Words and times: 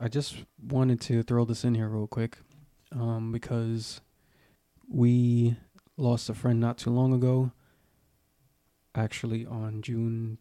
I 0.00 0.08
just 0.08 0.36
wanted 0.68 1.00
to 1.02 1.22
throw 1.22 1.44
this 1.44 1.62
in 1.64 1.74
here 1.74 1.88
real 1.88 2.06
quick 2.06 2.38
um, 2.92 3.32
because 3.32 4.00
we 4.88 5.56
lost 5.96 6.30
a 6.30 6.34
friend 6.34 6.58
not 6.58 6.78
too 6.78 6.90
long 6.90 7.12
ago. 7.12 7.52
Actually, 8.94 9.46
on 9.46 9.82
June 9.82 10.38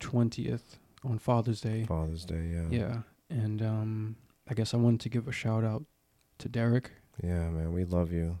20th, 0.00 0.78
on 1.04 1.18
Father's 1.18 1.60
Day. 1.60 1.84
Father's 1.84 2.24
Day, 2.24 2.50
yeah. 2.52 2.66
Yeah. 2.70 2.98
And 3.30 3.62
um, 3.62 4.16
I 4.48 4.54
guess 4.54 4.74
I 4.74 4.76
wanted 4.76 5.00
to 5.00 5.08
give 5.08 5.28
a 5.28 5.32
shout 5.32 5.64
out 5.64 5.84
to 6.38 6.48
Derek. 6.48 6.90
Yeah, 7.22 7.48
man, 7.48 7.72
we 7.72 7.84
love 7.84 8.12
you. 8.12 8.38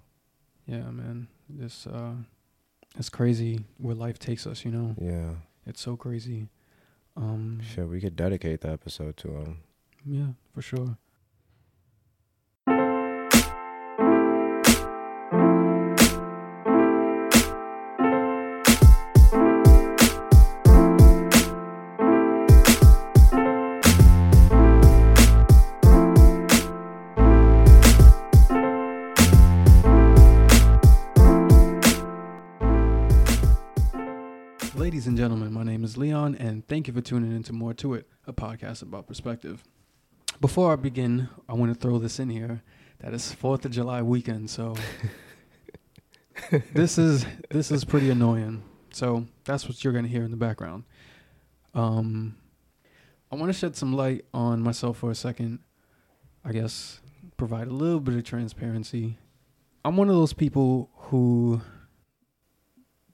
Yeah, 0.66 0.90
man. 0.90 1.28
This 1.48 1.86
uh 1.86 2.12
it's 2.98 3.08
crazy 3.08 3.60
where 3.78 3.94
life 3.94 4.18
takes 4.18 4.46
us, 4.46 4.64
you 4.64 4.70
know. 4.70 4.94
Yeah. 5.00 5.34
It's 5.64 5.80
so 5.80 5.96
crazy. 5.96 6.48
Um 7.16 7.60
Shit, 7.62 7.88
we 7.88 8.00
could 8.00 8.16
dedicate 8.16 8.60
the 8.62 8.70
episode 8.70 9.16
to 9.18 9.28
him. 9.28 9.58
Yeah, 10.06 10.28
for 10.54 10.62
sure. 10.62 10.96
Ladies 34.76 35.08
and 35.08 35.16
gentlemen, 35.16 35.52
my 35.52 35.64
name 35.64 35.82
is 35.82 35.96
Leon, 35.96 36.36
and 36.36 36.66
thank 36.68 36.86
you 36.86 36.94
for 36.94 37.00
tuning 37.00 37.34
into 37.34 37.52
More 37.52 37.74
to 37.74 37.94
It, 37.94 38.06
a 38.26 38.32
podcast 38.32 38.82
about 38.82 39.08
perspective. 39.08 39.64
Before 40.40 40.72
I 40.72 40.76
begin, 40.76 41.28
I 41.48 41.54
want 41.54 41.72
to 41.72 41.80
throw 41.80 41.98
this 41.98 42.18
in 42.18 42.28
here 42.28 42.62
that 43.00 43.14
it's 43.14 43.32
Fourth 43.32 43.64
of 43.64 43.70
July 43.70 44.02
weekend, 44.02 44.50
so 44.50 44.74
this 46.74 46.98
is 46.98 47.24
this 47.50 47.70
is 47.70 47.84
pretty 47.84 48.10
annoying. 48.10 48.62
So 48.92 49.26
that's 49.44 49.66
what 49.66 49.82
you're 49.82 49.94
gonna 49.94 50.08
hear 50.08 50.24
in 50.24 50.30
the 50.30 50.36
background. 50.36 50.84
Um, 51.72 52.36
I 53.32 53.36
want 53.36 53.48
to 53.48 53.58
shed 53.58 53.76
some 53.76 53.94
light 53.94 54.26
on 54.34 54.60
myself 54.62 54.98
for 54.98 55.10
a 55.10 55.14
second. 55.14 55.60
I 56.44 56.52
guess 56.52 57.00
provide 57.38 57.68
a 57.68 57.72
little 57.72 58.00
bit 58.00 58.14
of 58.14 58.24
transparency. 58.24 59.18
I'm 59.84 59.96
one 59.96 60.10
of 60.10 60.16
those 60.16 60.32
people 60.34 60.90
who 60.94 61.62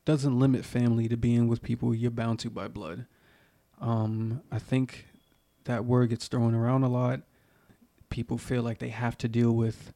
doesn't 0.05 0.39
limit 0.39 0.65
family 0.65 1.09
to 1.09 1.17
being 1.17 1.47
with 1.47 1.63
people 1.63 1.95
you're 1.95 2.11
bound 2.11 2.41
to 2.41 2.51
by 2.51 2.67
blood. 2.67 3.07
Um, 3.81 4.43
I 4.51 4.59
think 4.59 5.07
that 5.65 5.85
word 5.85 6.11
gets 6.11 6.29
thrown 6.29 6.55
around 6.55 6.83
a 6.83 6.89
lot. 6.89 7.21
People 8.11 8.39
feel 8.39 8.63
like 8.63 8.79
they 8.79 8.91
have 8.91 9.17
to 9.19 9.29
deal 9.29 9.53
with 9.53 9.93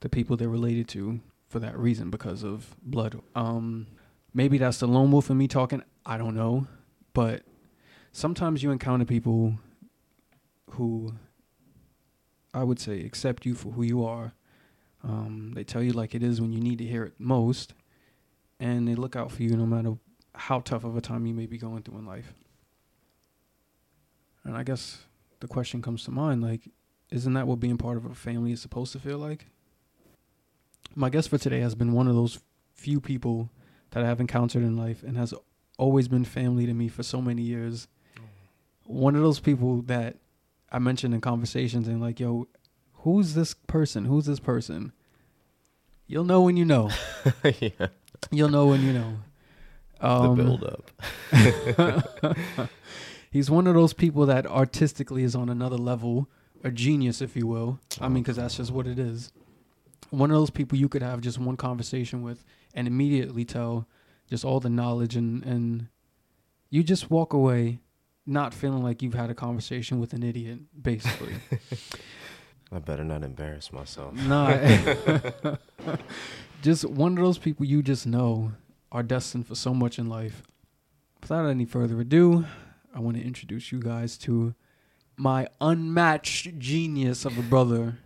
the 0.00 0.08
people 0.08 0.36
they're 0.36 0.48
related 0.48 0.88
to 0.88 1.20
for 1.48 1.58
that 1.60 1.78
reason 1.78 2.10
because 2.10 2.42
of 2.42 2.74
blood. 2.82 3.20
Um, 3.34 3.86
maybe 4.32 4.58
that's 4.58 4.78
the 4.78 4.88
lone 4.88 5.10
wolf 5.10 5.30
in 5.30 5.38
me 5.38 5.48
talking. 5.48 5.82
I 6.06 6.18
don't 6.18 6.34
know, 6.34 6.66
but 7.12 7.42
sometimes 8.12 8.62
you 8.62 8.70
encounter 8.70 9.04
people 9.04 9.58
who 10.70 11.14
I 12.52 12.62
would 12.62 12.78
say 12.78 13.00
accept 13.00 13.44
you 13.44 13.54
for 13.54 13.72
who 13.72 13.82
you 13.82 14.04
are. 14.04 14.32
Um, 15.02 15.52
they 15.54 15.64
tell 15.64 15.82
you 15.82 15.92
like 15.92 16.14
it 16.14 16.22
is 16.22 16.40
when 16.40 16.52
you 16.52 16.60
need 16.60 16.78
to 16.78 16.84
hear 16.84 17.04
it 17.04 17.14
most 17.18 17.74
and 18.58 18.88
they 18.88 18.94
look 18.94 19.16
out 19.16 19.30
for 19.30 19.42
you 19.42 19.56
no 19.56 19.66
matter 19.66 19.94
how 20.34 20.60
tough 20.60 20.84
of 20.84 20.96
a 20.96 21.00
time 21.00 21.26
you 21.26 21.34
may 21.34 21.46
be 21.46 21.58
going 21.58 21.82
through 21.82 21.98
in 21.98 22.06
life. 22.06 22.32
And 24.44 24.56
I 24.56 24.62
guess 24.62 25.04
the 25.40 25.48
question 25.48 25.82
comes 25.82 26.04
to 26.04 26.10
mind 26.10 26.42
like, 26.42 26.68
isn't 27.10 27.32
that 27.34 27.46
what 27.46 27.60
being 27.60 27.78
part 27.78 27.96
of 27.96 28.06
a 28.06 28.14
family 28.14 28.52
is 28.52 28.60
supposed 28.60 28.92
to 28.92 28.98
feel 28.98 29.18
like? 29.18 29.46
My 30.94 31.10
guest 31.10 31.28
for 31.28 31.38
today 31.38 31.60
has 31.60 31.74
been 31.74 31.92
one 31.92 32.08
of 32.08 32.14
those 32.14 32.38
few 32.74 33.00
people 33.00 33.50
that 33.90 34.04
I 34.04 34.06
have 34.06 34.20
encountered 34.20 34.62
in 34.62 34.76
life 34.76 35.02
and 35.02 35.16
has 35.16 35.34
always 35.78 36.08
been 36.08 36.24
family 36.24 36.66
to 36.66 36.74
me 36.74 36.88
for 36.88 37.02
so 37.02 37.20
many 37.20 37.42
years. 37.42 37.88
One 38.84 39.16
of 39.16 39.22
those 39.22 39.40
people 39.40 39.82
that 39.82 40.16
I 40.70 40.78
mentioned 40.78 41.14
in 41.14 41.20
conversations 41.20 41.88
and 41.88 42.00
like, 42.00 42.20
yo, 42.20 42.48
who's 42.98 43.34
this 43.34 43.54
person? 43.54 44.04
Who's 44.04 44.26
this 44.26 44.40
person? 44.40 44.92
You'll 46.06 46.24
know 46.24 46.42
when 46.42 46.56
you 46.56 46.64
know. 46.64 46.90
yeah. 47.60 47.88
You'll 48.30 48.50
know 48.50 48.66
when 48.66 48.82
you 48.82 48.92
know. 48.92 49.16
Um, 50.00 50.36
the 50.36 50.42
build 50.42 50.64
up. 50.64 50.90
He's 53.34 53.50
one 53.50 53.66
of 53.66 53.74
those 53.74 53.92
people 53.92 54.24
that 54.26 54.46
artistically 54.46 55.24
is 55.24 55.34
on 55.34 55.48
another 55.50 55.76
level, 55.76 56.30
a 56.62 56.70
genius, 56.70 57.20
if 57.20 57.36
you 57.36 57.46
will. 57.46 57.80
I 58.00 58.08
mean, 58.08 58.22
because 58.22 58.36
that's 58.36 58.56
just 58.56 58.70
what 58.70 58.86
it 58.86 58.98
is. 58.98 59.32
One 60.10 60.30
of 60.30 60.36
those 60.36 60.50
people 60.50 60.78
you 60.78 60.88
could 60.88 61.02
have 61.02 61.20
just 61.20 61.38
one 61.38 61.56
conversation 61.56 62.22
with 62.22 62.44
and 62.72 62.86
immediately 62.86 63.44
tell 63.44 63.88
just 64.30 64.44
all 64.44 64.60
the 64.60 64.70
knowledge 64.70 65.16
and 65.16 65.44
and 65.44 65.88
you 66.70 66.82
just 66.82 67.10
walk 67.10 67.32
away 67.32 67.80
not 68.26 68.54
feeling 68.54 68.82
like 68.82 69.02
you've 69.02 69.14
had 69.14 69.30
a 69.30 69.34
conversation 69.34 69.98
with 70.00 70.12
an 70.12 70.22
idiot, 70.22 70.60
basically. 70.80 71.34
I 72.72 72.78
better 72.78 73.04
not 73.04 73.22
embarrass 73.22 73.72
myself. 73.72 74.14
No, 74.26 75.58
just 76.62 76.84
one 76.84 77.18
of 77.18 77.24
those 77.24 77.38
people 77.38 77.66
you 77.66 77.82
just 77.82 78.06
know 78.06 78.52
are 78.90 79.02
destined 79.02 79.46
for 79.46 79.54
so 79.54 79.74
much 79.74 79.98
in 79.98 80.08
life. 80.08 80.42
Without 81.20 81.46
any 81.46 81.64
further 81.64 82.00
ado, 82.00 82.44
I 82.94 83.00
want 83.00 83.16
to 83.16 83.22
introduce 83.22 83.72
you 83.72 83.80
guys 83.80 84.16
to 84.18 84.54
my 85.16 85.48
unmatched 85.60 86.58
genius 86.58 87.24
of 87.24 87.36
a 87.36 87.42
brother, 87.42 87.98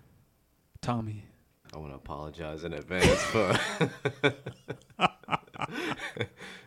Tommy. 0.80 1.24
I 1.74 1.78
want 1.78 1.90
to 1.92 1.96
apologize 1.96 2.64
in 2.64 2.72
advance 2.72 3.22
for. 3.24 3.58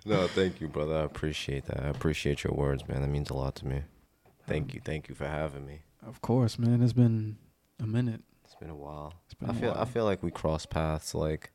no, 0.05 0.27
thank 0.27 0.61
you, 0.61 0.67
brother. 0.67 0.95
I 0.97 1.03
appreciate 1.03 1.65
that. 1.65 1.83
I 1.83 1.87
appreciate 1.87 2.43
your 2.43 2.53
words, 2.53 2.87
man. 2.87 3.01
That 3.01 3.07
means 3.07 3.29
a 3.29 3.33
lot 3.33 3.55
to 3.55 3.67
me. 3.67 3.81
Thank 4.47 4.73
you. 4.73 4.81
Thank 4.83 5.09
you 5.09 5.15
for 5.15 5.27
having 5.27 5.65
me. 5.65 5.81
Of 6.05 6.21
course, 6.21 6.59
man. 6.59 6.81
It's 6.81 6.93
been 6.93 7.37
a 7.79 7.87
minute. 7.87 8.21
It's 8.45 8.55
been 8.55 8.69
a 8.69 8.75
while. 8.75 9.13
It's 9.25 9.33
been 9.33 9.49
I 9.49 9.53
a 9.53 9.55
feel 9.55 9.71
I 9.77 9.85
feel 9.85 10.05
like 10.05 10.21
we 10.21 10.29
cross 10.31 10.65
paths 10.65 11.15
like 11.15 11.51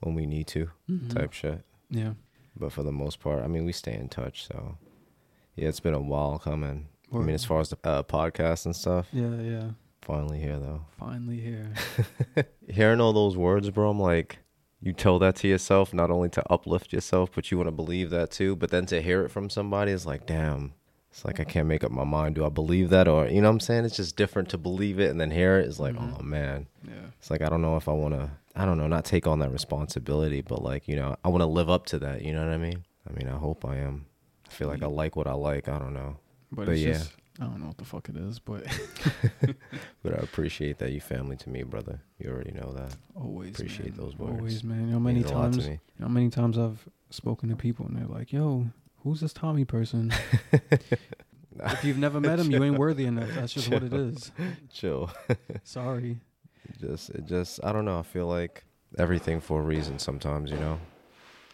when 0.00 0.14
we 0.14 0.26
need 0.26 0.46
to 0.48 0.70
Mhm. 0.90 1.14
type 1.14 1.32
shit. 1.32 1.64
Yeah. 1.90 2.14
But 2.56 2.72
for 2.72 2.82
the 2.82 2.92
most 2.92 3.20
part, 3.20 3.44
I 3.44 3.46
mean, 3.46 3.64
we 3.64 3.72
stay 3.72 3.94
in 3.94 4.08
touch. 4.08 4.46
So 4.46 4.78
yeah, 5.58 5.68
it's 5.68 5.80
been 5.80 5.94
a 5.94 6.00
while 6.00 6.38
coming. 6.38 6.88
I 7.12 7.16
mean, 7.18 7.34
as 7.34 7.44
far 7.44 7.60
as 7.60 7.70
the 7.70 7.78
uh, 7.84 8.02
podcast 8.02 8.66
and 8.66 8.76
stuff, 8.76 9.06
Yeah, 9.12 9.34
yeah. 9.40 9.70
finally 10.02 10.38
here 10.38 10.58
though. 10.58 10.82
Finally 10.98 11.40
here. 11.40 11.72
Hearing 12.68 13.00
all 13.00 13.12
those 13.12 13.36
words, 13.36 13.70
bro, 13.70 13.88
I'm 13.90 13.98
like, 14.00 14.38
you 14.80 14.92
tell 14.92 15.18
that 15.20 15.36
to 15.36 15.48
yourself, 15.48 15.92
not 15.94 16.10
only 16.10 16.28
to 16.30 16.52
uplift 16.52 16.92
yourself, 16.92 17.30
but 17.34 17.50
you 17.50 17.56
want 17.56 17.68
to 17.68 17.72
believe 17.72 18.10
that 18.10 18.30
too. 18.30 18.54
But 18.56 18.70
then 18.70 18.84
to 18.86 19.00
hear 19.02 19.24
it 19.24 19.30
from 19.30 19.48
somebody 19.50 19.92
is 19.92 20.06
like, 20.06 20.26
damn. 20.26 20.74
It's 21.10 21.24
like 21.24 21.40
I 21.40 21.44
can't 21.44 21.66
make 21.66 21.82
up 21.82 21.90
my 21.90 22.04
mind. 22.04 22.34
Do 22.34 22.44
I 22.44 22.50
believe 22.50 22.90
that 22.90 23.08
or 23.08 23.26
you 23.26 23.40
know 23.40 23.48
what 23.48 23.54
I'm 23.54 23.60
saying? 23.60 23.86
It's 23.86 23.96
just 23.96 24.14
different 24.16 24.50
to 24.50 24.58
believe 24.58 25.00
it 25.00 25.10
and 25.10 25.18
then 25.18 25.30
hear 25.30 25.58
it. 25.58 25.66
It's 25.66 25.80
like, 25.80 25.94
Mhm. 25.94 26.16
oh 26.20 26.22
man. 26.22 26.66
Yeah. 26.86 26.92
It's 27.18 27.30
like 27.30 27.40
I 27.40 27.48
don't 27.48 27.62
know 27.62 27.76
if 27.78 27.88
I 27.88 27.92
want 27.92 28.12
to. 28.14 28.30
I 28.54 28.66
don't 28.66 28.76
know, 28.76 28.86
not 28.86 29.04
take 29.06 29.26
on 29.26 29.38
that 29.38 29.50
responsibility, 29.50 30.42
but 30.42 30.62
like 30.62 30.86
you 30.86 30.94
know, 30.96 31.16
I 31.24 31.28
want 31.28 31.40
to 31.40 31.46
live 31.46 31.70
up 31.70 31.86
to 31.86 31.98
that. 32.00 32.20
You 32.22 32.34
know 32.34 32.44
what 32.44 32.52
I 32.52 32.58
mean? 32.58 32.84
I 33.08 33.12
mean, 33.14 33.26
I 33.26 33.38
hope 33.38 33.64
I 33.64 33.76
am. 33.78 34.04
I 34.48 34.52
feel 34.52 34.68
like 34.68 34.82
I 34.82 34.86
like 34.86 35.16
what 35.16 35.26
I 35.26 35.34
like. 35.34 35.68
I 35.68 35.78
don't 35.78 35.92
know, 35.94 36.16
But, 36.50 36.66
But 36.66 36.72
it's 36.74 36.82
yeah. 36.82 36.92
just 36.94 37.12
I 37.40 37.44
don't 37.44 37.60
know 37.60 37.66
what 37.68 37.78
the 37.78 37.84
fuck 37.84 38.08
it 38.08 38.16
is, 38.16 38.38
but 38.40 38.64
but 40.02 40.12
I 40.12 40.16
appreciate 40.22 40.78
that 40.78 40.90
you 40.92 41.00
family 41.00 41.36
to 41.36 41.48
me, 41.50 41.62
brother. 41.62 42.00
You 42.18 42.30
already 42.30 42.50
know 42.52 42.72
that. 42.72 42.96
always 43.14 43.50
Appreciate 43.50 43.96
man. 43.96 44.04
those 44.04 44.16
words. 44.18 44.38
Always, 44.38 44.64
man. 44.64 44.80
You 44.80 44.86
know 44.86 44.92
how 44.94 44.98
many 44.98 45.20
Means 45.20 45.30
a 45.30 45.34
lot 45.34 45.52
to 45.52 45.58
times. 45.58 45.66
You 45.68 45.72
know 46.00 46.06
how 46.06 46.12
many 46.12 46.30
times 46.30 46.58
I've 46.58 46.88
spoken 47.10 47.48
to 47.50 47.56
people 47.56 47.86
and 47.86 47.96
they're 47.96 48.06
like, 48.08 48.32
"Yo, 48.32 48.66
who's 49.04 49.20
this 49.20 49.32
Tommy 49.32 49.64
person?" 49.64 50.12
if 50.52 51.84
you've 51.84 51.98
never 51.98 52.20
met 52.20 52.38
him, 52.40 52.50
you 52.50 52.62
ain't 52.64 52.78
worthy 52.78 53.04
enough. 53.04 53.30
That's 53.34 53.52
just 53.52 53.68
what 53.70 53.82
it 53.82 53.92
is. 53.92 54.32
Chill. 54.72 55.10
Sorry. 55.62 56.18
Just, 56.80 57.10
it 57.10 57.24
just, 57.26 57.60
I 57.64 57.72
don't 57.72 57.84
know. 57.84 57.98
I 57.98 58.02
feel 58.02 58.26
like 58.26 58.64
everything 58.98 59.40
for 59.40 59.60
a 59.60 59.62
reason. 59.64 59.98
Sometimes, 59.98 60.50
you 60.50 60.58
know, 60.58 60.78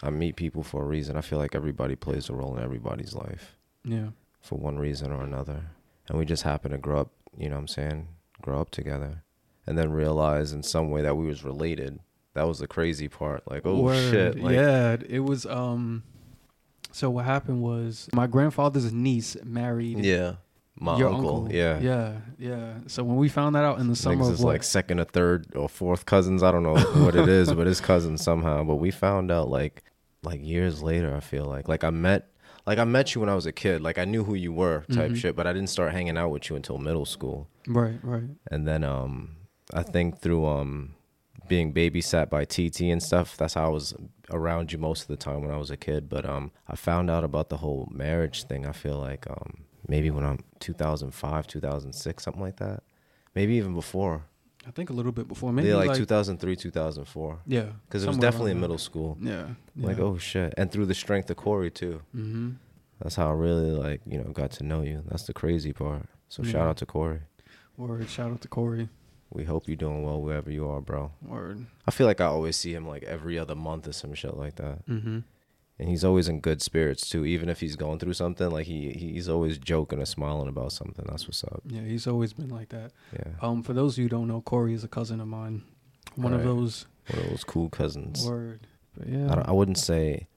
I 0.05 0.11
meet 0.11 0.37
people 0.37 0.63
for 0.63 0.83
a 0.83 0.87
reason. 0.87 1.17
I 1.17 1.21
feel 1.23 1.39
like 1.39 1.55
everybody 1.55 1.97
plays 1.97 2.29
a 2.29 2.35
role 2.35 2.57
in 2.57 2.63
everybody's 2.63 3.15
life 3.15 3.57
Yeah. 3.85 4.09
for 4.41 4.59
one 4.59 4.79
reason 4.79 5.11
or 5.13 5.23
another, 5.23 5.63
and 6.09 6.19
we 6.19 6.25
just 6.27 6.43
happen 6.43 6.71
to 6.73 6.79
grow 6.79 7.01
up. 7.01 7.11
You 7.37 7.49
know 7.49 7.57
what 7.57 7.61
I'm 7.63 7.69
saying? 7.69 8.09
Grow 8.43 8.61
up 8.61 8.71
together, 8.71 9.23
and 9.67 9.77
then 9.79 9.91
realize 9.93 10.53
in 10.53 10.63
some 10.63 10.91
way 10.91 11.03
that 11.03 11.17
we 11.17 11.27
was 11.27 11.43
related. 11.43 11.99
That 12.35 12.47
was 12.47 12.59
the 12.59 12.67
crazy 12.67 13.09
part. 13.09 13.49
Like, 13.51 13.63
oh 13.65 13.81
Word. 13.81 14.11
shit! 14.11 14.39
Like, 14.41 14.55
yeah, 14.55 14.97
it 15.09 15.21
was. 15.21 15.47
Um. 15.47 16.03
So 16.93 17.11
what 17.11 17.25
happened 17.25 17.61
was 17.63 18.09
my 18.13 18.27
grandfather's 18.29 18.93
niece 18.93 19.37
married 19.43 19.99
yeah. 20.05 20.35
My 20.77 20.95
uncle, 20.95 21.11
uncle. 21.45 21.49
yeah. 21.53 21.79
Yeah. 21.81 22.13
Yeah. 22.39 22.75
So 22.89 23.03
when 23.05 23.17
we 23.17 23.29
found 23.29 23.55
that 23.57 23.65
out 23.65 23.79
in 23.79 23.87
the 23.89 23.97
summer 23.97 24.17
Niggas 24.17 24.29
of 24.29 24.35
is 24.35 24.41
what, 24.41 24.53
like 24.53 24.63
second 24.65 24.99
or 25.01 25.05
third 25.05 25.47
or 25.57 25.69
fourth 25.69 26.05
cousins. 26.05 26.43
I 26.43 26.51
don't 26.53 26.63
know 26.65 26.75
what 27.05 27.15
it 27.17 27.29
is, 27.29 27.53
but 27.55 27.67
it's 27.69 27.81
cousins 27.81 28.23
somehow. 28.23 28.65
But 28.65 28.77
we 28.77 28.91
found 28.91 29.31
out 29.31 29.49
like 29.49 29.83
like 30.25 30.45
years 30.45 30.83
later. 30.83 31.15
I 31.15 31.21
feel 31.21 31.45
like 31.45 31.69
like 31.69 31.85
I 31.85 31.91
met 31.91 32.29
like 32.67 32.79
I 32.79 32.85
met 32.85 33.15
you 33.15 33.21
when 33.21 33.29
I 33.31 33.35
was 33.35 33.47
a 33.47 33.53
kid. 33.53 33.81
Like 33.83 33.99
I 33.99 34.05
knew 34.05 34.25
who 34.25 34.35
you 34.35 34.53
were, 34.53 34.85
type 34.93 35.13
Mhm. 35.13 35.17
shit. 35.17 35.37
But 35.37 35.47
I 35.47 35.53
didn't 35.53 35.71
start 35.71 35.93
hanging 35.93 36.17
out 36.17 36.31
with 36.31 36.49
you 36.51 36.57
until 36.57 36.79
middle 36.79 37.05
school. 37.07 37.49
Right, 37.67 37.99
right. 38.03 38.31
And 38.51 38.67
then 38.67 38.85
um, 38.85 39.37
I 39.73 39.83
think 39.83 40.19
through 40.21 40.47
um, 40.47 40.95
being 41.49 41.73
babysat 41.75 42.31
by 42.31 42.45
TT 42.45 42.91
and 42.91 43.03
stuff, 43.03 43.37
that's 43.37 43.55
how 43.55 43.67
I 43.67 43.69
was 43.69 43.95
around 44.31 44.73
you 44.73 44.79
most 44.79 45.03
of 45.03 45.09
the 45.09 45.17
time 45.17 45.43
when 45.43 45.51
I 45.51 45.59
was 45.59 45.71
a 45.71 45.77
kid. 45.77 46.09
But 46.09 46.25
um, 46.25 46.53
I 46.67 46.77
found 46.77 47.11
out 47.11 47.25
about 47.25 47.49
the 47.51 47.59
whole 47.59 47.89
marriage 47.93 48.45
thing. 48.45 48.65
I 48.67 48.73
feel 48.73 48.99
like 48.99 49.27
um, 49.31 49.65
maybe 49.87 50.11
when 50.11 50.25
I'm 50.25 50.41
2005, 50.61 51.47
2006, 51.47 52.25
something 52.25 52.43
like 52.43 52.57
that. 52.57 52.83
Maybe 53.35 53.55
even 53.55 53.75
before. 53.75 54.25
I 54.67 54.71
think 54.71 54.91
a 54.91 54.93
little 54.93 55.13
bit 55.13 55.29
before. 55.29 55.53
Maybe 55.53 55.69
Maybe 55.69 55.77
like, 55.77 55.89
like 55.89 55.97
2003, 55.99 56.57
2004. 56.57 57.39
yeah, 57.47 57.67
Because 57.87 58.05
it 58.05 58.09
was 58.09 58.17
definitely 58.19 58.53
in 58.53 58.61
middle 58.61 58.79
school. 58.79 59.17
there. 59.21 59.55
Yeah, 59.77 59.87
Like, 59.87 59.99
oh 59.99 60.17
shit. 60.19 60.55
And 60.57 60.71
through 60.73 60.87
the 60.87 60.95
strength 60.95 61.29
of 61.31 61.37
Corey, 61.37 61.71
too. 61.71 62.03
Mm-hmm. 62.17 62.53
That's 63.03 63.17
how 63.17 63.29
I 63.29 63.33
really, 63.35 63.71
like, 63.73 64.01
you 64.07 64.19
know, 64.19 64.31
got 64.33 64.53
to 64.53 64.65
know 64.65 64.83
you. 64.83 65.03
That's 65.09 65.25
the 65.25 65.33
crazy 65.35 65.73
part. 65.73 66.07
So 66.29 66.43
shout 66.43 66.67
out 66.69 66.77
to 66.79 66.87
Corey. 66.87 67.21
Word. 67.77 68.09
Shout 68.09 68.31
out 68.31 68.41
to 68.43 68.49
Corey. 68.49 68.89
We 69.31 69.45
hope 69.45 69.67
you're 69.67 69.77
doing 69.77 70.05
well 70.05 70.21
wherever 70.21 70.51
you 70.51 70.69
are, 70.69 70.81
bro. 70.81 71.11
Word. 71.21 71.67
I 71.87 71.91
feel 71.91 72.07
like 72.07 72.21
I 72.21 72.27
always 72.27 72.57
see 72.57 72.73
him 72.73 72.87
like 72.87 73.03
every 73.03 73.37
other 73.39 73.55
month 73.57 73.89
or 73.89 73.93
some 73.93 74.15
shit 74.15 74.37
like 74.37 74.55
that. 74.57 74.87
Mm-hmm. 74.87 75.19
And 75.79 75.89
he's 75.89 76.05
always 76.05 76.29
in 76.29 76.39
good 76.41 76.63
spirits 76.63 77.09
too, 77.09 77.25
even 77.25 77.49
if 77.49 77.59
he's 77.61 77.75
going 77.75 77.99
through 77.99 78.13
something. 78.13 78.49
Like 78.49 78.67
he 78.67 78.91
he's 78.93 79.29
always 79.29 79.59
joking 79.59 80.01
or 80.01 80.05
smiling 80.07 80.49
about 80.49 80.73
something. 80.73 81.05
That's 81.09 81.27
what's 81.27 81.43
up. 81.45 81.63
Yeah, 81.67 81.83
he's 81.83 82.07
always 82.07 82.33
been 82.33 82.49
like 82.51 82.69
that. 82.69 82.93
Yeah, 83.13 83.33
Um, 83.43 83.63
for 83.65 83.73
those 83.73 83.95
of 83.95 83.99
you 83.99 84.05
who 84.05 84.09
don't 84.11 84.29
know, 84.29 84.41
Corey 84.41 84.73
is 84.75 84.85
a 84.85 84.89
cousin 84.89 85.21
of 85.21 85.27
mine. 85.27 85.65
One 86.15 86.33
of 86.33 86.45
those 86.45 86.87
one 87.11 87.23
of 87.25 87.31
those 87.31 87.45
cool 87.45 87.69
cousins. 87.71 88.25
word. 88.27 88.67
But 88.97 89.09
I, 89.09 89.11
yeah, 89.11 89.27
don't, 89.35 89.49
I 89.49 89.53
wouldn't 89.53 89.79
say 89.79 90.29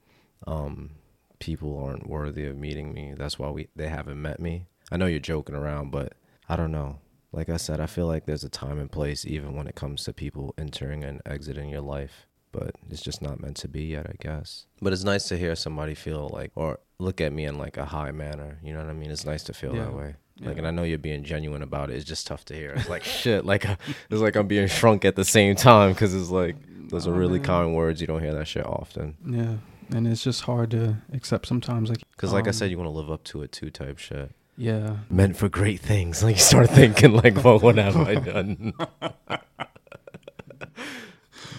um, 0.47 0.91
people 1.39 1.77
aren't 1.83 2.07
worthy 2.09 2.45
of 2.45 2.57
meeting 2.57 2.93
me. 2.93 3.13
That's 3.15 3.37
why 3.37 3.49
we 3.51 3.67
they 3.75 3.89
haven't 3.89 4.21
met 4.21 4.39
me. 4.39 4.65
I 4.91 4.97
know 4.97 5.05
you're 5.05 5.19
joking 5.19 5.55
around, 5.55 5.91
but 5.91 6.13
I 6.49 6.55
don't 6.55 6.71
know. 6.71 6.99
Like 7.31 7.49
I 7.49 7.57
said, 7.57 7.79
I 7.79 7.85
feel 7.87 8.07
like 8.07 8.25
there's 8.25 8.43
a 8.45 8.49
time 8.49 8.79
and 8.79 8.91
place 8.91 9.25
even 9.25 9.53
when 9.53 9.67
it 9.67 9.75
comes 9.75 10.03
to 10.05 10.13
people 10.13 10.55
entering 10.57 11.03
and 11.03 11.21
exiting 11.25 11.69
your 11.69 11.81
life. 11.81 12.25
But 12.51 12.75
it's 12.89 13.01
just 13.01 13.21
not 13.21 13.39
meant 13.41 13.57
to 13.57 13.67
be 13.67 13.83
yet, 13.83 14.07
I 14.07 14.15
guess. 14.19 14.65
But 14.81 14.93
it's 14.93 15.03
nice 15.03 15.27
to 15.29 15.37
hear 15.37 15.55
somebody 15.55 15.93
feel 15.93 16.29
like 16.33 16.51
or 16.55 16.79
look 16.99 17.21
at 17.21 17.31
me 17.33 17.45
in 17.45 17.57
like 17.57 17.77
a 17.77 17.85
high 17.85 18.11
manner. 18.11 18.57
You 18.63 18.73
know 18.73 18.79
what 18.79 18.89
I 18.89 18.93
mean? 18.93 19.11
It's 19.11 19.25
nice 19.25 19.43
to 19.43 19.53
feel 19.53 19.75
Yeah. 19.75 19.83
that 19.85 19.93
way. 19.93 20.15
Like, 20.39 20.51
Yeah. 20.53 20.57
and 20.59 20.67
I 20.67 20.71
know 20.71 20.83
you're 20.83 20.97
being 20.97 21.23
genuine 21.23 21.61
about 21.61 21.89
it. 21.89 21.95
It's 21.95 22.05
just 22.05 22.25
tough 22.27 22.45
to 22.45 22.53
hear. 22.55 22.71
It's 22.71 22.89
like 22.89 23.03
shit. 23.21 23.45
Like, 23.45 23.65
I- 23.67 23.77
it's 24.09 24.21
like 24.21 24.35
I'm 24.35 24.47
being 24.47 24.67
shrunk 24.67 25.03
at 25.05 25.15
the 25.15 25.25
same 25.25 25.55
time 25.55 25.93
because 25.93 26.13
it's 26.15 26.29
like 26.29 26.55
those 26.89 27.05
are 27.07 27.11
really 27.11 27.39
man. 27.39 27.45
common 27.45 27.73
words. 27.73 28.01
You 28.01 28.07
don't 28.07 28.21
hear 28.23 28.33
that 28.33 28.47
shit 28.47 28.65
often. 28.65 29.15
Yeah, 29.27 29.95
and 29.95 30.07
it's 30.07 30.23
just 30.23 30.41
hard 30.43 30.71
to 30.71 30.97
accept 31.13 31.47
sometimes. 31.47 31.89
Like, 31.89 31.99
Because, 32.11 32.31
like 32.33 32.45
I 32.45 32.49
um, 32.49 32.53
said, 32.53 32.71
you 32.71 32.77
want 32.77 32.87
to 32.87 32.91
live 32.97 33.11
up 33.11 33.23
to 33.25 33.41
it 33.41 33.51
too, 33.51 33.69
type 33.69 33.97
shit. 33.97 34.31
yeah, 34.57 34.97
Meant 35.09 35.35
for 35.37 35.49
great 35.49 35.81
things. 35.81 36.23
Like, 36.27 36.35
you 36.37 36.41
start 36.41 36.69
thinking, 36.69 37.13
like, 37.13 37.43
well, 37.43 37.59
what 37.59 37.77
have 37.77 37.97
I 37.97 38.15
done? 38.33 38.73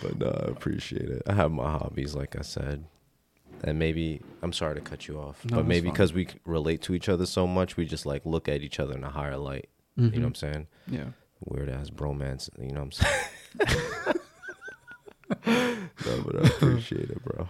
But 0.02 0.18
no, 0.18 0.26
I 0.28 0.50
appreciate 0.50 1.08
it. 1.08 1.22
I 1.26 1.34
have 1.34 1.50
my 1.52 1.70
hobbies, 1.70 2.14
like 2.14 2.36
I 2.38 2.42
said. 2.42 2.84
And 3.64 3.78
maybe, 3.78 4.20
I'm 4.42 4.52
sorry 4.52 4.76
to 4.76 4.80
cut 4.80 5.08
you 5.08 5.18
off, 5.18 5.44
No, 5.44 5.56
but 5.56 5.66
maybe 5.66 5.90
because 5.90 6.12
we 6.12 6.28
relate 6.44 6.80
to 6.82 6.94
each 6.94 7.08
other 7.08 7.26
so 7.26 7.44
much, 7.46 7.76
we 7.76 7.86
just, 7.86 8.06
like, 8.06 8.24
look 8.24 8.48
at 8.48 8.62
each 8.62 8.78
other 8.78 8.94
in 8.94 9.02
a 9.02 9.10
higher 9.10 9.36
light. 9.36 9.68
You 9.96 10.04
know 10.10 10.18
what 10.18 10.26
I'm 10.26 10.34
saying? 10.36 10.66
Mm-hmm. 10.88 10.94
Yeah, 10.94 11.04
Weird 11.44 11.68
ass 11.68 11.90
bromance. 11.90 12.48
You 12.56 12.70
know 12.72 12.84
what 12.84 13.00
I'm 13.58 13.62
saying? 13.72 14.16
no, 15.46 16.22
but 16.24 16.36
I 16.36 16.46
appreciate 16.48 17.10
it, 17.10 17.22
bro. 17.24 17.48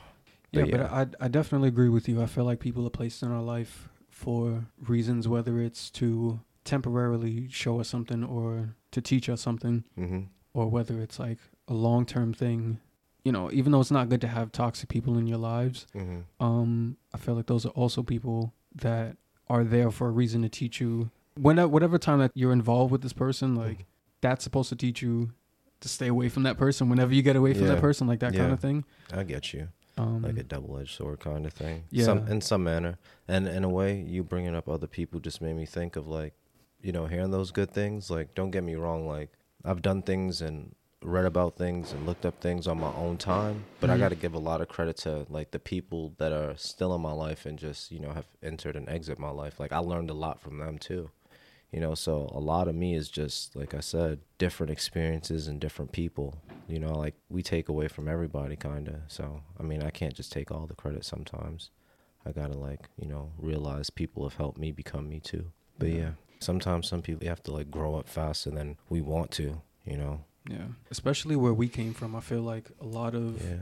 yeah, 0.52 0.62
But 0.62 0.70
but. 0.70 0.80
I 1.20 1.24
I 1.26 1.28
definitely 1.28 1.68
agree 1.68 1.88
with 1.88 2.08
you. 2.08 2.22
I 2.22 2.26
feel 2.26 2.44
like 2.44 2.58
people 2.60 2.86
are 2.86 2.90
placed 2.90 3.22
in 3.22 3.30
our 3.30 3.42
life 3.42 3.88
for 4.08 4.64
reasons, 4.86 5.28
whether 5.28 5.60
it's 5.60 5.90
to 5.90 6.40
temporarily 6.64 7.48
show 7.50 7.80
us 7.80 7.88
something 7.88 8.24
or 8.24 8.74
to 8.90 9.00
teach 9.00 9.28
us 9.28 9.40
something, 9.40 9.84
Mm-hmm. 9.98 10.20
or 10.54 10.68
whether 10.68 11.00
it's 11.00 11.18
like 11.18 11.38
a 11.68 11.74
long 11.74 12.04
term 12.06 12.32
thing. 12.34 12.80
You 13.24 13.32
know, 13.32 13.50
even 13.52 13.72
though 13.72 13.80
it's 13.80 13.90
not 13.90 14.08
good 14.08 14.20
to 14.22 14.28
have 14.28 14.52
toxic 14.52 14.88
people 14.88 15.18
in 15.18 15.26
your 15.26 15.38
lives, 15.38 15.86
Mm-hmm. 15.94 16.42
um, 16.44 16.96
I 17.14 17.18
feel 17.18 17.34
like 17.34 17.46
those 17.46 17.66
are 17.66 17.70
also 17.70 18.02
people 18.02 18.54
that 18.76 19.16
are 19.48 19.64
there 19.64 19.90
for 19.90 20.08
a 20.08 20.10
reason 20.10 20.42
to 20.42 20.48
teach 20.48 20.80
you. 20.80 21.10
When 21.36 21.58
whatever 21.70 21.98
time 21.98 22.20
that 22.20 22.30
you're 22.34 22.52
involved 22.52 22.90
with 22.90 23.02
this 23.02 23.12
person, 23.12 23.54
like 23.54 23.86
that's 24.20 24.44
supposed 24.44 24.68
to 24.70 24.76
teach 24.76 25.02
you 25.02 25.32
to 25.80 25.88
stay 25.88 26.06
away 26.08 26.28
from 26.28 26.42
that 26.44 26.56
person. 26.56 26.88
Whenever 26.88 27.14
you 27.14 27.22
get 27.22 27.36
away 27.36 27.54
from 27.54 27.64
Yeah. 27.66 27.74
that 27.74 27.80
person, 27.80 28.06
like 28.06 28.20
that 28.20 28.34
kind 28.34 28.52
of 28.52 28.60
thing. 28.60 28.84
I 29.12 29.22
get 29.24 29.52
you. 29.52 29.68
Um, 29.96 30.22
like 30.22 30.38
a 30.38 30.42
double-edged 30.44 30.96
sword 30.96 31.20
kind 31.20 31.44
of 31.44 31.52
thing. 31.52 31.84
Yeah. 31.90 32.04
Some 32.04 32.28
in 32.28 32.40
some 32.40 32.62
manner, 32.64 32.98
and 33.26 33.46
in 33.48 33.64
a 33.64 33.68
way, 33.68 34.00
you 34.00 34.22
bringing 34.24 34.54
up 34.54 34.68
other 34.68 34.86
people 34.86 35.18
just 35.20 35.40
made 35.42 35.54
me 35.56 35.66
think 35.66 35.96
of 35.96 36.06
like, 36.06 36.34
you 36.80 36.92
know, 36.92 37.06
hearing 37.06 37.32
those 37.32 37.50
good 37.50 37.72
things. 37.72 38.08
Like, 38.10 38.34
don't 38.34 38.52
get 38.52 38.62
me 38.64 38.74
wrong. 38.76 39.06
Like, 39.08 39.30
I've 39.64 39.82
done 39.82 40.02
things 40.02 40.40
and 40.40 40.74
read 41.02 41.24
about 41.24 41.56
things 41.56 41.92
and 41.92 42.04
looked 42.06 42.26
up 42.26 42.40
things 42.40 42.66
on 42.66 42.78
my 42.78 42.92
own 42.92 43.16
time, 43.16 43.64
but 43.80 43.88
I 43.90 43.96
Mhm. 43.96 44.00
got 44.00 44.08
to 44.10 44.14
give 44.16 44.34
a 44.34 44.38
lot 44.38 44.60
of 44.60 44.68
credit 44.68 44.96
to 44.98 45.26
like 45.28 45.52
the 45.52 45.58
people 45.58 46.14
that 46.18 46.32
are 46.32 46.56
still 46.56 46.94
in 46.94 47.00
my 47.00 47.12
life 47.12 47.46
and 47.46 47.58
just 47.58 47.90
you 47.92 48.00
know 48.00 48.12
have 48.12 48.26
entered 48.42 48.76
and 48.76 48.88
exit 48.88 49.18
my 49.18 49.30
life. 49.30 49.60
Like, 49.60 49.72
I 49.72 49.78
learned 49.78 50.10
a 50.10 50.14
lot 50.14 50.40
from 50.40 50.58
them 50.58 50.78
too. 50.78 51.10
You 51.70 51.80
know, 51.80 51.94
so 51.94 52.30
a 52.32 52.40
lot 52.40 52.66
of 52.66 52.74
me 52.74 52.94
is 52.94 53.08
just 53.10 53.54
like 53.54 53.74
I 53.74 53.80
said, 53.80 54.20
different 54.38 54.70
experiences 54.70 55.46
and 55.48 55.60
different 55.60 55.92
people. 55.92 56.42
You 56.66 56.78
know, 56.78 56.98
like 56.98 57.14
we 57.28 57.42
take 57.42 57.68
away 57.68 57.88
from 57.88 58.08
everybody 58.08 58.56
kind 58.56 58.88
of. 58.88 58.96
So, 59.08 59.42
I 59.58 59.62
mean, 59.62 59.82
I 59.82 59.90
can't 59.90 60.14
just 60.14 60.32
take 60.32 60.50
all 60.50 60.66
the 60.66 60.74
credit 60.74 61.04
sometimes. 61.04 61.70
I 62.26 62.32
got 62.32 62.52
to 62.52 62.58
like, 62.58 62.88
you 62.96 63.06
know, 63.06 63.32
realize 63.38 63.88
people 63.90 64.24
have 64.28 64.36
helped 64.36 64.58
me 64.58 64.72
become 64.72 65.08
me 65.08 65.20
too. 65.20 65.52
But 65.78 65.88
Yeah. 65.90 65.94
yeah, 65.98 66.10
sometimes 66.40 66.88
some 66.88 67.02
people 67.02 67.22
you 67.22 67.28
have 67.30 67.42
to 67.44 67.52
like 67.52 67.70
grow 67.70 67.94
up 67.96 68.08
faster 68.08 68.50
than 68.50 68.76
we 68.88 69.00
want 69.00 69.30
to, 69.32 69.62
you 69.84 69.96
know. 69.96 70.24
Yeah, 70.48 70.66
especially 70.90 71.36
where 71.36 71.54
we 71.54 71.68
came 71.68 71.92
from. 71.94 72.14
I 72.16 72.20
feel 72.20 72.42
like 72.42 72.70
a 72.80 72.86
lot 72.86 73.14
of 73.14 73.42
Yeah. 73.44 73.56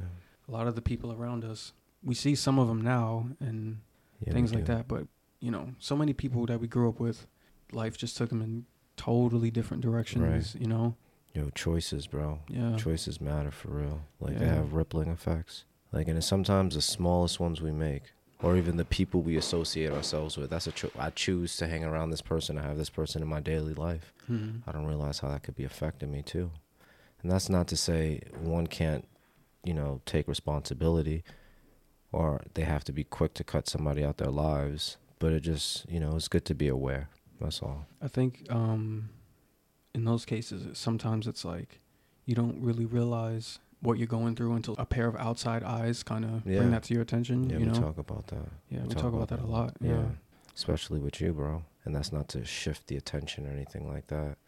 a 0.48 0.50
lot 0.52 0.66
of 0.66 0.74
the 0.74 0.82
people 0.82 1.12
around 1.12 1.44
us, 1.44 1.72
we 2.02 2.14
see 2.14 2.34
some 2.34 2.58
of 2.58 2.68
them 2.68 2.80
now 2.80 3.28
and 3.40 3.78
yeah 4.24 4.32
things 4.32 4.52
like 4.54 4.64
do. 4.66 4.72
that. 4.74 4.88
But 4.88 5.08
you 5.40 5.50
know, 5.50 5.74
so 5.78 5.96
many 5.96 6.12
people 6.12 6.46
that 6.46 6.60
we 6.60 6.66
grew 6.68 6.88
up 6.88 6.98
with, 7.00 7.26
life 7.72 7.96
just 7.98 8.16
took 8.16 8.28
them 8.30 8.40
in 8.42 8.66
totally 8.96 9.50
different 9.50 9.82
directions. 9.82 10.54
You 10.58 10.66
know, 10.68 10.96
Yo, 11.34 11.50
choices, 11.50 12.06
bro. 12.06 12.40
yeah, 12.48 12.76
Choices 12.76 13.20
matter 13.20 13.50
for 13.50 13.68
real. 13.68 14.00
Like 14.20 14.38
they 14.38 14.46
have 14.46 14.72
rippling 14.72 15.08
effects. 15.08 15.64
Like 15.92 16.08
and 16.08 16.16
it's 16.18 16.26
sometimes 16.26 16.74
the 16.74 16.82
smallest 16.82 17.38
ones 17.40 17.60
we 17.60 17.72
make 17.72 18.02
or 18.42 18.56
even 18.56 18.76
the 18.76 18.84
people 18.84 19.20
we 19.22 19.36
associate 19.36 19.90
ourselves 19.92 20.36
with. 20.36 20.50
That's 20.50 20.66
a 20.66 20.72
cho- 20.72 20.90
I 20.98 21.10
choose 21.10 21.56
to 21.58 21.66
hang 21.66 21.84
around 21.84 22.10
this 22.10 22.20
person. 22.22 22.58
I 22.58 22.62
have 22.62 22.76
this 22.76 22.90
person 22.90 23.22
in 23.22 23.28
my 23.28 23.40
daily 23.40 23.72
life. 23.74 24.12
Mhm. 24.30 24.62
I 24.66 24.72
don't 24.72 24.86
realize 24.86 25.18
how 25.20 25.28
that 25.28 25.42
could 25.42 25.56
be 25.56 25.64
affecting 25.64 26.10
me 26.10 26.22
too. 26.22 26.50
And 27.22 27.30
that's 27.30 27.48
not 27.48 27.66
to 27.68 27.76
say 27.76 28.20
one 28.40 28.66
can't, 28.66 29.06
you 29.64 29.74
know, 29.74 30.00
take 30.06 30.28
responsibility 30.28 31.24
or 32.12 32.40
they 32.54 32.62
have 32.62 32.84
to 32.84 32.92
be 32.92 33.04
quick 33.04 33.34
to 33.34 33.44
cut 33.44 33.68
somebody 33.68 34.04
out 34.04 34.18
their 34.18 34.30
lives, 34.30 34.96
but 35.18 35.32
it 35.32 35.40
just, 35.40 35.88
you 35.90 35.98
know, 36.00 36.14
it's 36.16 36.28
good 36.28 36.44
to 36.46 36.54
be 36.54 36.68
aware. 36.68 37.08
That's 37.40 37.60
all. 37.60 37.86
I 38.00 38.08
think 38.08 38.46
um, 38.48 39.10
in 39.94 40.04
those 40.04 40.24
cases, 40.24 40.78
sometimes 40.78 41.26
it's 41.26 41.44
like 41.44 41.80
you 42.24 42.34
don't 42.34 42.60
really 42.60 42.84
realize 42.84 43.58
what 43.80 43.98
you're 43.98 44.06
going 44.06 44.34
through 44.34 44.54
until 44.54 44.74
a 44.78 44.86
pair 44.86 45.06
of 45.06 45.16
outside 45.16 45.62
eyes 45.62 46.02
kind 46.02 46.24
of 46.24 46.46
Yeah. 46.46 46.58
bring 46.58 46.70
that 46.70 46.82
to 46.84 46.94
your 46.94 47.02
attention. 47.02 47.50
Yeah, 47.50 47.58
you 47.58 47.66
we 47.66 47.72
know, 47.72 47.80
talk 47.80 47.98
about 47.98 48.26
that. 48.28 48.48
yeah, 48.70 48.82
we, 48.84 48.94
talk, 48.94 49.12
about 49.12 49.28
that 49.28 49.40
a 49.40 49.46
lot. 49.46 49.76
Yeah. 49.80 50.02
Especially 50.54 50.98
with 50.98 51.20
you, 51.20 51.32
bro. 51.32 51.62
And 51.84 51.94
that's 51.94 52.12
not 52.12 52.28
to 52.28 52.44
shift 52.44 52.86
the 52.86 52.96
attention 52.96 53.46
or 53.46 53.50
anything 53.50 53.86
like 53.86 54.06
that 54.06 54.38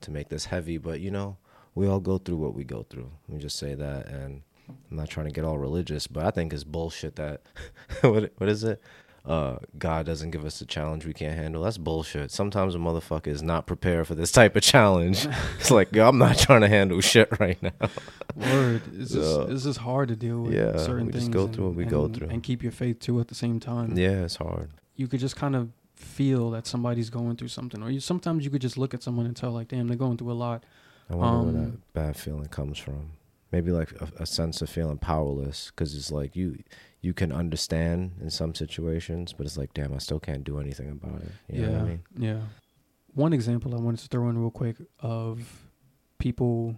to 0.00 0.10
make 0.10 0.30
this 0.30 0.46
heavy, 0.46 0.78
but 0.78 1.00
you 1.00 1.10
know, 1.10 1.36
we 1.78 1.86
all 1.86 2.00
go 2.00 2.18
through 2.18 2.36
what 2.36 2.54
we 2.54 2.64
go 2.64 2.84
through. 2.90 3.10
Let 3.28 3.36
me 3.36 3.40
just 3.40 3.58
say 3.58 3.74
that 3.74 4.06
and 4.08 4.42
I'm 4.68 4.96
not 4.96 5.08
trying 5.08 5.26
to 5.26 5.32
get 5.32 5.44
all 5.44 5.58
religious, 5.58 6.06
but 6.06 6.24
I 6.26 6.30
think 6.30 6.52
it's 6.52 6.64
bullshit 6.64 7.16
that 7.16 7.42
what 8.02 8.32
what 8.38 8.48
is 8.48 8.64
it? 8.64 8.80
Uh, 9.24 9.58
God 9.78 10.06
doesn't 10.06 10.30
give 10.30 10.44
us 10.46 10.60
a 10.62 10.66
challenge 10.66 11.04
we 11.04 11.12
can't 11.12 11.36
handle. 11.36 11.62
That's 11.62 11.76
bullshit. 11.76 12.30
Sometimes 12.30 12.74
a 12.74 12.78
motherfucker 12.78 13.26
is 13.26 13.42
not 13.42 13.66
prepared 13.66 14.06
for 14.06 14.14
this 14.14 14.32
type 14.32 14.56
of 14.56 14.62
challenge. 14.62 15.26
it's 15.58 15.70
like, 15.70 15.94
I'm 15.96 16.16
not 16.18 16.38
trying 16.38 16.62
to 16.62 16.68
handle 16.68 17.00
shit 17.02 17.28
right 17.38 17.62
now. 17.62 17.88
Word. 18.34 18.82
It's 18.94 19.12
just 19.12 19.38
Yeah. 19.38 19.46
it's 19.54 19.64
just 19.64 19.80
hard 19.80 20.08
to 20.08 20.16
deal 20.16 20.40
with 20.42 20.54
Yeah, 20.54 20.76
certain 20.78 21.06
we 21.06 21.12
things. 21.12 21.24
just 21.24 21.30
go 21.32 21.46
through 21.46 21.66
and- 21.68 21.76
what 21.76 21.84
we 21.84 21.84
go 21.84 22.08
through. 22.08 22.28
and 22.28 22.42
keep 22.42 22.62
your 22.62 22.72
faith 22.72 23.00
too 23.00 23.20
at 23.20 23.28
the 23.28 23.34
same 23.34 23.60
time. 23.60 23.96
Yeah, 23.98 24.24
it's 24.24 24.36
hard. 24.36 24.70
You 24.96 25.06
could 25.08 25.20
just 25.20 25.36
kind 25.36 25.54
of 25.54 25.68
feel 25.94 26.50
that 26.52 26.66
somebody's 26.66 27.10
going 27.10 27.36
through 27.36 27.48
something, 27.48 27.82
or 27.82 27.90
you 27.90 28.00
sometimes 28.00 28.44
you 28.44 28.50
could 28.50 28.62
just 28.62 28.78
look 28.78 28.94
at 28.94 29.02
someone 29.02 29.26
and 29.26 29.36
tell 29.36 29.50
like, 29.50 29.68
damn, 29.68 29.88
they're 29.88 29.96
going 29.96 30.16
through 30.16 30.32
a 30.32 30.40
lot. 30.48 30.64
I 31.10 31.14
wonder 31.14 31.52
where 31.52 31.64
Um, 31.64 31.70
that 31.70 31.92
bad 31.94 32.16
feeling 32.16 32.46
comes 32.46 32.78
from. 32.78 33.12
Maybe 33.50 33.70
like 33.70 33.92
a, 34.00 34.08
a 34.22 34.26
sense 34.26 34.60
of 34.60 34.68
feeling 34.68 34.98
powerless, 34.98 35.70
because 35.70 35.94
it's 35.96 36.10
like 36.10 36.36
you 36.36 36.62
you 37.00 37.14
can 37.14 37.32
understand 37.32 38.12
in 38.20 38.28
some 38.30 38.54
situations, 38.54 39.32
but 39.32 39.46
it's 39.46 39.56
like, 39.56 39.72
damn, 39.72 39.94
I 39.94 39.98
still 39.98 40.20
can't 40.20 40.44
do 40.44 40.58
anything 40.58 40.90
about 40.90 41.22
it. 41.22 41.30
You 41.48 41.60
yeah, 41.62 41.66
know 41.68 41.72
what 41.72 41.80
I 41.82 41.84
mean? 41.88 42.02
yeah. 42.18 42.40
One 43.14 43.32
example 43.32 43.74
I 43.74 43.78
wanted 43.78 44.00
to 44.00 44.08
throw 44.08 44.28
in 44.28 44.36
real 44.38 44.50
quick 44.50 44.76
of 45.00 45.68
people 46.18 46.76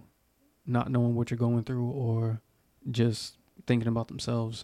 not 0.65 0.89
knowing 0.91 1.15
what 1.15 1.29
you're 1.31 1.37
going 1.37 1.63
through 1.63 1.89
or 1.89 2.39
just 2.89 3.37
thinking 3.67 3.87
about 3.87 4.07
themselves. 4.07 4.63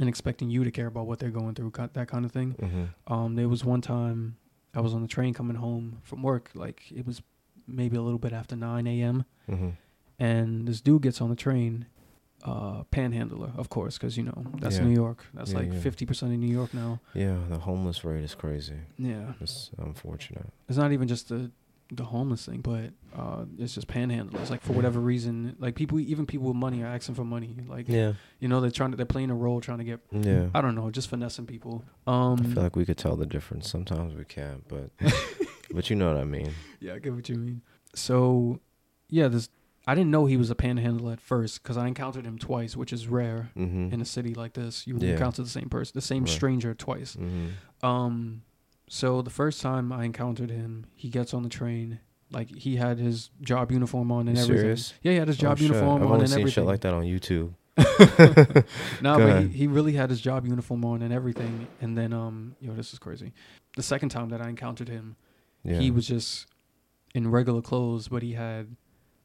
and 0.00 0.08
expecting 0.08 0.50
you 0.50 0.64
to 0.64 0.70
care 0.70 0.86
about 0.86 1.06
what 1.06 1.18
they're 1.18 1.30
going 1.30 1.54
through, 1.54 1.72
that 1.92 2.08
kind 2.08 2.24
of 2.24 2.32
thing. 2.32 2.54
Mm-hmm. 2.60 3.12
Um, 3.12 3.34
there 3.36 3.48
was 3.48 3.64
one 3.64 3.80
time 3.80 4.36
I 4.74 4.80
was 4.80 4.92
on 4.94 5.02
the 5.02 5.08
train 5.08 5.34
coming 5.34 5.56
home 5.56 5.98
from 6.02 6.22
work, 6.22 6.50
like 6.54 6.90
it 6.92 7.06
was 7.06 7.22
maybe 7.68 7.96
a 7.96 8.02
little 8.02 8.18
bit 8.18 8.32
after 8.32 8.56
9 8.56 8.86
a.m. 8.86 9.24
Mm-hmm. 9.48 9.68
and 10.18 10.66
this 10.66 10.80
dude 10.80 11.02
gets 11.02 11.20
on 11.20 11.30
the 11.30 11.36
train, 11.36 11.86
uh, 12.44 12.82
panhandler, 12.90 13.50
of 13.56 13.68
course, 13.68 13.98
because 13.98 14.16
you 14.16 14.24
know 14.24 14.44
that's 14.60 14.76
Yeah. 14.78 14.84
New 14.84 14.94
York. 14.94 15.26
That's 15.34 15.52
Yeah, 15.52 15.58
like 15.58 15.72
yeah. 15.72 15.80
fifty 15.80 16.06
percent 16.06 16.32
of 16.32 16.38
New 16.38 16.52
York 16.52 16.72
now. 16.74 17.00
Yeah, 17.14 17.36
the 17.48 17.58
homeless 17.58 18.04
rate 18.04 18.22
is 18.24 18.34
crazy. 18.34 18.80
Yeah, 18.98 19.32
It's 19.40 19.70
unfortunate. 19.78 20.46
it's 20.68 20.78
not 20.78 20.92
even 20.92 21.08
just 21.08 21.28
the 21.28 21.50
the 21.90 22.04
homeless 22.04 22.44
thing, 22.44 22.60
but 22.60 22.90
uh, 23.18 23.46
it's 23.58 23.74
just 23.74 23.88
panhandlers. 23.88 24.50
Like 24.50 24.60
for 24.60 24.74
whatever 24.74 25.00
reason, 25.00 25.56
like 25.58 25.74
people, 25.74 25.98
even 25.98 26.26
people 26.26 26.46
with 26.48 26.56
money 26.56 26.82
are 26.82 26.86
asking 26.86 27.14
for 27.14 27.24
money. 27.24 27.56
Like 27.66 27.88
Yeah, 27.88 28.12
you 28.40 28.46
know, 28.48 28.60
they're 28.60 28.70
trying 28.70 28.90
to, 28.90 28.96
they're 28.98 29.06
playing 29.06 29.30
a 29.30 29.34
role, 29.34 29.62
trying 29.62 29.78
to 29.78 29.84
get. 29.84 30.00
yeah. 30.12 30.48
I 30.54 30.60
don't 30.60 30.74
know, 30.74 30.90
just 30.90 31.08
finessing 31.08 31.46
people. 31.46 31.82
Um, 32.06 32.40
I 32.40 32.44
feel 32.54 32.62
like 32.62 32.76
we 32.76 32.84
could 32.84 32.98
tell 32.98 33.16
the 33.16 33.24
difference. 33.24 33.70
Sometimes 33.70 34.14
we 34.14 34.24
can't, 34.26 34.68
but 34.68 34.90
but 35.72 35.90
you 35.90 35.96
know 35.96 36.08
what 36.12 36.20
I 36.20 36.24
mean. 36.24 36.52
Yeah, 36.80 36.94
I 36.94 36.98
get 37.00 37.12
what 37.14 37.28
you 37.28 37.34
mean. 37.36 37.62
So, 37.94 38.60
yeah, 39.08 39.26
this 39.28 39.48
I 39.86 39.94
didn't 39.94 40.10
know 40.10 40.26
he 40.26 40.36
was 40.36 40.50
a 40.50 40.54
panhandler 40.54 41.14
at 41.14 41.20
first 41.20 41.62
because 41.62 41.76
I 41.76 41.86
encountered 41.88 42.24
him 42.26 42.38
twice, 42.38 42.76
which 42.76 42.92
is 42.92 43.08
rare 43.08 43.50
Mm-hmm. 43.56 43.92
in 43.92 44.00
a 44.00 44.04
city 44.04 44.34
like 44.34 44.52
this. 44.52 44.86
You 44.86 44.96
Yeah. 44.98 45.12
encounter 45.12 45.42
the 45.42 45.48
same 45.48 45.68
person, 45.68 45.92
the 45.94 46.00
same 46.02 46.24
Right. 46.24 46.28
stranger 46.32 46.74
twice. 46.74 47.16
mm-hmm. 47.16 47.86
Um, 47.86 48.42
so 48.88 49.22
the 49.22 49.30
first 49.30 49.60
time 49.60 49.92
I 49.92 50.04
encountered 50.04 50.50
him, 50.50 50.86
he 50.94 51.08
gets 51.08 51.32
on 51.34 51.42
the 51.42 51.48
train. 51.48 51.98
Like 52.30 52.54
he 52.54 52.76
had 52.76 52.98
his 52.98 53.30
job 53.40 53.72
uniform 53.72 54.12
on 54.12 54.28
and 54.28 54.36
You 54.36 54.42
everything. 54.44 54.62
serious? 54.62 54.94
Yeah, 55.02 55.12
he 55.12 55.18
had 55.18 55.28
his 55.28 55.38
Oh, 55.38 55.42
job 55.42 55.58
shit. 55.58 55.68
uniform 55.68 56.02
I've 56.02 56.06
on 56.08 56.12
only 56.12 56.20
and 56.24 56.28
seen 56.30 56.40
everything. 56.40 56.62
shit 56.62 56.66
like 56.66 56.80
that 56.82 56.92
on 56.94 57.04
YouTube. 57.04 57.54
no, 59.00 59.16
Go 59.18 59.26
but 59.26 59.42
he, 59.42 59.48
he 59.48 59.66
really 59.66 59.92
had 59.94 60.10
his 60.10 60.20
job 60.20 60.46
uniform 60.46 60.84
on 60.84 61.02
and 61.02 61.12
everything. 61.12 61.68
And 61.80 61.96
then, 61.96 62.12
um, 62.12 62.56
yo, 62.60 62.72
this 62.74 62.92
is 62.92 62.98
crazy. 62.98 63.32
The 63.76 63.82
second 63.82 64.10
time 64.10 64.28
that 64.30 64.40
I 64.40 64.48
encountered 64.48 64.88
him, 64.88 65.16
Yeah. 65.64 65.78
he 65.80 65.90
was 65.90 66.06
just 66.06 66.46
in 67.14 67.30
regular 67.30 67.60
clothes, 67.62 68.08
but 68.08 68.22
he 68.22 68.32
had 68.34 68.76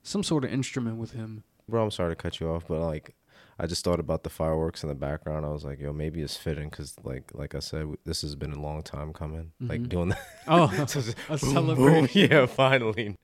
some 0.01 0.23
sort 0.23 0.43
of 0.43 0.51
instrument 0.51 0.97
with 0.97 1.11
him. 1.11 1.43
Bro, 1.69 1.83
I'm 1.83 1.91
sorry 1.91 2.11
to 2.11 2.15
cut 2.15 2.39
you 2.39 2.49
off, 2.49 2.65
but 2.67 2.79
like, 2.79 3.15
I 3.59 3.67
just 3.67 3.83
thought 3.85 3.99
about 3.99 4.23
the 4.23 4.29
fireworks 4.29 4.81
in 4.83 4.89
the 4.89 4.95
background. 4.95 5.45
I 5.45 5.49
was 5.49 5.63
like, 5.63 5.79
yo, 5.79 5.93
maybe 5.93 6.21
it's 6.21 6.35
fitting 6.35 6.69
because, 6.69 6.95
like, 7.03 7.31
like 7.35 7.53
I 7.55 7.59
said, 7.59 7.87
this 8.03 8.21
has 8.23 8.35
been 8.35 8.51
a 8.51 8.59
long 8.59 8.81
time 8.81 9.13
coming. 9.13 9.51
Like 9.61 9.81
Mhm. 9.83 9.89
doing 9.89 10.09
that. 10.09 10.21
Oh, 10.47 10.67
So 10.87 10.99
it's- 10.99 11.15
a 11.29 11.37
boom, 11.45 11.67
boom. 11.67 11.75
celebration. 11.75 12.31
Yeah, 12.31 12.45
finally. 12.47 13.17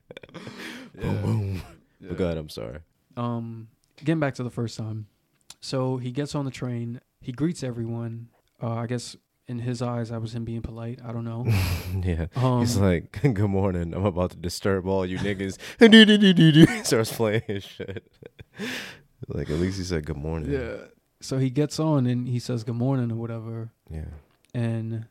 Yeah. 0.96 1.02
Boom, 1.02 1.22
boom. 1.22 1.54
Yeah. 2.00 2.08
But 2.08 2.16
go 2.16 2.24
ahead. 2.26 2.38
I'm 2.38 2.48
sorry. 2.48 2.78
Um, 3.16 3.68
getting 4.04 4.20
back 4.20 4.34
to 4.36 4.42
the 4.44 4.50
first 4.50 4.78
time. 4.78 5.06
So 5.60 5.96
he 5.98 6.12
gets 6.12 6.34
on 6.34 6.44
the 6.44 6.50
train. 6.50 7.00
He 7.20 7.32
greets 7.32 7.62
everyone. 7.62 8.28
Uh, 8.62 8.74
I 8.74 8.86
guess 8.86 9.16
in 9.50 9.58
his 9.58 9.82
eyes, 9.82 10.12
I 10.12 10.18
was 10.18 10.32
him 10.32 10.44
being 10.44 10.62
polite. 10.62 11.00
I 11.04 11.12
don't 11.12 11.24
know. 11.24 11.44
yeah. 12.04 12.26
Um, 12.36 12.60
He's 12.60 12.76
like, 12.76 13.10
"Good 13.22 13.50
morning. 13.50 13.92
I'm 13.92 14.06
about 14.06 14.30
to 14.30 14.36
disturb 14.36 14.86
all 14.86 15.04
you 15.04 15.18
niggas." 15.18 15.58
Starts 16.86 17.12
playing 17.12 17.42
his 17.48 17.64
shit. 17.64 18.06
like 19.26 19.50
at 19.50 19.56
least 19.58 19.78
he 19.78 19.84
said 19.84 20.06
good 20.06 20.16
morning. 20.16 20.52
yeah. 20.52 20.76
So 21.20 21.38
he 21.38 21.50
gets 21.50 21.80
on 21.80 22.06
and 22.06 22.28
he 22.28 22.38
says 22.38 22.62
good 22.64 22.76
morning 22.76 23.10
or 23.12 23.16
whatever, 23.16 23.72
Yeah. 23.90 24.12
and 24.54 25.06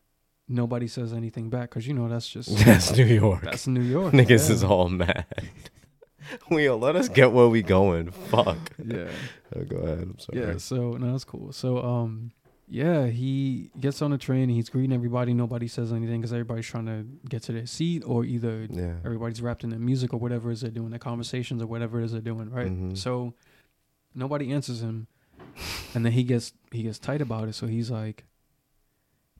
nobody 0.47 0.87
says 0.87 1.13
anything 1.13 1.49
back 1.49 1.69
because 1.69 1.85
you 1.85 1.93
know 1.93 2.07
that's 2.07 2.27
just 2.27 2.49
That's 2.65 2.95
New 2.95 3.05
York. 3.05 3.43
that's 3.43 3.67
New 3.67 3.81
York. 3.81 4.13
Niggas 4.13 4.47
yeah. 4.47 4.55
is 4.55 4.63
all 4.63 4.89
mad. 4.89 5.25
all 6.49 6.77
let 6.77 6.95
us 6.95 7.09
get 7.09 7.31
where 7.33 7.47
we 7.49 7.61
going. 7.61 8.09
Fuck. 8.11 8.57
yeah. 8.83 9.09
Oh, 9.55 9.63
go 9.65 9.77
ahead. 9.77 9.99
I'm 9.99 10.17
sorry. 10.19 10.39
Yeah, 10.39 10.57
so 10.57 10.91
no, 10.93 11.11
that's 11.11 11.25
cool. 11.25 11.51
So 11.51 11.83
um 11.83 12.31
yeah, 12.71 13.07
he 13.07 13.71
gets 13.79 14.01
on 14.01 14.11
the 14.11 14.17
train 14.17 14.47
he's 14.49 14.69
greeting 14.69 14.93
everybody. 14.93 15.33
Nobody 15.33 15.67
says 15.67 15.91
anything 15.91 16.21
because 16.21 16.31
everybody's 16.31 16.67
trying 16.67 16.85
to 16.85 17.05
get 17.27 17.41
to 17.43 17.51
their 17.51 17.65
seat 17.65 18.03
or 18.05 18.23
either 18.25 18.67
Yeah. 18.69 18.95
everybody's 19.03 19.41
wrapped 19.41 19.63
in 19.63 19.71
their 19.71 19.79
music 19.79 20.13
or 20.13 20.17
whatever 20.19 20.51
is 20.51 20.61
they're 20.61 20.69
doing, 20.71 20.91
their 20.91 20.99
conversations 20.99 21.61
or 21.61 21.67
whatever 21.67 21.99
it 21.99 22.05
is 22.05 22.11
they're 22.11 22.21
doing, 22.21 22.49
right? 22.51 22.67
Mhm. 22.71 22.95
So 22.97 23.33
nobody 24.13 24.51
answers 24.51 24.81
him. 24.81 25.07
And 25.95 26.05
then 26.05 26.11
he 26.13 26.23
gets 26.23 26.53
he 26.71 26.83
gets 26.83 26.99
tight 26.99 27.21
about 27.21 27.47
it. 27.47 27.53
So 27.55 27.65
he's 27.67 27.89
like, 27.89 28.25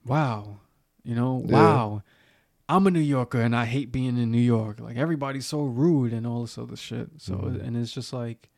Wow. 0.06 0.60
You 1.04 1.16
know, 1.16 1.44
Yeah. 1.46 1.54
wow. 1.56 2.04
I'm 2.68 2.86
a 2.88 2.92
New 2.92 3.00
Yorker 3.00 3.42
and 3.42 3.56
I 3.56 3.66
hate 3.66 3.92
being 3.92 4.18
in 4.18 4.32
New 4.32 4.42
York. 4.42 4.80
Like 4.80 4.98
everybody's 4.98 5.46
so 5.46 5.64
rude 5.64 6.14
and 6.14 6.26
all 6.28 6.42
this 6.42 6.58
other 6.58 6.76
shit. 6.76 7.10
So 7.22 7.36
Mhm. 7.36 7.62
and 7.66 7.78
it's 7.78 7.92
just 7.94 8.14
like, 8.14 8.50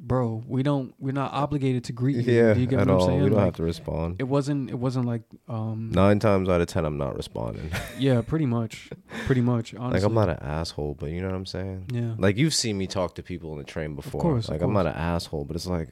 bro, 0.00 0.42
we 0.46 0.62
don't 0.62 0.94
we're 0.98 1.12
not 1.12 1.32
obligated 1.32 1.84
to 1.84 1.92
greet 1.92 2.16
you. 2.24 2.32
Yeah. 2.32 2.54
Do 2.54 2.60
you 2.60 2.66
get 2.66 2.80
at 2.80 2.86
what 2.86 2.94
I'm 2.94 3.00
all. 3.00 3.06
saying? 3.06 3.22
We 3.22 3.28
don't 3.30 3.36
Like, 3.38 3.44
have 3.46 3.56
to 3.56 3.62
respond. 3.64 4.16
it 4.18 4.24
wasn't 4.24 4.70
it 4.70 4.78
wasn't 4.78 5.06
like 5.06 5.22
um 5.48 5.90
Nine 5.92 6.18
times 6.18 6.48
out 6.48 6.60
of 6.60 6.66
ten, 6.68 6.84
I'm 6.84 6.98
not 6.98 7.16
responding. 7.16 7.70
yeah, 7.98 8.20
pretty 8.22 8.46
much. 8.46 8.90
Pretty 9.26 9.40
much. 9.40 9.74
Honestly. 9.74 10.00
like 10.00 10.06
I'm 10.06 10.14
not 10.14 10.28
an 10.28 10.38
asshole, 10.40 10.94
but 10.94 11.10
you 11.10 11.20
know 11.20 11.28
what 11.28 11.36
I'm 11.36 11.46
saying. 11.46 11.86
Yeah. 11.92 12.14
Like 12.18 12.36
you've 12.36 12.54
seen 12.54 12.78
me 12.78 12.86
talk 12.86 13.14
to 13.16 13.22
people 13.22 13.52
in 13.52 13.58
the 13.58 13.64
train 13.64 13.94
before. 13.94 14.20
Of 14.20 14.22
course, 14.22 14.44
of 14.46 14.52
like 14.52 14.62
I'm 14.62 14.72
not 14.72 14.86
an 14.86 14.94
asshole, 14.94 15.44
but 15.44 15.56
it's 15.56 15.66
like 15.66 15.90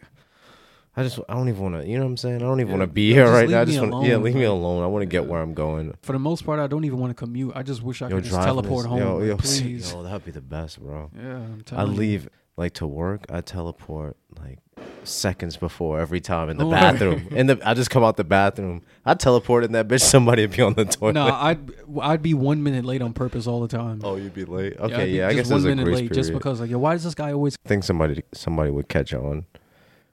I 0.99 1.03
just 1.03 1.19
I 1.29 1.35
don't 1.35 1.49
even 1.51 1.61
want 1.63 1.83
to. 1.83 1.87
You 1.87 1.99
know 1.99 2.05
what 2.05 2.11
I'm 2.11 2.17
saying? 2.17 2.37
I 2.37 2.39
don't 2.47 2.61
even 2.61 2.73
Yeah, 2.73 2.79
want 2.79 2.89
to 2.91 2.95
be 2.95 3.13
here 3.13 3.29
right 3.31 3.49
now. 3.49 3.61
I 3.61 3.65
just 3.67 3.81
want 3.81 4.07
yeah, 4.07 4.17
leave 4.17 4.35
me 4.35 4.45
alone. 4.45 4.83
I 4.83 4.87
want 4.87 5.03
to 5.03 5.07
get 5.07 5.27
where 5.27 5.43
I'm 5.43 5.53
going. 5.53 5.95
For 6.03 6.13
the 6.13 6.19
most 6.19 6.47
part, 6.47 6.59
I 6.59 6.67
don't 6.69 6.85
even 6.85 6.99
want 6.99 7.11
to 7.11 7.15
commute. 7.15 7.53
I 7.55 7.63
just 7.63 7.83
wish 7.83 8.01
I 8.01 8.09
Yo, 8.09 8.15
could 8.17 8.25
just 8.25 8.37
teleport 8.37 8.87
is- 8.87 8.91
home. 8.91 8.99
Yo, 8.99 9.23
yo, 9.25 9.37
please. 9.37 9.93
yo, 9.93 10.03
that'd 10.05 10.25
be 10.25 10.31
the 10.31 10.41
best, 10.41 10.81
bro. 10.81 11.11
Yeah, 11.15 11.37
I'm 11.37 11.59
I 11.59 11.63
telling 11.69 11.93
you. 11.93 11.99
leave 11.99 12.29
like 12.57 12.75
to 12.75 12.87
work. 12.87 13.27
I 13.31 13.41
teleport 13.41 14.17
like 14.41 14.59
seconds 15.05 15.57
before 15.57 16.01
every 16.01 16.21
time 16.21 16.49
in 16.51 16.57
the 16.57 16.65
bathroom. 16.67 17.29
In 17.31 17.47
the 17.47 17.61
I 17.65 17.75
just 17.75 17.91
come 17.91 18.03
out 18.03 18.17
the 18.17 18.25
bathroom. 18.25 18.83
I 19.05 19.15
teleport 19.15 19.65
in 19.65 19.73
that 19.73 19.87
bitch. 19.89 20.01
Somebody 20.17 20.43
would 20.43 20.57
be 20.57 20.63
on 20.63 20.75
the 20.75 20.85
toilet. 20.85 21.13
No, 21.15 21.27
I'd 21.27 21.71
I'd 22.01 22.23
be 22.23 22.35
one 22.35 22.63
minute 22.63 22.85
late 22.85 23.03
on 23.03 23.13
purpose 23.13 23.47
all 23.47 23.61
the 23.61 23.69
time. 23.69 24.01
Oh, 24.03 24.17
you'd 24.17 24.35
be 24.35 24.45
late. 24.45 24.75
Yeah, 24.79 24.85
Okay, 24.87 25.05
be 25.07 25.11
yeah, 25.13 25.29
I 25.29 25.35
guess 25.35 25.51
one 25.51 25.63
minute 25.63 25.87
late 25.87 25.95
period. 26.11 26.15
just 26.15 26.33
because 26.33 26.61
like, 26.61 26.71
yo, 26.71 26.79
why 26.79 26.93
does 26.95 27.05
this 27.05 27.15
guy 27.15 27.33
always? 27.33 27.57
I 27.65 27.69
think 27.69 27.85
somebody 27.85 28.23
somebody 28.35 28.71
would 28.71 28.89
catch 28.89 29.15
on. 29.15 29.47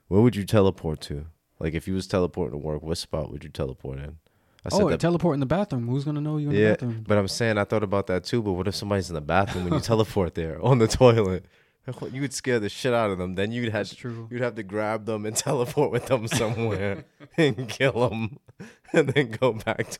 Where 0.09 0.21
would 0.21 0.35
you 0.35 0.45
teleport 0.45 1.01
to? 1.01 1.25
Like 1.59 1.73
if 1.73 1.87
you 1.87 1.93
was 1.95 2.07
teleporting 2.07 2.59
to 2.59 2.65
work, 2.65 2.83
what 2.83 2.97
spot 2.97 3.31
would 3.31 3.43
you 3.43 3.49
teleport 3.49 3.99
in? 3.99 4.17
I 4.65 4.69
said 4.69 4.81
Oh, 4.81 4.89
that, 4.89 4.99
teleport 4.99 5.33
in 5.33 5.39
the 5.39 5.45
bathroom. 5.45 5.87
Who's 5.87 6.03
gonna 6.03 6.21
know 6.21 6.37
you 6.37 6.49
in 6.51 6.55
yeah, 6.55 6.61
the 6.67 6.71
bathroom? 6.73 7.03
but 7.07 7.17
I'm 7.17 7.27
saying 7.27 7.57
I 7.57 7.63
thought 7.63 7.83
about 7.83 8.07
that 8.07 8.23
too. 8.25 8.41
But 8.43 8.53
what 8.53 8.67
if 8.67 8.75
somebody's 8.75 9.09
in 9.09 9.15
the 9.15 9.21
bathroom 9.21 9.65
when 9.65 9.73
you 9.73 9.79
teleport 9.91 10.35
there 10.35 10.61
on 10.63 10.77
the 10.77 10.87
toilet? 10.87 11.45
You 12.13 12.21
would 12.21 12.33
scare 12.33 12.59
the 12.59 12.69
shit 12.69 12.93
out 12.93 13.11
of 13.11 13.17
them. 13.17 13.35
Then 13.35 13.51
you'd 13.51 13.71
have 13.73 13.93
true. 13.95 14.27
you'd 14.31 14.41
have 14.41 14.55
to 14.55 14.63
grab 14.63 15.05
them 15.05 15.25
and 15.25 15.35
teleport 15.47 15.91
with 15.91 16.05
them 16.07 16.27
somewhere 16.27 17.05
and 17.37 17.67
kill 17.67 18.09
them, 18.09 18.39
and 18.93 19.09
then 19.09 19.31
go 19.31 19.53
back 19.53 19.89
to. 19.89 19.99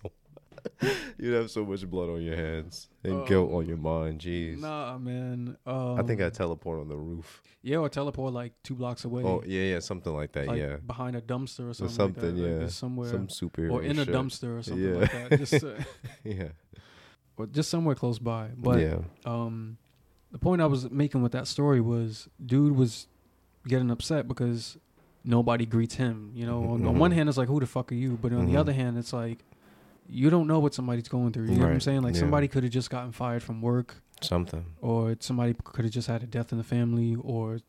You'd 1.17 1.33
have 1.33 1.51
so 1.51 1.65
much 1.65 1.85
blood 1.89 2.09
on 2.09 2.21
your 2.21 2.37
hands 2.37 2.87
and 3.03 3.13
Oh. 3.13 3.25
guilt 3.25 3.51
on 3.51 3.65
your 3.67 3.75
mind. 3.77 4.21
Jeez. 4.21 4.59
Nah, 4.59 4.97
man. 4.97 5.57
Um, 5.65 5.99
I 5.99 6.03
think 6.03 6.21
I 6.21 6.29
teleport 6.29 6.79
on 6.79 6.87
the 6.87 6.95
roof. 6.95 7.41
yeah, 7.61 7.77
or 7.77 7.89
teleport 7.89 8.31
like 8.33 8.53
two 8.63 8.75
blocks 8.75 9.03
away. 9.03 9.23
Oh 9.23 9.43
yeah, 9.45 9.63
yeah, 9.63 9.79
something 9.79 10.13
like 10.13 10.31
that. 10.33 10.47
like 10.47 10.57
yeah, 10.59 10.77
behind 10.77 11.17
a 11.17 11.21
dumpster 11.21 11.65
or 11.65 11.69
Or 11.69 11.73
something. 11.73 11.95
something. 11.95 12.23
like 12.23 12.35
that. 12.35 12.41
Like, 12.41 12.59
yeah, 12.61 12.65
just 12.65 12.79
somewhere, 12.79 13.09
some 13.09 13.27
superhero 13.27 13.71
or 13.73 13.83
in 13.83 13.99
a 13.99 14.05
dumpster 14.05 14.57
or 14.59 14.63
something 14.63 14.83
Yeah. 14.89 14.99
like 15.01 15.29
that. 15.29 15.37
Just, 15.39 15.63
uh, 15.65 15.83
Yeah, 16.23 16.47
or 17.35 17.47
just 17.47 17.69
somewhere 17.69 17.95
close 17.95 18.19
by. 18.19 18.51
But 18.57 18.79
yeah, 18.79 18.99
um, 19.25 19.77
the 20.33 20.37
point 20.39 20.61
I 20.61 20.65
was 20.65 20.91
making 20.91 21.21
with 21.21 21.31
that 21.31 21.47
story 21.47 21.79
was, 21.79 22.27
dude 22.45 22.75
was 22.75 23.07
getting 23.67 23.89
upset 23.89 24.27
because 24.27 24.77
nobody 25.23 25.65
greets 25.65 25.95
him. 25.95 26.31
You 26.35 26.45
know, 26.45 26.63
on, 26.71 26.85
on 26.85 26.95
Mhm. 26.95 26.97
one 26.97 27.11
hand, 27.11 27.29
it's 27.29 27.37
like, 27.37 27.47
who 27.47 27.59
the 27.61 27.65
fuck 27.65 27.91
are 27.93 27.95
you? 27.95 28.17
But 28.21 28.33
on 28.33 28.45
the 28.47 28.53
Mhm. 28.53 28.57
other 28.57 28.73
hand, 28.73 28.97
it's 28.97 29.13
like, 29.13 29.45
you 30.09 30.29
don't 30.29 30.47
know 30.47 30.59
what 30.59 30.73
somebody's 30.73 31.07
going 31.07 31.31
through. 31.31 31.45
You 31.45 31.55
know 31.55 31.65
what 31.65 31.71
I'm 31.73 31.79
saying? 31.79 32.01
Like 32.01 32.15
yeah. 32.15 32.19
somebody 32.19 32.49
could 32.49 32.63
have 32.63 32.73
just 32.73 32.89
gotten 32.89 33.13
fired 33.13 33.41
from 33.41 33.61
work, 33.61 34.03
something. 34.21 34.65
or 34.81 35.15
somebody 35.21 35.55
could 35.63 35.85
have 35.85 35.93
just 35.93 36.07
had 36.09 36.23
a 36.23 36.25
death 36.27 36.51
in 36.51 36.57
the 36.57 36.63
family, 36.65 37.15
or 37.15 37.59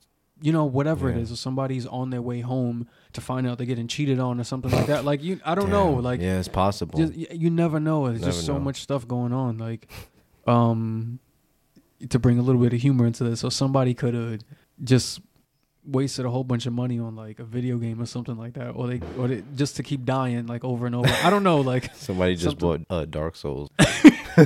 you 0.42 0.50
know 0.52 0.64
whatever 0.64 1.08
it 1.10 1.14
Yeah. 1.16 1.22
is, 1.22 1.30
or 1.30 1.36
somebody's 1.36 1.86
on 1.86 2.10
their 2.10 2.20
way 2.20 2.40
home 2.40 2.88
to 3.12 3.20
find 3.20 3.46
out 3.46 3.56
they're 3.58 3.68
getting 3.68 3.86
cheated 3.86 4.18
on 4.18 4.40
or 4.40 4.44
something 4.44 4.72
like 4.72 4.86
that. 4.86 5.04
Like 5.10 5.22
you, 5.22 5.38
I 5.44 5.54
don't 5.54 5.70
know. 5.70 5.92
Like 5.92 6.20
yeah, 6.20 6.38
it's 6.40 6.48
possible. 6.48 6.98
just, 6.98 7.14
you 7.14 7.50
never 7.50 7.78
know. 7.78 8.08
There's 8.08 8.20
just 8.22 8.44
so 8.46 8.54
know. 8.54 8.60
much 8.60 8.80
stuff 8.82 9.06
going 9.06 9.32
on. 9.32 9.58
Like, 9.58 9.86
um, 10.48 11.20
to 12.10 12.18
bring 12.18 12.38
a 12.38 12.42
little 12.42 12.60
bit 12.60 12.72
of 12.72 12.80
humor 12.80 13.06
into 13.06 13.24
this, 13.24 13.40
so 13.40 13.48
somebody 13.48 13.94
could 13.94 14.14
have 14.14 14.40
just 14.82 15.20
wasted 15.86 16.24
a 16.24 16.30
whole 16.30 16.44
bunch 16.44 16.64
of 16.64 16.72
money 16.72 16.98
on 16.98 17.14
like 17.14 17.38
a 17.38 17.44
video 17.44 17.76
game 17.76 18.00
or 18.00 18.06
something 18.06 18.36
like 18.36 18.54
that, 18.54 18.70
or 18.70 18.86
they 18.86 19.00
or 19.18 19.28
they, 19.28 19.42
just 19.54 19.76
to 19.76 19.82
keep 19.82 20.04
dying 20.04 20.46
like 20.46 20.64
over 20.64 20.86
and 20.86 20.94
over. 20.94 21.08
I 21.22 21.30
don't 21.30 21.42
know. 21.42 21.60
Like 21.60 21.94
Somebody 21.94 22.34
just 22.36 22.58
something- 22.60 22.86
bought 22.88 23.02
uh, 23.02 23.04
Dark 23.04 23.36
Souls. 23.36 23.68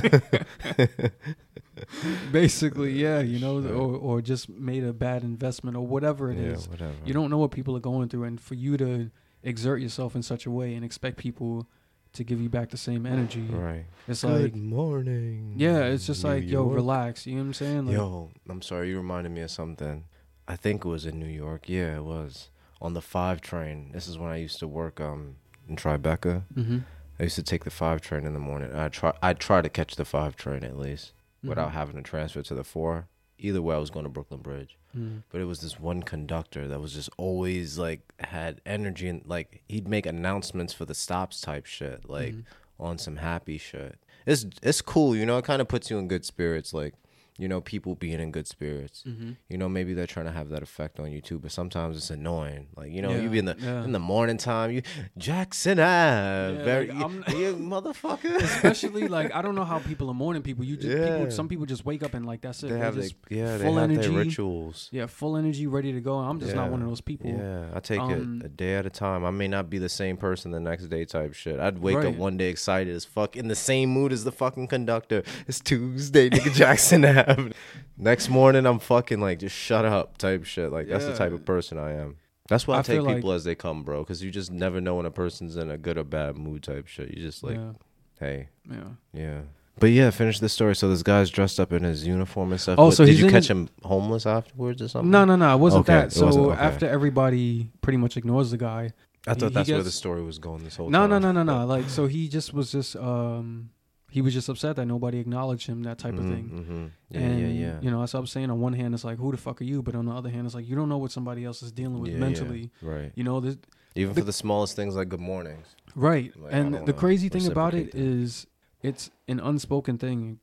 basically, 2.31 2.93
yeah, 2.93 3.19
you 3.19 3.39
know, 3.39 3.61
Shit. 3.61 3.71
or 3.71 3.95
or 3.95 4.21
just 4.21 4.49
made 4.49 4.83
a 4.83 4.93
bad 4.93 5.23
investment 5.23 5.77
or 5.77 5.85
whatever 5.85 6.31
it 6.31 6.37
is. 6.37 6.65
yeah, 6.65 6.71
whatever. 6.71 6.93
You 7.05 7.13
don't 7.13 7.29
know 7.29 7.37
what 7.37 7.51
people 7.51 7.75
are 7.75 7.79
going 7.81 8.09
through, 8.09 8.23
and 8.25 8.39
for 8.39 8.55
you 8.55 8.77
to 8.77 9.11
exert 9.43 9.81
yourself 9.81 10.15
in 10.15 10.23
such 10.23 10.45
a 10.45 10.51
way 10.51 10.73
and 10.75 10.83
expect 10.83 11.17
people 11.17 11.67
to 12.13 12.23
give 12.23 12.41
you 12.41 12.49
back 12.49 12.69
the 12.69 12.77
same 12.77 13.05
energy, 13.05 13.41
right. 13.49 13.85
it's 14.07 14.23
Good 14.23 14.41
like. 14.41 14.55
morning. 14.55 15.53
Yeah, 15.57 15.83
it's 15.85 16.07
just 16.07 16.23
New 16.23 16.29
like, 16.31 16.47
yo, 16.47 16.63
relax. 16.63 17.25
You 17.27 17.35
know 17.35 17.41
what 17.41 17.47
I'm 17.47 17.53
saying? 17.53 17.85
Like, 17.87 17.95
Yo, 17.95 18.29
I'm 18.49 18.61
sorry. 18.61 18.89
You 18.89 18.97
reminded 18.97 19.31
me 19.31 19.41
of 19.41 19.51
something. 19.51 20.05
I 20.47 20.55
think 20.55 20.83
it 20.85 20.87
was 20.89 21.05
in 21.05 21.19
New 21.19 21.27
York. 21.27 21.69
Yeah, 21.69 21.97
it 21.97 22.03
was 22.03 22.49
on 22.81 22.93
the 22.93 23.01
five 23.01 23.41
train. 23.41 23.91
This 23.93 24.07
is 24.07 24.17
when 24.17 24.31
I 24.31 24.37
used 24.37 24.59
to 24.59 24.67
work 24.67 24.99
um 24.99 25.35
in 25.67 25.75
Tribeca. 25.75 26.43
Mm-hmm. 26.55 26.79
I 27.19 27.23
used 27.23 27.35
to 27.35 27.43
take 27.43 27.63
the 27.65 27.69
five 27.69 28.01
train 28.01 28.25
in 28.25 28.33
the 28.33 28.39
morning. 28.39 28.73
I 28.75 28.89
try 28.89 29.13
I 29.21 29.33
try 29.33 29.61
to 29.61 29.69
catch 29.69 29.95
the 29.95 30.05
five 30.05 30.35
train 30.35 30.63
at 30.63 30.77
least 30.77 31.13
Mm-hmm. 31.39 31.49
without 31.49 31.71
having 31.71 31.95
to 31.95 32.01
transfer 32.01 32.41
to 32.41 32.53
the 32.53 32.65
four. 32.65 33.07
Either 33.39 33.61
way, 33.61 33.75
I 33.75 33.79
was 33.79 33.89
going 33.89 34.03
to 34.05 34.09
Brooklyn 34.09 34.41
Bridge. 34.41 34.77
Mm. 34.97 35.23
But 35.31 35.41
it 35.41 35.45
was 35.45 35.61
this 35.61 35.79
one 35.79 36.03
conductor 36.03 36.67
that 36.67 36.79
was 36.81 36.93
just 36.93 37.09
always 37.17 37.77
like 37.77 38.01
had 38.19 38.61
energy 38.65 39.07
and 39.07 39.21
like 39.25 39.61
he'd 39.67 39.87
make 39.87 40.05
announcements 40.05 40.73
for 40.73 40.85
the 40.85 40.95
stops 40.95 41.41
type 41.41 41.65
shit, 41.65 42.09
like 42.09 42.33
Mhm. 42.33 42.43
on 42.79 42.97
some 42.97 43.17
happy 43.17 43.57
shit. 43.57 43.97
It's 44.25 44.45
it's 44.61 44.81
cool, 44.81 45.15
you 45.15 45.25
know. 45.25 45.37
It 45.37 45.45
kind 45.45 45.61
of 45.61 45.67
puts 45.67 45.89
you 45.89 45.97
in 45.97 46.07
good 46.07 46.25
spirits, 46.25 46.73
like 46.73 46.93
you 47.39 47.47
know, 47.47 47.61
people 47.61 47.95
being 47.95 48.19
in 48.19 48.31
good 48.31 48.45
spirits. 48.47 49.03
Mm-hmm. 49.07 49.31
You 49.49 49.57
know, 49.57 49.67
maybe 49.69 49.93
they're 49.95 50.05
trying 50.05 50.25
to 50.27 50.31
have 50.31 50.49
that 50.49 50.61
effect 50.61 50.99
on 50.99 51.11
you 51.11 51.21
too, 51.21 51.39
but 51.39 51.51
sometimes 51.51 51.97
it's 51.97 52.09
annoying. 52.11 52.67
Like 52.75 52.91
you 52.91 53.01
know, 53.01 53.11
Yeah, 53.11 53.21
you 53.21 53.29
be 53.29 53.39
in 53.39 53.45
the 53.45 53.55
yeah. 53.59 53.83
in 53.85 53.93
the 53.93 53.99
morning 53.99 54.37
time, 54.37 54.71
you 54.71 54.81
Jackson 55.17 55.79
Ave, 55.79 56.57
Yeah, 56.57 56.63
very 56.63 56.87
like, 56.87 56.97
I'm- 56.97 57.23
you 57.29 57.55
motherfucker. 57.73 58.35
Especially 58.41 59.07
like 59.07 59.33
I 59.33 59.41
don't 59.41 59.55
know 59.55 59.63
how 59.63 59.79
people 59.89 60.09
are 60.09 60.13
morning 60.13 60.41
people. 60.41 60.63
You 60.65 60.75
just 60.75 60.87
Yeah. 60.97 61.17
people, 61.17 61.31
some 61.31 61.47
people 61.47 61.65
just 61.65 61.85
wake 61.85 62.03
up 62.03 62.13
and 62.13 62.25
like 62.25 62.41
that's 62.41 62.61
it. 62.63 62.67
they 62.67 62.73
They're 62.75 62.83
have 62.83 62.95
just 62.95 63.15
yeah, 63.29 63.57
they 63.57 63.63
full 63.65 63.75
have 63.75 63.89
energy. 63.89 64.07
their 64.09 64.17
rituals. 64.17 64.89
yeah, 64.91 65.05
full 65.05 65.37
energy, 65.37 65.65
ready 65.67 65.93
to 65.93 66.01
go. 66.01 66.15
I'm 66.19 66.39
just 66.39 66.55
not 66.55 66.69
one 66.71 66.81
of 66.81 66.87
those 66.89 67.01
people. 67.01 67.29
Yeah, 67.29 67.65
I 67.73 67.79
take 67.79 67.99
Um, 68.01 68.41
it 68.41 68.45
a 68.45 68.49
day 68.49 68.75
at 68.75 68.85
a 68.85 68.89
time. 68.89 69.23
I 69.23 69.31
may 69.31 69.47
not 69.47 69.69
be 69.69 69.77
the 69.77 69.89
same 69.89 70.17
person 70.17 70.51
the 70.51 70.59
next 70.59 70.87
day 70.89 71.05
type 71.05 71.33
shit. 71.33 71.59
I'd 71.59 71.79
wake 71.79 71.97
up 72.03 72.15
one 72.15 72.37
day 72.37 72.49
excited 72.49 72.93
as 72.95 73.05
fuck, 73.05 73.35
in 73.37 73.47
the 73.47 73.55
same 73.55 73.89
mood 73.89 74.11
as 74.11 74.23
the 74.23 74.31
fucking 74.31 74.67
conductor. 74.67 75.23
It's 75.47 75.59
Tuesday, 75.59 76.29
nigga 76.29 76.53
Jackson 76.53 77.05
Ave. 77.05 77.28
Next 77.97 78.29
morning, 78.29 78.65
I'm 78.65 78.79
fucking 78.79 79.19
like 79.19 79.39
just 79.39 79.55
shut 79.55 79.85
up 79.85 80.17
type 80.17 80.45
shit. 80.45 80.71
Like 80.71 80.87
that's 80.87 81.05
the 81.05 81.15
type 81.15 81.31
of 81.33 81.45
person 81.45 81.77
I 81.77 81.93
am. 81.93 82.17
That's 82.47 82.65
why 82.67 82.75
I, 82.75 82.79
I 82.79 82.81
take 82.81 82.95
feel 82.97 83.03
like- 83.03 83.15
people 83.17 83.31
as 83.33 83.43
they 83.43 83.55
come, 83.55 83.83
bro. 83.83 83.99
Because 84.03 84.23
you 84.23 84.31
just 84.31 84.51
never 84.51 84.81
know 84.81 84.95
when 84.95 85.05
a 85.05 85.11
person's 85.11 85.55
in 85.57 85.69
a 85.69 85.77
good 85.77 85.97
or 85.97 86.03
bad 86.03 86.37
mood 86.37 86.63
type 86.63 86.87
shit. 86.87 87.15
You 87.15 87.21
just 87.23 87.43
like, 87.43 87.55
yeah, 87.57 87.71
hey, 88.19 88.49
yeah. 88.69 88.83
yeah. 89.13 89.41
But 89.77 89.91
yeah, 89.91 90.09
finish 90.09 90.39
the 90.39 90.49
story. 90.49 90.75
So 90.75 90.89
this 90.89 91.03
guy's 91.03 91.29
dressed 91.29 91.59
up 91.59 91.71
in 91.71 91.83
his 91.83 92.05
uniform 92.05 92.51
and 92.51 92.59
stuff. 92.59 92.79
Oh, 92.79 92.85
What- 92.85 92.95
so 92.95 93.05
did 93.05 93.11
he's 93.11 93.19
you 93.21 93.27
in- 93.27 93.31
catch 93.31 93.47
him 93.49 93.69
homeless 93.83 94.25
afterwards 94.25 94.81
or 94.81 94.87
something? 94.87 95.11
No, 95.11 95.25
no, 95.25 95.35
no. 95.35 95.53
It 95.53 95.59
wasn't 95.59 95.81
Okay, 95.87 95.93
that. 95.93 96.07
it 96.07 96.13
So 96.13 96.25
wasn't- 96.25 96.45
okay. 96.47 96.59
after 96.61 96.87
everybody 96.89 97.69
pretty 97.81 97.97
much 97.97 98.17
ignores 98.17 98.51
the 98.51 98.57
guy. 98.57 98.93
I 99.27 99.33
he- 99.33 99.39
thought 99.39 99.49
he 99.49 99.53
that's 99.55 99.69
where 99.69 99.77
the 99.79 99.83
gets- 99.85 99.95
story 99.95 100.23
was 100.23 100.39
going 100.39 100.63
this 100.63 100.75
whole 100.77 100.89
No, 100.89 101.01
time. 101.07 101.21
no, 101.21 101.31
no, 101.31 101.43
no, 101.43 101.59
no. 101.59 101.65
Like 101.73 101.89
so, 101.89 102.07
he 102.07 102.27
just 102.27 102.53
was 102.53 102.71
just 102.71 102.95
um, 102.95 103.69
he 104.09 104.21
was 104.21 104.33
just 104.33 104.49
upset 104.49 104.75
that 104.77 104.85
nobody 104.85 105.19
acknowledged 105.19 105.67
him. 105.67 105.83
That 105.83 105.97
type 105.97 106.15
of 106.15 106.21
thing. 106.25 106.49
Mm-hmm. 106.53 106.85
Yeah, 107.11 107.19
and 107.19 107.39
yeah, 107.39 107.67
yeah. 107.67 107.79
you 107.81 107.91
know, 107.91 107.99
that's 107.99 108.13
what 108.13 108.21
I'm 108.21 108.27
saying. 108.27 108.49
On 108.49 108.59
one 108.59 108.73
hand, 108.73 108.93
it's 108.93 109.03
like, 109.03 109.17
who 109.17 109.31
the 109.31 109.37
fuck 109.37 109.61
are 109.61 109.65
you? 109.65 109.81
But 109.81 109.95
on 109.95 110.05
the 110.05 110.11
other 110.11 110.29
hand, 110.29 110.45
it's 110.45 110.55
like 110.55 110.67
you 110.67 110.75
don't 110.75 110.89
know 110.89 110.97
what 110.97 111.11
somebody 111.11 111.45
else 111.45 111.61
is 111.61 111.71
dealing 111.71 111.99
with 111.99 112.11
Yeah, 112.11 112.17
yeah. 112.17 112.25
mentally. 112.25 112.71
Right. 112.81 113.11
You 113.15 113.23
know, 113.23 113.39
this, 113.39 113.57
Even 113.95 114.13
the- 114.15 114.21
for 114.21 114.25
the 114.25 114.33
smallest 114.33 114.75
things 114.75 114.95
like 114.95 115.09
good 115.09 115.19
mornings. 115.19 115.67
right? 115.95 116.35
Like, 116.39 116.53
and 116.53 116.73
the 116.73 116.79
wanna 116.79 116.93
crazy 116.93 117.29
thing 117.29 117.47
about 117.47 117.73
it 117.73 117.91
that. 117.91 117.99
is, 117.99 118.47
it's 118.81 119.11
an 119.27 119.39
unspoken 119.39 119.97
thing 119.97 120.39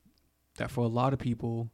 that 0.57 0.71
for 0.71 0.81
a 0.83 0.87
lot 0.89 1.13
of 1.13 1.19
people, 1.19 1.69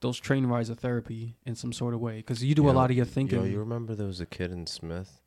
those 0.00 0.18
train 0.18 0.46
rides 0.46 0.68
are 0.70 0.74
therapy 0.74 1.36
in 1.46 1.54
some 1.54 1.72
sort 1.72 1.94
of 1.94 2.00
way 2.00 2.16
because 2.16 2.42
you 2.42 2.54
do 2.54 2.68
a 2.68 2.72
lot 2.72 2.90
of 2.90 2.96
your 2.96 3.06
thinking. 3.06 3.38
Yo, 3.38 3.44
you 3.44 3.58
remember 3.60 3.94
there 3.94 4.06
was 4.08 4.20
a 4.20 4.26
kid 4.26 4.50
in 4.50 4.66
Smith? 4.66 5.20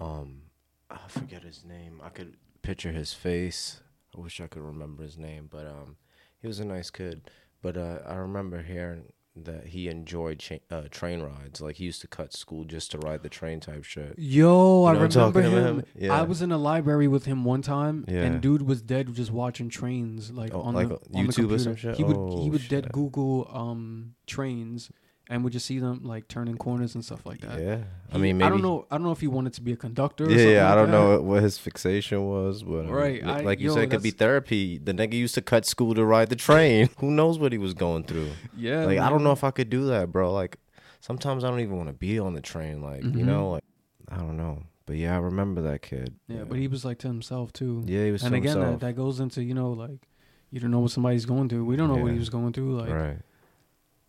Um, 0.00 0.42
I 0.90 0.98
forget 1.08 1.42
his 1.42 1.64
name. 1.64 2.00
I 2.02 2.08
could 2.10 2.36
picture 2.62 2.92
his 2.92 3.12
face. 3.12 3.80
I 4.16 4.20
wish 4.20 4.40
I 4.40 4.46
could 4.46 4.62
remember 4.62 5.02
his 5.02 5.16
name, 5.18 5.48
but 5.50 5.66
um, 5.66 5.96
he 6.40 6.46
was 6.46 6.60
a 6.60 6.64
nice 6.64 6.90
kid. 6.90 7.30
But 7.62 7.76
uh, 7.76 7.98
I 8.06 8.14
remember 8.14 8.62
hearing 8.62 9.12
that 9.36 9.66
he 9.66 9.86
enjoyed 9.88 10.40
cha- 10.40 10.56
uh, 10.70 10.82
train 10.90 11.20
rides. 11.20 11.60
Like 11.60 11.76
he 11.76 11.84
used 11.84 12.00
to 12.00 12.08
cut 12.08 12.32
school 12.32 12.64
just 12.64 12.90
to 12.90 12.98
ride 12.98 13.22
the 13.22 13.28
train 13.28 13.60
type 13.60 13.84
shit. 13.84 14.14
Yo, 14.18 14.84
I 14.86 14.94
know 14.94 15.00
I'm 15.02 15.08
remember 15.32 15.42
him. 15.42 15.52
him? 15.80 15.84
Yeah. 15.94 16.12
I 16.18 16.22
was 16.22 16.42
in 16.42 16.50
a 16.50 16.58
library 16.58 17.06
with 17.06 17.26
him 17.26 17.44
one 17.44 17.62
time, 17.62 18.04
Yeah. 18.08 18.22
and 18.22 18.40
dude 18.40 18.62
was 18.62 18.82
dead 18.82 19.14
just 19.14 19.30
watching 19.30 19.68
trains, 19.68 20.32
like 20.32 20.52
Oh, 20.52 20.62
on 20.62 20.74
like 20.74 20.88
the 20.88 20.94
on 20.96 21.00
the 21.12 21.18
YouTube 21.20 21.28
or 21.28 21.32
computer. 21.32 21.58
some 21.58 21.76
shit? 21.76 21.94
He 21.96 22.02
would 22.04 22.16
Oh, 22.16 22.42
he 22.42 22.50
would 22.50 22.66
dead. 22.68 22.90
Google 22.92 23.48
um 23.52 24.14
trains, 24.26 24.90
and 25.30 25.42
would 25.44 25.52
just 25.54 25.64
see 25.64 25.78
them 25.78 26.00
like 26.04 26.26
turning 26.28 26.56
corners 26.58 26.94
and 26.96 27.02
stuff 27.04 27.24
like 27.24 27.40
that. 27.40 27.58
Yeah, 27.60 27.78
I 28.12 28.18
mean, 28.18 28.36
maybe 28.38 28.46
I 28.46 28.50
don't 28.50 28.60
know. 28.62 28.86
I 28.90 28.96
don't 28.96 29.04
know 29.04 29.12
if 29.12 29.20
he 29.20 29.28
wanted 29.28 29.52
to 29.54 29.62
be 29.62 29.72
a 29.72 29.76
conductor. 29.76 30.24
Or 30.24 30.30
Yeah, 30.30 30.36
something 30.36 30.52
yeah. 30.52 30.66
I 30.66 30.68
like 30.70 30.76
don't 30.76 30.90
that. 30.90 30.98
know 31.16 31.22
what, 31.22 31.42
his 31.42 31.56
fixation 31.56 32.26
was, 32.26 32.62
but 32.64 32.80
um, 32.80 32.90
Right, 32.90 33.24
li- 33.24 33.30
I- 33.32 33.40
like 33.40 33.60
you 33.60 33.68
yo, 33.68 33.74
said, 33.74 33.84
it 33.84 33.90
could 33.90 34.02
be 34.02 34.10
therapy. 34.10 34.76
The 34.78 34.92
nigga 34.92 35.14
used 35.14 35.34
to 35.36 35.42
cut 35.42 35.64
school 35.64 35.94
to 35.94 36.04
ride 36.04 36.28
the 36.28 36.36
train. 36.36 36.90
Who 36.98 37.10
knows 37.10 37.38
what 37.38 37.52
he 37.52 37.58
was 37.58 37.72
going 37.72 38.04
through? 38.04 38.30
Yeah, 38.56 38.84
like 38.84 38.98
I 38.98 39.08
don't 39.08 39.22
know 39.24 39.32
if 39.32 39.44
I 39.44 39.50
could 39.52 39.70
do 39.70 39.86
that, 39.86 40.12
bro. 40.12 40.32
Like 40.32 40.58
sometimes 41.00 41.44
I 41.44 41.48
don't 41.48 41.60
even 41.60 41.76
want 41.76 41.88
to 41.88 41.94
be 41.94 42.18
on 42.18 42.34
the 42.34 42.40
train. 42.42 42.82
Like 42.82 43.02
you 43.04 43.10
Mhm. 43.10 43.24
know, 43.24 43.50
like 43.52 43.64
I 44.08 44.16
don't 44.18 44.36
know. 44.36 44.64
But 44.86 44.96
yeah, 44.96 45.14
I 45.14 45.18
remember 45.20 45.60
that 45.62 45.82
kid. 45.82 46.16
Yeah, 46.26 46.42
but 46.42 46.58
he 46.58 46.66
was 46.66 46.84
like 46.84 46.98
to 46.98 47.06
himself 47.06 47.52
too. 47.52 47.84
yeah, 47.86 48.06
he 48.06 48.10
was 48.10 48.24
and 48.24 48.32
to 48.32 48.36
again, 48.38 48.56
himself. 48.56 48.80
that, 48.80 48.86
that 48.86 48.92
goes 48.96 49.20
into 49.20 49.40
you 49.44 49.54
know 49.54 49.70
like 49.70 50.08
you 50.50 50.58
don't 50.58 50.72
know 50.72 50.80
what 50.80 50.90
somebody's 50.90 51.24
going 51.26 51.48
through. 51.48 51.64
We 51.64 51.76
don't 51.76 51.86
know 51.86 52.02
what 52.02 52.10
he 52.10 52.18
was 52.18 52.28
going 52.30 52.52
through. 52.52 52.80
Like 52.80 52.90
right? 52.90 53.18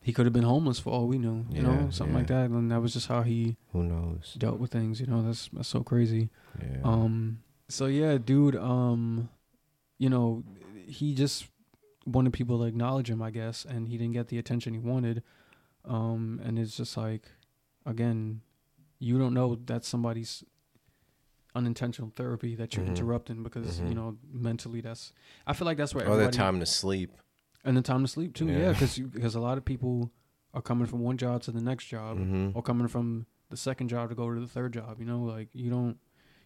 He 0.01 0.11
could 0.13 0.25
have 0.25 0.33
been 0.33 0.43
homeless 0.43 0.79
for 0.79 0.91
all 0.91 1.07
we 1.07 1.17
knew. 1.17 1.45
You 1.49 1.61
know, 1.61 1.73
Yeah, 1.85 1.89
something 1.91 2.15
like 2.15 2.27
that, 2.27 2.49
and 2.49 2.71
that 2.71 2.81
was 2.81 2.93
just 2.93 3.07
how 3.07 3.21
he 3.21 3.55
Who 3.71 3.83
knows? 3.83 4.35
dealt 4.37 4.59
with 4.59 4.71
things. 4.71 4.99
You 4.99 5.07
know, 5.07 5.21
that's 5.21 5.49
that's 5.53 5.67
so 5.69 5.81
crazy. 5.83 6.29
Yeah. 6.59 6.81
Um. 6.83 7.43
So 7.69 7.85
yeah, 7.85 8.17
dude. 8.17 8.55
Um, 8.55 9.29
you 9.97 10.09
know, 10.09 10.43
he 10.87 11.13
just 11.13 11.45
wanted 12.05 12.33
people 12.33 12.57
to 12.59 12.65
acknowledge 12.65 13.09
him, 13.09 13.21
I 13.21 13.29
guess, 13.29 13.63
and 13.65 13.87
he 13.87 13.97
didn't 13.97 14.13
get 14.13 14.27
the 14.29 14.39
attention 14.39 14.73
he 14.73 14.79
wanted. 14.79 15.21
Um, 15.85 16.41
and 16.43 16.57
it's 16.57 16.75
just 16.75 16.97
like, 16.97 17.27
again, 17.85 18.41
you 18.99 19.17
don't 19.19 19.33
know 19.35 19.55
that's 19.65 19.87
somebody's 19.87 20.43
unintentional 21.53 22.11
therapy 22.15 22.55
that 22.55 22.75
you're 22.75 22.85
Mhm. 22.85 22.89
interrupting 22.89 23.43
because 23.43 23.79
Mhm. 23.79 23.89
you 23.89 23.95
know 23.95 24.17
mentally 24.31 24.81
that's. 24.81 25.11
I 25.45 25.53
feel 25.53 25.65
like 25.65 25.77
that's 25.77 25.93
where 25.93 26.03
their 26.05 26.13
everybody 26.13 26.37
time 26.37 26.59
to 26.59 26.65
sleep. 26.65 27.11
And 27.63 27.77
the 27.77 27.81
time 27.81 28.01
to 28.03 28.07
sleep 28.07 28.33
too. 28.35 28.47
Yeah. 28.47 28.57
Yeah, 28.59 28.71
because 28.73 28.97
because 28.99 29.35
a 29.35 29.39
lot 29.39 29.57
of 29.57 29.65
people 29.65 30.11
are 30.53 30.61
coming 30.61 30.85
from 30.87 30.99
one 30.99 31.17
job 31.17 31.41
to 31.43 31.51
the 31.51 31.61
next 31.61 31.85
job 31.85 32.17
hmm 32.17 32.49
or 32.53 32.61
coming 32.61 32.87
from 32.87 33.25
the 33.49 33.57
second 33.57 33.87
job 33.89 34.09
to 34.09 34.15
go 34.15 34.33
to 34.33 34.39
the 34.39 34.47
third 34.47 34.73
job. 34.73 34.99
You 34.99 35.05
know, 35.05 35.21
like 35.23 35.49
you 35.53 35.69
don't 35.69 35.97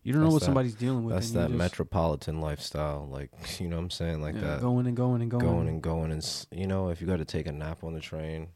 you 0.04 0.14
don't 0.14 0.22
know 0.24 0.30
what 0.30 0.40
that- 0.40 0.46
somebody's 0.46 0.76
dealing 0.76 1.04
with. 1.06 1.16
That's 1.16 1.32
that 1.32 1.48
just- 1.48 1.58
metropolitan 1.58 2.40
lifestyle. 2.42 3.08
Like 3.12 3.32
you 3.60 3.68
know 3.68 3.78
what 3.78 3.84
I'm 3.84 3.90
saying? 3.90 4.22
Like 4.22 4.36
yeah, 4.36 4.42
that. 4.42 4.62
going 4.62 4.86
and 4.88 4.96
going 4.96 5.22
and 5.22 5.32
going. 5.32 5.44
going 5.46 5.68
and 5.68 5.82
going 5.82 6.12
and 6.12 6.46
you 6.52 6.68
know 6.68 6.90
if 6.90 7.02
you 7.02 7.08
got 7.08 7.18
to 7.18 7.26
take 7.26 7.48
a 7.48 7.52
nap 7.52 7.84
on 7.84 7.94
the 7.94 8.00
train 8.02 8.48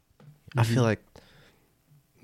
i 0.56 0.64
feel 0.64 0.82
like 0.82 0.98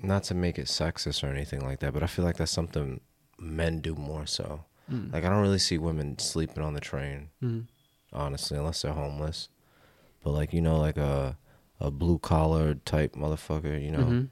not 0.01 0.23
to 0.23 0.35
make 0.35 0.59
it 0.59 0.65
sexist 0.67 1.23
or 1.23 1.27
anything 1.27 1.61
like 1.61 1.79
that 1.79 1.93
but 1.93 2.03
i 2.03 2.07
feel 2.07 2.25
like 2.25 2.35
that's 2.37 2.51
something 2.51 2.99
men 3.39 3.79
do 3.79 3.95
more 3.95 4.25
so 4.25 4.63
Mm. 4.91 5.11
like 5.11 5.25
i 5.25 5.29
don't 5.29 5.41
really 5.41 5.59
see 5.59 5.77
women 5.77 6.17
sleeping 6.17 6.63
on 6.63 6.73
the 6.73 6.79
train 6.79 7.29
Mhm. 7.43 7.67
honestly 8.13 8.57
unless 8.57 8.81
they're 8.83 8.93
homeless 8.93 9.49
but 10.23 10.31
like 10.31 10.53
you 10.53 10.61
know 10.61 10.79
like 10.79 10.97
a 10.97 11.37
a 11.79 11.91
blue 11.91 12.17
collar 12.19 12.73
type 12.73 13.13
motherfucker 13.15 13.81
you 13.83 13.91
know 13.91 13.99
Mhm. 14.05 14.29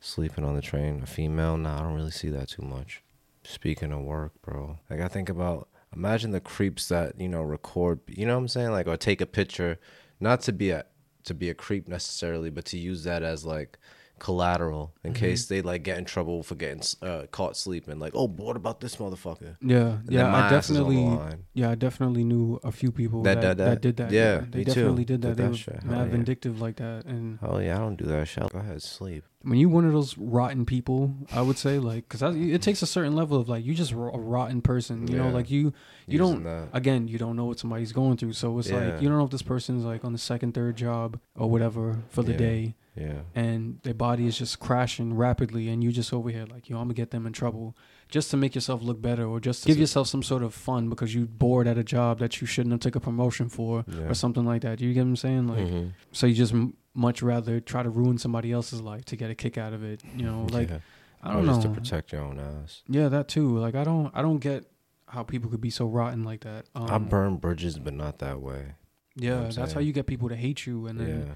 sleeping 0.00 0.44
on 0.44 0.54
the 0.54 0.62
train 0.62 1.02
a 1.02 1.06
female? 1.06 1.56
Nah 1.56 1.78
i 1.78 1.82
don't 1.82 1.94
really 1.94 2.10
see 2.10 2.28
that 2.30 2.48
too 2.48 2.62
much. 2.62 3.02
Speaking 3.44 3.92
of 3.92 4.00
work 4.02 4.32
bro. 4.42 4.78
Like 4.90 5.00
i 5.00 5.08
think 5.08 5.28
about 5.28 5.68
imagine 5.94 6.30
the 6.32 6.40
creeps 6.40 6.88
that 6.88 7.20
you 7.20 7.28
know 7.28 7.42
record 7.42 8.00
you 8.08 8.26
know 8.26 8.34
what 8.36 8.42
i'm 8.42 8.48
saying? 8.48 8.70
Like 8.70 8.86
or 8.86 8.96
take 8.96 9.20
a 9.20 9.26
picture 9.26 9.78
not 10.20 10.40
to 10.42 10.52
be 10.52 10.70
a 10.70 10.84
to 11.24 11.34
be 11.34 11.50
a 11.50 11.54
creep 11.54 11.88
necessarily 11.88 12.48
but 12.50 12.64
to 12.66 12.78
use 12.78 13.04
that 13.04 13.22
as 13.22 13.44
like 13.44 13.78
collateral 14.18 14.94
in 15.04 15.12
Mhm. 15.12 15.16
case 15.16 15.46
they 15.46 15.62
like 15.62 15.82
get 15.82 15.98
in 15.98 16.04
trouble 16.04 16.42
for 16.42 16.54
getting 16.54 16.82
uh, 17.02 17.26
caught 17.30 17.56
sleeping 17.56 17.98
like 17.98 18.12
oh 18.14 18.26
what 18.28 18.56
about 18.56 18.80
this 18.80 18.96
motherfucker 18.96 19.56
Yeah, 19.60 19.98
And 20.06 20.10
yeah. 20.10 20.34
I 20.34 20.40
ass 20.52 20.70
is 20.70 20.76
on 20.76 20.88
the 20.88 20.94
definitely, 20.94 21.38
yeah, 21.54 21.70
I 21.70 21.74
definitely 21.74 22.24
knew 22.24 22.60
a 22.62 22.72
few 22.72 22.92
people 22.92 23.22
That- 23.22 23.40
that, 23.40 23.56
that- 23.58 23.64
that, 23.70 23.80
did 23.82 23.96
that. 23.98 24.10
yeah, 24.12 24.44
they 24.50 24.58
me 24.60 24.64
too. 24.64 24.74
definitely 24.74 25.04
did 25.04 25.22
that. 25.22 25.36
Did 25.36 25.36
they 25.36 25.56
that 25.56 25.84
were. 25.84 25.90
Mad 25.90 26.04
yeah. 26.06 26.10
vindictive 26.10 26.60
like 26.60 26.76
that. 26.76 27.04
And 27.06 27.38
oh 27.42 27.58
yeah 27.58 27.76
i 27.76 27.78
don't 27.80 27.96
do 27.96 28.04
that 28.06 28.26
shit 28.28 28.48
go 28.52 28.58
ahead 28.58 28.82
sleep 28.82 29.24
when 29.42 29.56
you 29.58 29.68
one 29.68 29.84
of 29.86 29.92
those 29.92 30.18
rotten 30.18 30.66
people, 30.66 31.14
I 31.32 31.42
would 31.42 31.56
say 31.56 31.78
like, 31.78 32.08
because 32.08 32.22
it 32.36 32.60
takes 32.60 32.82
a 32.82 32.86
certain 32.88 33.14
level 33.14 33.40
of 33.40 33.48
like 33.48 33.64
you 33.64 33.72
just 33.72 33.92
a 33.92 33.96
rotten 33.96 34.60
person. 34.60 35.06
You 35.06 35.16
know, 35.16 35.28
like 35.30 35.48
you 35.48 35.72
you 36.08 36.18
Using 36.18 36.42
don't 36.42 36.42
that. 36.42 36.68
again 36.72 37.06
you 37.06 37.18
don't 37.18 37.36
know 37.36 37.44
what 37.44 37.58
somebody's 37.60 37.92
going 37.92 38.16
through. 38.16 38.32
So 38.32 38.58
it's 38.58 38.68
Yeah. 38.68 38.76
like 38.94 39.00
you 39.00 39.08
don't 39.08 39.16
know 39.16 39.24
if 39.24 39.30
this 39.30 39.42
person's 39.42 39.84
like 39.84 40.04
on 40.04 40.12
the 40.12 40.18
second, 40.18 40.54
third 40.54 40.76
job 40.76 41.20
or 41.36 41.48
whatever 41.48 41.98
for 42.08 42.24
the 42.24 42.32
Yeah. 42.32 42.38
day. 42.38 42.74
Yeah. 43.00 43.20
And 43.34 43.80
their 43.82 43.94
body 43.94 44.26
is 44.26 44.36
just 44.38 44.58
crashing 44.58 45.14
rapidly 45.14 45.68
and 45.68 45.82
you 45.84 45.92
just 45.92 46.12
over 46.12 46.30
here 46.30 46.46
like 46.50 46.68
yo 46.68 46.76
i'm 46.78 46.84
gonna 46.84 46.94
get 46.94 47.10
them 47.10 47.26
in 47.26 47.32
trouble 47.32 47.76
just 48.08 48.30
to 48.30 48.36
make 48.36 48.54
yourself 48.54 48.82
look 48.82 49.00
better 49.02 49.24
or 49.26 49.38
just 49.40 49.62
to 49.62 49.68
give 49.68 49.78
yourself 49.78 50.08
some 50.08 50.22
sort 50.22 50.42
of 50.42 50.54
fun 50.54 50.88
because 50.88 51.14
you 51.14 51.26
bored 51.26 51.66
at 51.66 51.76
a 51.78 51.84
job 51.84 52.18
that 52.18 52.40
you 52.40 52.46
shouldn't 52.46 52.72
have 52.72 52.80
took 52.80 52.96
a 52.96 53.00
promotion 53.00 53.48
for 53.48 53.84
yeah. 53.86 54.04
or 54.10 54.14
something 54.14 54.44
like 54.46 54.62
that. 54.62 54.80
You 54.80 54.92
get 54.94 55.00
what 55.00 55.08
i'm 55.08 55.16
saying? 55.16 55.46
Like 55.48 55.66
Mhm. 55.66 55.92
so 56.12 56.26
you 56.26 56.34
just 56.34 56.52
m- 56.54 56.74
much 56.94 57.22
rather 57.22 57.60
try 57.60 57.82
to 57.82 57.90
ruin 57.90 58.18
somebody 58.18 58.50
else's 58.52 58.80
life 58.80 59.04
to 59.06 59.16
get 59.16 59.30
a 59.30 59.34
kick 59.34 59.56
out 59.58 59.72
of 59.72 59.82
it 59.84 60.02
you 60.16 60.24
know? 60.24 60.46
Like 60.58 60.70
Yeah. 60.70 60.78
i 61.22 61.32
don't 61.32 61.44
just 61.46 61.62
know. 61.64 61.74
to 61.74 61.80
protect 61.80 62.12
your 62.12 62.22
own 62.22 62.38
ass. 62.40 62.82
Yeah 62.88 63.08
that 63.08 63.28
too. 63.28 63.56
Like 63.58 63.74
i 63.74 63.84
don't 63.84 64.10
i 64.14 64.22
don't 64.22 64.38
get 64.38 64.64
how 65.06 65.22
people 65.22 65.48
could 65.50 65.60
be 65.60 65.70
so 65.70 65.86
rotten 65.86 66.22
like 66.24 66.40
that. 66.40 66.66
Um, 66.74 66.90
i 66.90 66.98
burn 66.98 67.36
bridges 67.36 67.78
but 67.78 67.94
not 67.94 68.18
that 68.20 68.40
way. 68.40 68.74
Yeah 69.16 69.36
what 69.40 69.44
I'm 69.46 69.50
that's 69.52 69.72
how 69.72 69.80
you 69.80 69.92
get 69.92 70.06
people 70.06 70.28
to 70.28 70.36
hate 70.36 70.66
you 70.66 70.86
and 70.86 70.98
then 71.00 71.26
yeah 71.26 71.34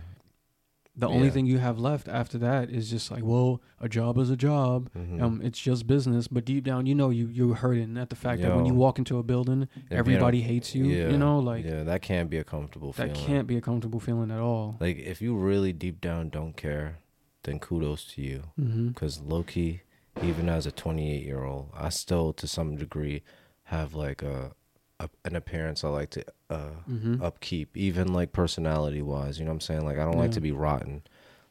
the 0.94 1.08
only 1.08 1.28
Yeah. 1.28 1.32
thing 1.32 1.46
you 1.46 1.58
have 1.58 1.78
left 1.78 2.06
after 2.06 2.36
that 2.38 2.68
is 2.68 2.90
just 2.90 3.10
like, 3.10 3.24
well, 3.24 3.62
a 3.80 3.88
job 3.88 4.18
is 4.18 4.28
a 4.30 4.36
job. 4.36 4.90
Mhm. 4.94 5.22
Um, 5.22 5.40
it's 5.42 5.58
just 5.58 5.86
business. 5.86 6.28
But 6.28 6.44
deep 6.44 6.64
down, 6.64 6.84
you 6.86 6.94
know, 6.94 7.08
you 7.10 7.28
you're 7.28 7.54
hurting 7.54 7.96
at 7.96 8.10
the 8.10 8.16
fact 8.16 8.42
that 8.42 8.54
when 8.54 8.66
you 8.66 8.74
walk 8.74 8.98
into 8.98 9.16
a 9.18 9.22
building, 9.22 9.68
everybody 9.90 10.40
don't- 10.40 10.48
hates 10.48 10.74
you. 10.74 10.84
yeah, 10.84 11.08
You 11.08 11.16
know, 11.18 11.38
like 11.38 11.64
yeah, 11.64 11.82
that 11.84 12.02
can't 12.02 12.28
be 12.28 12.36
a 12.36 12.44
comfortable 12.44 12.92
that 12.92 13.08
feeling. 13.16 13.26
can't 13.26 13.46
be 13.46 13.56
a 13.56 13.60
comfortable 13.62 14.00
feeling 14.00 14.30
at 14.30 14.38
all. 14.40 14.76
Like 14.80 14.98
if 14.98 15.22
you 15.22 15.34
really 15.34 15.72
deep 15.72 16.00
down 16.00 16.28
don't 16.28 16.56
care, 16.56 16.98
then 17.44 17.58
kudos 17.58 18.04
to 18.14 18.22
you. 18.22 18.42
Mm-hmm. 18.60 18.88
Because 18.88 19.20
low 19.20 19.42
key, 19.42 19.80
even 20.22 20.48
as 20.50 20.66
a 20.66 20.70
28 20.72 21.24
year 21.24 21.42
old, 21.44 21.70
I 21.74 21.88
still 21.88 22.34
to 22.34 22.46
some 22.46 22.76
degree 22.76 23.22
have 23.64 23.94
like 23.94 24.22
a, 24.22 24.52
a 25.00 25.08
an 25.24 25.34
appearance 25.36 25.82
I 25.84 25.88
like 25.88 26.10
to 26.10 26.24
uh, 26.52 26.70
Mm-hmm. 26.90 27.22
upkeep, 27.22 27.76
even 27.76 28.12
like 28.12 28.32
personality 28.32 29.02
wise. 29.02 29.38
You 29.38 29.44
know 29.44 29.50
what 29.50 29.54
I'm 29.56 29.60
saying? 29.60 29.84
Like 29.84 29.98
I 29.98 30.04
don't 30.04 30.18
like 30.18 30.32
to 30.32 30.40
be 30.40 30.52
rotten. 30.52 31.02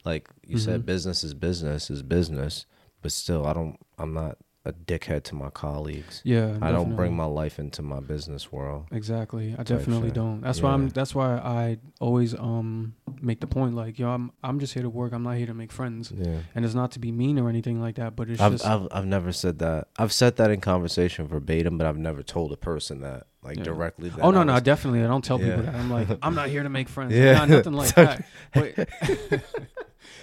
Like 0.06 0.30
you 0.46 0.58
said, 0.58 0.82
Mhm. 0.82 0.86
business 0.86 1.24
is 1.24 1.34
business 1.34 1.90
is 1.90 2.02
business, 2.04 2.66
but 3.02 3.12
still, 3.12 3.46
I 3.46 3.54
don't. 3.54 3.78
I'm 3.98 4.14
not 4.14 4.38
a 4.64 4.72
dickhead 4.74 5.24
to 5.24 5.34
my 5.36 5.50
colleagues. 5.50 6.22
Yeah, 6.24 6.58
I 6.62 6.72
don't 6.72 6.96
bring 6.96 7.16
my 7.16 7.26
life 7.26 7.58
into 7.58 7.82
my 7.82 8.00
business 8.00 8.52
world. 8.52 8.86
Exactly. 8.92 9.56
I 9.58 9.64
definitely 9.64 10.12
don't. 10.12 10.42
That's 10.42 10.62
why 10.62 10.72
I'm 10.72 10.90
that's 10.90 11.14
why 11.16 11.36
I 11.38 11.78
always 12.00 12.34
um 12.36 12.94
make 13.22 13.40
the 13.42 13.48
point 13.48 13.74
like, 13.76 13.98
yo, 14.00 14.10
I'm 14.10 14.32
I'm 14.44 14.60
just 14.60 14.74
here 14.74 14.84
to 14.84 14.90
work. 14.90 15.14
I'm 15.14 15.24
not 15.24 15.38
here 15.38 15.48
to 15.48 15.54
make 15.56 15.72
friends. 15.72 16.12
Yeah. 16.16 16.40
And 16.56 16.64
it's 16.66 16.76
not 16.76 16.92
to 16.92 17.00
be 17.00 17.12
mean 17.12 17.40
or 17.40 17.50
anything 17.50 17.82
like 17.82 17.96
that, 17.96 18.16
but 18.16 18.30
it's 18.30 18.40
I've, 18.42 18.52
just 18.54 18.66
I've 18.66 18.88
I've 18.92 19.06
never 19.08 19.32
said 19.32 19.58
that. 19.60 19.88
I've 19.98 20.14
said 20.14 20.36
that 20.38 20.52
in 20.52 20.62
conversation 20.62 21.28
verbatim, 21.28 21.78
but 21.80 21.88
I've 21.88 21.98
never 21.98 22.22
told 22.24 22.52
a 22.52 22.58
person 22.58 23.02
that 23.02 23.28
like 23.44 23.58
Yeah. 23.58 23.64
directly. 23.64 24.10
That 24.10 24.22
Oh 24.22 24.32
no, 24.32 24.44
no, 24.44 24.60
definitely. 24.60 25.04
I 25.04 25.08
don't 25.08 25.24
tell 25.24 25.40
people 25.40 25.64
that. 25.64 25.76
I'm 25.76 25.90
like, 25.90 26.08
I'm 26.22 26.36
not 26.36 26.50
here 26.50 26.64
to 26.64 26.70
make 26.70 26.90
friends. 26.90 27.14
Yeah. 27.14 27.40
Yeah, 27.40 27.46
nothing 27.46 27.74
like 27.74 27.94
that. 27.96 28.24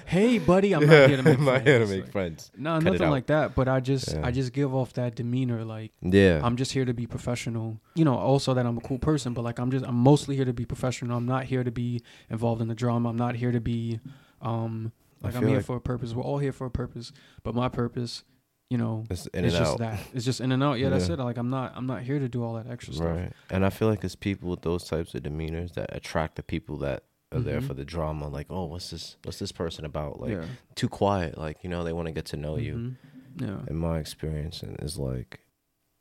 Hey, 0.07 0.39
buddy, 0.39 0.73
I'm 0.75 0.87
not 0.87 1.09
here 1.09 1.19
to 1.19 1.23
make 1.23 1.39
I'm 1.39 1.45
friends. 1.45 1.47
not 1.47 1.67
here 1.67 1.79
to 1.81 1.87
make 1.87 2.03
Like, 2.05 2.13
friends. 2.13 2.51
No, 2.57 2.75
Cut 2.81 2.93
nothing 2.95 3.11
like 3.11 3.27
that. 3.27 3.55
But 3.55 3.69
I 3.69 3.81
just, 3.81 4.13
Yeah. 4.15 4.27
I 4.27 4.31
just 4.31 4.53
give 4.55 4.75
off 4.75 4.95
that 4.95 5.15
demeanor, 5.15 5.65
like 5.65 5.93
Yeah, 6.01 6.41
I'm 6.43 6.57
just 6.57 6.73
here 6.73 6.85
to 6.87 6.95
be 6.95 7.07
professional. 7.07 7.79
You 7.95 8.05
know, 8.07 8.15
also 8.15 8.55
that 8.55 8.65
I'm 8.65 8.79
a 8.79 8.81
cool 8.81 8.99
person, 8.99 9.35
but 9.35 9.43
like 9.45 9.59
I'm 9.59 9.71
just, 9.71 9.85
I'm 9.87 9.95
mostly 9.97 10.35
here 10.35 10.47
to 10.47 10.53
be 10.55 10.65
professional. 10.65 11.17
I'm 11.17 11.27
not 11.27 11.45
here 11.45 11.63
to 11.63 11.71
be 11.71 12.03
involved 12.31 12.63
in 12.63 12.69
the 12.69 12.75
drama. 12.75 13.11
I'm 13.11 13.17
not 13.17 13.37
here 13.37 13.53
to 13.53 13.61
be, 13.61 14.01
um, 14.41 14.93
like 15.23 15.37
I'm 15.37 15.47
here 15.47 15.57
like- 15.57 15.67
for 15.67 15.77
a 15.77 15.81
purpose. 15.81 16.15
We're 16.15 16.23
all 16.25 16.39
here 16.39 16.53
for 16.53 16.67
a 16.67 16.71
purpose, 16.71 17.13
but 17.43 17.55
my 17.55 17.69
purpose, 17.69 18.25
you 18.71 18.77
know, 18.79 19.05
it's 19.11 19.27
in 19.29 19.45
it's 19.45 19.55
and 19.55 19.65
just 19.65 19.73
out. 19.73 19.79
that. 19.79 20.01
It's 20.15 20.25
just 20.25 20.41
in 20.41 20.53
and 20.53 20.63
out. 20.63 20.79
Yeah, 20.79 20.91
that's 20.91 21.09
it. 21.09 21.19
Like 21.19 21.37
I'm 21.39 21.51
not, 21.51 21.73
I'm 21.75 21.87
not 21.87 22.03
here 22.03 22.19
to 22.19 22.29
do 22.29 22.43
all 22.45 22.55
that 22.55 22.69
extra 22.71 22.95
stuff. 22.95 23.07
Right. 23.07 23.33
And 23.51 23.65
I 23.65 23.71
feel 23.71 23.89
like 23.89 24.05
it's 24.05 24.15
people 24.17 24.51
with 24.51 24.63
those 24.63 24.85
types 24.85 25.15
of 25.15 25.23
demeanors 25.23 25.73
that 25.75 25.95
attract 25.97 26.37
the 26.37 26.43
people 26.43 26.77
that 26.79 27.05
are 27.33 27.41
there 27.41 27.61
Mhm. 27.61 27.67
for 27.67 27.75
the 27.75 27.85
drama. 27.85 28.29
Like, 28.29 28.47
oh, 28.51 28.65
what's 28.67 28.91
this? 28.91 29.17
What's 29.25 29.39
this 29.39 29.53
person 29.53 29.85
about? 29.85 30.21
Like, 30.21 30.33
yeah. 30.33 30.45
too 30.75 30.89
quiet. 30.89 31.37
Like, 31.39 31.59
you 31.63 31.71
know, 31.71 31.83
they 31.85 31.93
want 31.93 32.07
to 32.07 32.13
get 32.13 32.27
to 32.27 32.37
know 32.37 32.57
you. 32.57 32.75
Mhm. 32.75 32.97
Yeah. 33.41 33.59
In 33.69 33.77
my 33.77 33.99
experience, 33.99 34.63
and 34.63 34.77
is 34.83 34.99
like, 34.99 35.41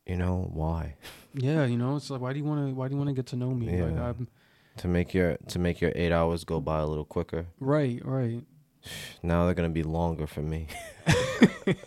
you 0.05 0.15
know, 0.17 0.49
why? 0.53 0.95
Yeah, 1.39 1.65
you 1.65 1.77
know, 1.77 1.95
it's 1.97 2.09
like 2.09 2.19
why 2.19 2.33
do 2.33 2.39
you 2.39 2.45
want 2.45 2.67
to 2.67 2.73
why 2.73 2.87
do 2.87 2.93
you 2.95 2.97
want 2.97 3.09
to 3.09 3.13
get 3.13 3.27
to 3.27 3.35
know 3.35 3.51
me? 3.51 3.67
Like 3.79 3.93
Yeah. 3.93 4.09
I'm 4.09 4.27
To 4.77 4.87
make 4.87 5.13
your 5.13 5.37
to 5.49 5.59
make 5.59 5.79
your 5.81 5.91
eight 5.95 6.11
hours 6.11 6.43
go 6.43 6.59
by 6.59 6.79
a 6.79 6.85
little 6.87 7.05
quicker. 7.05 7.45
right, 7.59 8.01
right. 8.03 8.43
Now 9.23 9.45
they're 9.45 9.55
gonna 9.55 9.69
be 9.69 9.83
longer 9.83 10.27
for 10.27 10.41
me. 10.41 10.67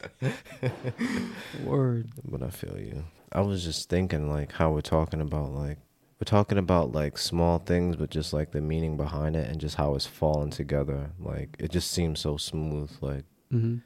Word. 1.64 2.08
But 2.24 2.42
I 2.42 2.50
feel 2.50 2.78
you. 2.78 3.04
I 3.32 3.40
was 3.42 3.64
just 3.64 3.88
thinking 3.88 4.30
like 4.30 4.52
how 4.52 4.72
we're 4.72 4.80
talking 4.80 5.20
about 5.20 5.52
like 5.52 5.78
we're 6.20 6.24
talking 6.26 6.58
about 6.58 6.92
like 6.92 7.16
small 7.16 7.58
things 7.58 7.96
but 7.96 8.10
just 8.10 8.32
like 8.32 8.50
the 8.50 8.60
meaning 8.60 8.96
behind 8.96 9.36
it 9.36 9.48
and 9.48 9.60
just 9.60 9.76
how 9.76 9.94
it's 9.94 10.06
falling 10.06 10.50
together. 10.50 11.10
Like 11.18 11.56
it 11.58 11.70
just 11.70 11.90
seems 11.90 12.20
so 12.20 12.36
smooth, 12.36 12.90
like 13.00 13.24
Mm-hmm. 13.52 13.78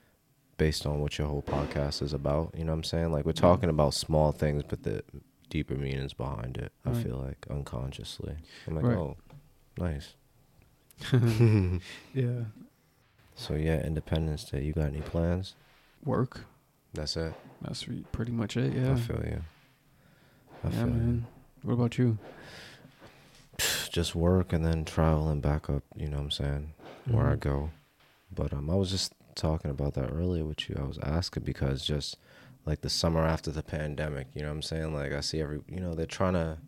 based 0.58 0.84
on 0.84 1.00
what 1.00 1.16
your 1.16 1.26
whole 1.26 1.40
podcast 1.42 2.02
is 2.02 2.12
about. 2.12 2.52
You 2.54 2.64
know 2.64 2.72
what 2.72 2.76
I'm 2.78 2.84
saying? 2.84 3.12
Like 3.12 3.24
we're 3.24 3.32
talking 3.32 3.70
about 3.70 3.94
small 3.94 4.30
things 4.30 4.62
but 4.68 4.82
the 4.82 5.02
deeper 5.48 5.74
meanings 5.74 6.12
behind 6.12 6.58
it. 6.58 6.70
I 6.84 6.92
feel 6.92 7.16
like 7.16 7.46
unconsciously. 7.48 8.36
I'm 8.66 8.74
like, 8.74 8.84
Right. 8.84 8.98
oh 8.98 9.16
nice. 9.78 10.14
yeah. 12.14 12.44
So 13.36 13.54
yeah, 13.54 13.80
Independence 13.84 14.44
Day. 14.44 14.62
You 14.62 14.72
got 14.72 14.86
any 14.86 15.00
plans? 15.00 15.54
Work. 16.04 16.44
That's 16.92 17.16
it. 17.16 17.34
That's 17.62 17.88
re- 17.88 18.04
pretty 18.12 18.32
much 18.32 18.56
it. 18.56 18.72
Yeah. 18.74 18.92
I 18.92 18.96
feel 18.96 19.22
you. 19.24 19.42
I 20.62 20.68
yeah, 20.68 20.70
feel 20.70 20.86
you. 20.86 20.92
man. 20.92 21.26
What 21.62 21.74
about 21.74 21.98
you? 21.98 22.18
just 23.90 24.14
work 24.14 24.52
and 24.52 24.64
then 24.64 24.84
travel 24.84 25.28
and 25.28 25.40
back 25.42 25.68
up, 25.70 25.82
you 25.96 26.08
know 26.08 26.16
what 26.18 26.24
I'm 26.24 26.30
saying, 26.30 26.72
where 27.06 27.26
I 27.26 27.34
Mhm. 27.36 27.40
go. 27.40 27.70
But 28.34 28.52
um 28.52 28.70
I 28.70 28.74
was 28.74 28.90
just 28.90 29.12
talking 29.34 29.70
about 29.70 29.94
that 29.94 30.10
earlier 30.12 30.44
with 30.44 30.68
you. 30.68 30.76
I 30.78 30.84
was 30.84 30.98
asking 31.02 31.42
because 31.44 31.84
just 31.84 32.16
like 32.66 32.80
the 32.80 32.90
summer 32.90 33.24
after 33.24 33.50
the 33.50 33.62
pandemic, 33.62 34.28
you 34.34 34.42
know 34.42 34.48
what 34.48 34.54
I'm 34.54 34.62
saying? 34.62 34.94
Like 34.94 35.12
I 35.12 35.20
see 35.20 35.40
every 35.40 35.60
you 35.68 35.80
know, 35.80 35.94
they're 35.94 36.06
trying 36.06 36.34
to 36.34 36.58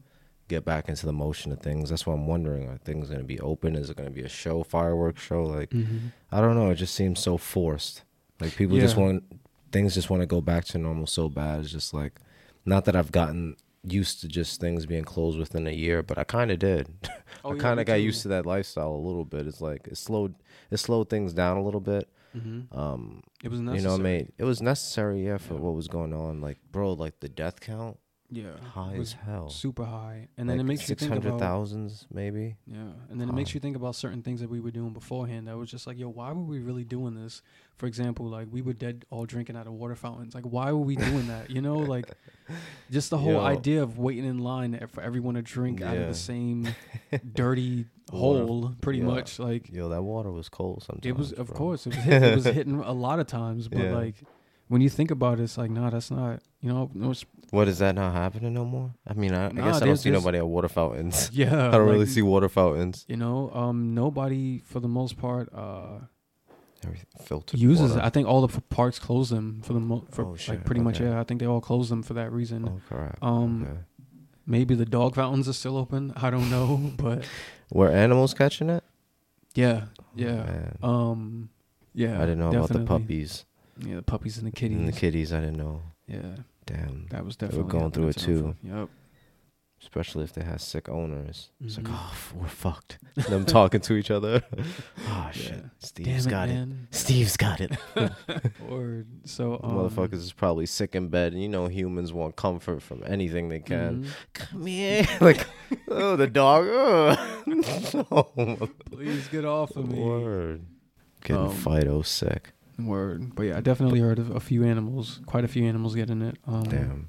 get 0.48 0.64
back 0.64 0.88
into 0.88 1.06
the 1.06 1.12
motion 1.12 1.52
of 1.52 1.60
things. 1.60 1.90
That's 1.90 2.06
why 2.06 2.14
I'm 2.14 2.26
wondering, 2.26 2.68
are 2.68 2.78
things 2.78 3.08
gonna 3.10 3.24
be 3.24 3.40
open? 3.40 3.74
Is 3.76 3.90
it 3.90 3.96
gonna 3.96 4.10
be 4.10 4.22
a 4.22 4.28
show, 4.28 4.62
fireworks 4.62 5.22
show? 5.22 5.44
Like 5.44 5.70
Mm-hmm. 5.70 6.08
I 6.32 6.40
don't 6.40 6.54
know, 6.56 6.70
it 6.70 6.76
just 6.76 6.94
seems 6.94 7.20
so 7.20 7.36
forced. 7.36 8.02
Like 8.40 8.54
people 8.56 8.78
just 8.78 8.96
want 8.96 9.24
things 9.72 9.94
just 9.94 10.10
want 10.10 10.22
to 10.22 10.26
go 10.26 10.40
back 10.40 10.64
to 10.66 10.78
normal 10.78 11.06
so 11.06 11.28
bad. 11.28 11.60
It's 11.60 11.70
just 11.72 11.92
like 11.94 12.20
not 12.64 12.84
that 12.86 12.96
I've 12.96 13.12
gotten 13.12 13.56
used 13.82 14.20
to 14.20 14.28
just 14.28 14.60
things 14.60 14.84
being 14.86 15.04
closed 15.04 15.38
within 15.38 15.66
a 15.66 15.70
year, 15.70 16.02
but 16.02 16.18
I 16.18 16.24
kind 16.24 16.50
of 16.50 16.58
did. 16.58 16.88
Oh, 17.44 17.52
I 17.54 17.58
kind 17.58 17.78
of 17.78 17.86
got 17.86 18.00
used 18.00 18.22
to 18.22 18.28
that 18.28 18.44
lifestyle 18.46 18.90
a 18.90 18.96
little 19.06 19.24
bit. 19.24 19.46
It's 19.46 19.60
like 19.60 19.86
it 19.86 19.96
slowed 19.96 20.34
it 20.70 20.78
slowed 20.78 21.08
things 21.08 21.32
down 21.32 21.56
a 21.58 21.62
little 21.62 21.80
bit. 21.80 22.08
Mm-hmm. 22.36 22.76
Um, 22.76 23.22
It 23.44 23.50
was 23.50 23.60
you 23.60 23.66
know, 23.82 23.92
what 23.92 24.00
I 24.00 24.02
mean, 24.02 24.32
it 24.36 24.42
was 24.44 24.60
necessary, 24.60 25.24
yeah, 25.24 25.36
for 25.38 25.54
Yeah. 25.54 25.60
what 25.60 25.74
was 25.74 25.86
going 25.86 26.12
on. 26.12 26.40
Like, 26.40 26.58
bro, 26.72 26.94
like 26.94 27.20
the 27.20 27.28
death 27.28 27.60
count 27.60 27.98
Yeah. 28.30 28.58
high 28.72 28.94
as 28.94 29.12
hell. 29.12 29.48
super 29.48 29.84
high, 29.84 30.28
and 30.36 30.48
then 30.48 30.58
it 30.58 30.64
makes 30.64 30.88
you 30.88 30.94
think 30.96 31.14
about 31.14 31.38
thousands, 31.38 32.06
maybe. 32.12 32.56
Yeah, 32.66 32.90
and 33.10 33.20
then 33.20 33.28
it 33.28 33.32
makes 33.34 33.54
you 33.54 33.60
think 33.60 33.76
about 33.76 33.94
certain 33.94 34.22
things 34.22 34.40
that 34.40 34.50
we 34.50 34.60
were 34.60 34.70
doing 34.72 34.92
beforehand. 34.92 35.46
That 35.48 35.56
was 35.56 35.70
just 35.70 35.86
like, 35.86 35.98
yo, 35.98 36.08
why 36.08 36.32
were 36.32 36.42
we 36.42 36.58
really 36.58 36.84
doing 36.84 37.14
this? 37.14 37.42
For 37.76 37.86
example, 37.86 38.26
like 38.26 38.48
we 38.50 38.62
were 38.62 38.72
dead 38.72 39.04
all 39.10 39.26
drinking 39.26 39.56
out 39.56 39.66
of 39.66 39.74
water 39.74 39.94
fountains. 39.94 40.34
Like, 40.34 40.44
why 40.44 40.72
were 40.72 40.78
we 40.80 40.96
doing 40.96 41.28
that? 41.28 41.50
You 41.50 41.60
know, 41.62 41.76
like 41.76 42.10
just 42.90 43.10
the 43.10 43.18
whole 43.18 43.32
Yo. 43.34 43.40
idea 43.40 43.82
of 43.82 43.98
waiting 43.98 44.24
in 44.24 44.38
line 44.38 44.78
for 44.92 45.02
everyone 45.02 45.34
to 45.34 45.42
drink 45.42 45.82
out 45.82 45.96
of 45.96 46.08
the 46.08 46.14
same 46.14 46.68
dirty 47.34 47.86
hole, 48.10 48.74
pretty 48.80 49.00
yeah. 49.00 49.04
much. 49.04 49.38
Like 49.38 49.70
Yo, 49.72 49.88
that 49.90 50.02
water 50.02 50.30
was 50.32 50.48
cold 50.48 50.82
sometimes. 50.82 51.06
it 51.06 51.16
was, 51.16 51.32
of 51.32 51.48
bro. 51.48 51.56
course, 51.56 51.86
it 51.86 51.94
was, 51.94 52.04
hit, 52.04 52.22
it 52.22 52.34
was 52.34 52.44
hitting 52.46 52.80
a 52.80 52.92
lot 52.92 53.18
of 53.20 53.26
times. 53.26 53.68
But 53.68 53.78
Yeah. 53.84 53.94
like 53.94 54.14
when 54.68 54.80
you 54.80 54.88
think 54.88 55.10
about 55.10 55.38
it, 55.40 55.44
it's 55.44 55.58
like, 55.58 55.70
nah, 55.70 55.90
that's 55.90 56.10
not. 56.10 56.40
You 56.60 56.70
know, 56.72 56.90
no, 56.94 57.12
What 57.50 57.68
is 57.68 57.78
that 57.78 57.94
not 57.94 58.12
happening 58.12 58.52
no 58.54 58.64
more? 58.64 58.92
I 59.06 59.14
mean, 59.14 59.32
I, 59.32 59.46
I 59.46 59.52
Nah, 59.52 59.64
guess 59.66 59.82
I 59.82 59.86
don't 59.86 59.96
see 59.96 60.10
nobody 60.10 60.38
at 60.38 60.46
water 60.46 60.68
fountains. 60.68 61.30
yeah, 61.32 61.68
I 61.68 61.70
don't 61.72 61.86
really 61.88 62.06
see 62.06 62.22
water 62.22 62.48
fountains. 62.48 63.04
You 63.08 63.16
know, 63.16 63.50
um, 63.54 63.94
nobody 63.94 64.58
for 64.58 64.80
the 64.80 64.88
most 64.88 65.16
part. 65.16 65.48
uh 65.54 66.00
Everything 66.84 67.06
filtered 67.24 67.58
uses 67.58 67.90
water. 67.90 68.00
it. 68.02 68.04
I 68.04 68.10
think 68.10 68.28
all 68.28 68.46
the 68.46 68.60
parks 68.62 68.98
close 68.98 69.30
them 69.30 69.60
for 69.62 69.72
the 69.72 69.80
mo- 69.80 70.06
for 70.10 70.24
Oh, 70.24 70.36
like 70.48 70.64
pretty 70.64 70.80
much. 70.82 71.00
Yeah, 71.00 71.18
I 71.20 71.24
think 71.24 71.40
they 71.40 71.46
all 71.46 71.60
close 71.60 71.88
them 71.88 72.02
for 72.02 72.14
that 72.14 72.30
reason. 72.32 72.68
Oh 72.68 72.80
crap. 72.88 73.18
Um, 73.22 73.62
okay. 73.62 73.78
Maybe 74.46 74.74
the 74.74 74.84
dog 74.84 75.14
fountains 75.14 75.48
are 75.48 75.52
still 75.54 75.76
open. 75.76 76.12
I 76.16 76.30
don't 76.30 76.50
know, 76.50 76.92
but 76.98 77.24
Were 77.72 77.90
animals 77.90 78.34
catching 78.34 78.70
it? 78.70 78.84
yeah, 79.54 79.84
Oh, 79.98 80.04
yeah, 80.14 80.34
man. 80.44 80.78
um, 80.82 81.48
yeah. 81.94 82.16
I 82.18 82.20
didn't 82.26 82.38
know 82.40 82.50
about 82.50 82.68
the 82.68 82.84
puppies 82.84 83.44
Yeah, 83.78 83.96
the 83.96 84.02
puppies 84.02 84.38
and 84.38 84.46
the 84.46 84.50
kitties. 84.52 84.78
and 84.78 84.88
the 84.88 84.92
kitties. 84.92 85.32
I 85.32 85.40
didn't 85.40 85.58
know. 85.58 85.82
Yeah, 86.08 86.36
Damn. 86.66 87.06
that 87.10 87.24
was 87.24 87.36
They 87.36 87.46
were 87.46 87.50
definitely 87.52 87.78
going 87.78 87.90
through 87.92 88.08
it 88.08 88.16
too. 88.16 88.54
Yep. 88.62 88.88
Especially 89.82 90.24
if 90.24 90.32
they 90.32 90.42
had 90.42 90.60
sick 90.62 90.88
owners. 90.88 91.50
It's 91.62 91.76
like, 91.76 91.86
Mhm. 91.86 91.92
oh, 91.94 92.16
we're 92.34 92.48
fucked. 92.48 92.98
Them 93.28 93.44
talking 93.44 93.80
to 93.82 93.94
each 93.94 94.10
other. 94.10 94.42
oh 95.08 95.28
shit. 95.32 95.52
Yeah. 95.52 95.60
Steve's 95.78 96.26
it, 96.26 96.30
got 96.30 96.48
it. 96.48 96.68
Steve's 96.92 97.36
got 97.36 97.60
it. 97.60 97.72
Or 98.70 99.04
so 99.24 99.60
um, 99.62 99.72
Motherfuckers 99.72 100.14
is 100.14 100.32
probably 100.32 100.64
sick 100.66 100.94
in 100.96 101.08
bed, 101.08 101.34
and 101.34 101.42
you 101.42 101.48
know 101.48 101.68
humans 101.68 102.12
want 102.12 102.36
comfort 102.36 102.82
from 102.82 103.02
anything 103.06 103.48
they 103.50 103.60
can. 103.60 104.04
mhm. 104.04 104.08
Come 104.32 104.66
here, 104.66 105.06
like, 105.20 105.46
oh, 105.88 106.16
the 106.16 106.26
dog. 106.26 106.66
Oh. 106.68 107.42
no. 108.36 108.68
Please 108.90 109.28
get 109.28 109.44
off 109.44 109.76
of 109.76 109.88
me. 109.90 109.98
Word. 110.00 110.64
Getting 111.22 111.42
Um, 111.48 111.54
Fido 111.54 112.02
sick. 112.02 112.52
Word. 112.78 113.34
But 113.34 113.42
yeah, 113.44 113.56
I 113.56 113.60
definitely 113.60 114.00
heard 114.00 114.18
of 114.18 114.30
a 114.30 114.40
few 114.40 114.64
animals, 114.64 115.20
quite 115.26 115.44
a 115.44 115.48
few 115.48 115.64
animals 115.64 115.94
getting 115.94 116.22
it. 116.22 116.36
Um, 116.46 116.64
Damn. 116.64 117.08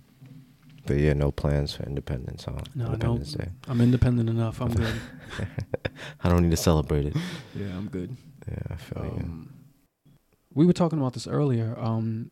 But 0.85 0.97
yeah, 0.99 1.11
no 1.13 1.31
plans 1.31 1.73
for 1.75 1.83
Independence, 1.83 2.45
huh? 2.45 2.53
No, 2.73 2.85
no. 2.85 2.93
Independence 2.93 3.33
Day. 3.33 3.49
I'm 3.67 3.81
independent 3.81 4.29
enough. 4.29 4.61
I'm 4.61 4.73
good. 4.73 4.93
I 6.23 6.29
don't 6.29 6.43
need 6.43 6.51
to 6.51 6.57
celebrate 6.57 7.05
it. 7.07 7.15
yeah, 7.55 7.75
I'm 7.75 7.89
good. 7.89 8.15
Yeah, 8.47 8.59
I 8.69 8.75
feel 8.75 9.03
you. 9.03 9.11
Um, 9.23 9.53
we 10.53 10.65
were 10.65 10.73
talking 10.73 10.97
about 10.99 11.13
this 11.13 11.27
earlier. 11.27 11.77
Um, 11.77 12.31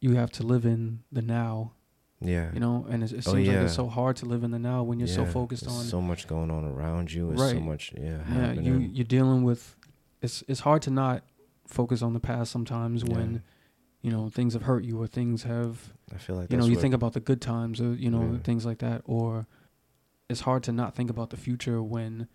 you 0.00 0.16
have 0.16 0.30
to 0.32 0.42
live 0.42 0.66
in 0.66 1.00
the 1.10 1.22
now, 1.22 1.72
Yeah. 2.20 2.50
you 2.52 2.60
know, 2.60 2.86
and 2.90 3.02
it, 3.02 3.10
it 3.12 3.26
Oh, 3.26 3.32
seems 3.32 3.48
like 3.48 3.56
it's 3.56 3.74
so 3.74 3.88
hard 3.88 4.16
to 4.16 4.26
live 4.26 4.44
in 4.44 4.50
the 4.50 4.58
now 4.58 4.82
when 4.82 4.98
you're 4.98 5.08
so 5.08 5.24
focused 5.24 5.64
there's 5.64 5.74
on. 5.76 5.84
so 5.86 6.00
much 6.02 6.28
going 6.28 6.50
on 6.50 6.64
around 6.66 7.10
you. 7.10 7.32
There's 7.34 7.52
so 7.52 7.60
much, 7.60 7.92
yeah, 7.96 8.04
yeah, 8.04 8.22
happening. 8.24 8.64
you 8.64 8.78
you're 8.92 9.04
dealing 9.06 9.42
with 9.44 9.74
it's 10.20 10.44
it's 10.46 10.60
hard 10.60 10.82
to 10.82 10.90
not 10.90 11.24
focus 11.68 12.02
on 12.02 12.12
the 12.14 12.20
past 12.20 12.50
sometimes 12.50 13.02
Yeah. 13.04 13.14
when 13.14 13.42
you 14.02 14.10
know 14.10 14.28
things 14.28 14.54
have 14.54 14.62
hurt 14.62 14.84
you 14.84 15.00
or 15.00 15.06
things 15.06 15.42
have 15.44 15.92
I 16.14 16.18
feel 16.18 16.36
like 16.36 16.50
you 16.50 16.56
know 16.58 16.66
you 16.66 16.76
think 16.76 16.94
about 16.94 17.12
the 17.12 17.20
good 17.20 17.40
times 17.40 17.80
or 17.80 17.94
you 17.94 18.10
know 18.10 18.32
Yeah. 18.32 18.38
things 18.38 18.64
like 18.66 18.78
that 18.78 19.02
or 19.04 19.46
it's 20.28 20.40
hard 20.40 20.62
to 20.64 20.72
not 20.72 20.94
think 20.94 21.10
about 21.10 21.30
the 21.30 21.36
future 21.36 21.82
when 21.82 22.28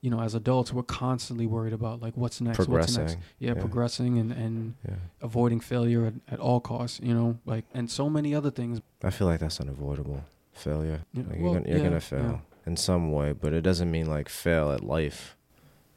you 0.00 0.10
know 0.10 0.20
as 0.20 0.34
adults 0.34 0.72
we're 0.72 0.82
constantly 0.82 1.46
worried 1.46 1.72
about 1.74 2.00
like 2.00 2.16
what's 2.16 2.40
next 2.40 2.66
what's 2.68 2.96
next 2.96 3.18
yeah, 3.38 3.48
Yeah. 3.54 3.60
progressing 3.60 4.18
and 4.18 4.32
and 4.32 4.74
Yeah. 4.88 4.96
avoiding 5.20 5.60
failure 5.60 6.06
at, 6.06 6.14
at 6.28 6.40
all 6.40 6.60
costs 6.60 6.98
you 7.02 7.12
know 7.14 7.38
like 7.44 7.64
and 7.74 7.90
so 7.90 8.08
many 8.08 8.34
other 8.34 8.50
things 8.50 8.80
I 9.04 9.10
feel 9.10 9.26
like 9.26 9.40
that's 9.40 9.60
unavoidable. 9.60 10.24
Failure. 10.52 11.00
Like 11.14 11.26
well, 11.28 11.38
you're 11.38 11.54
gonna, 11.54 11.68
you're 11.70 11.84
gonna 11.84 12.00
fail 12.00 12.42
in 12.66 12.76
some 12.76 13.12
way, 13.12 13.32
but 13.32 13.52
it 13.54 13.62
doesn't 13.62 13.90
mean 13.90 14.06
like 14.06 14.28
fail 14.28 14.72
at 14.72 14.82
life. 14.84 15.36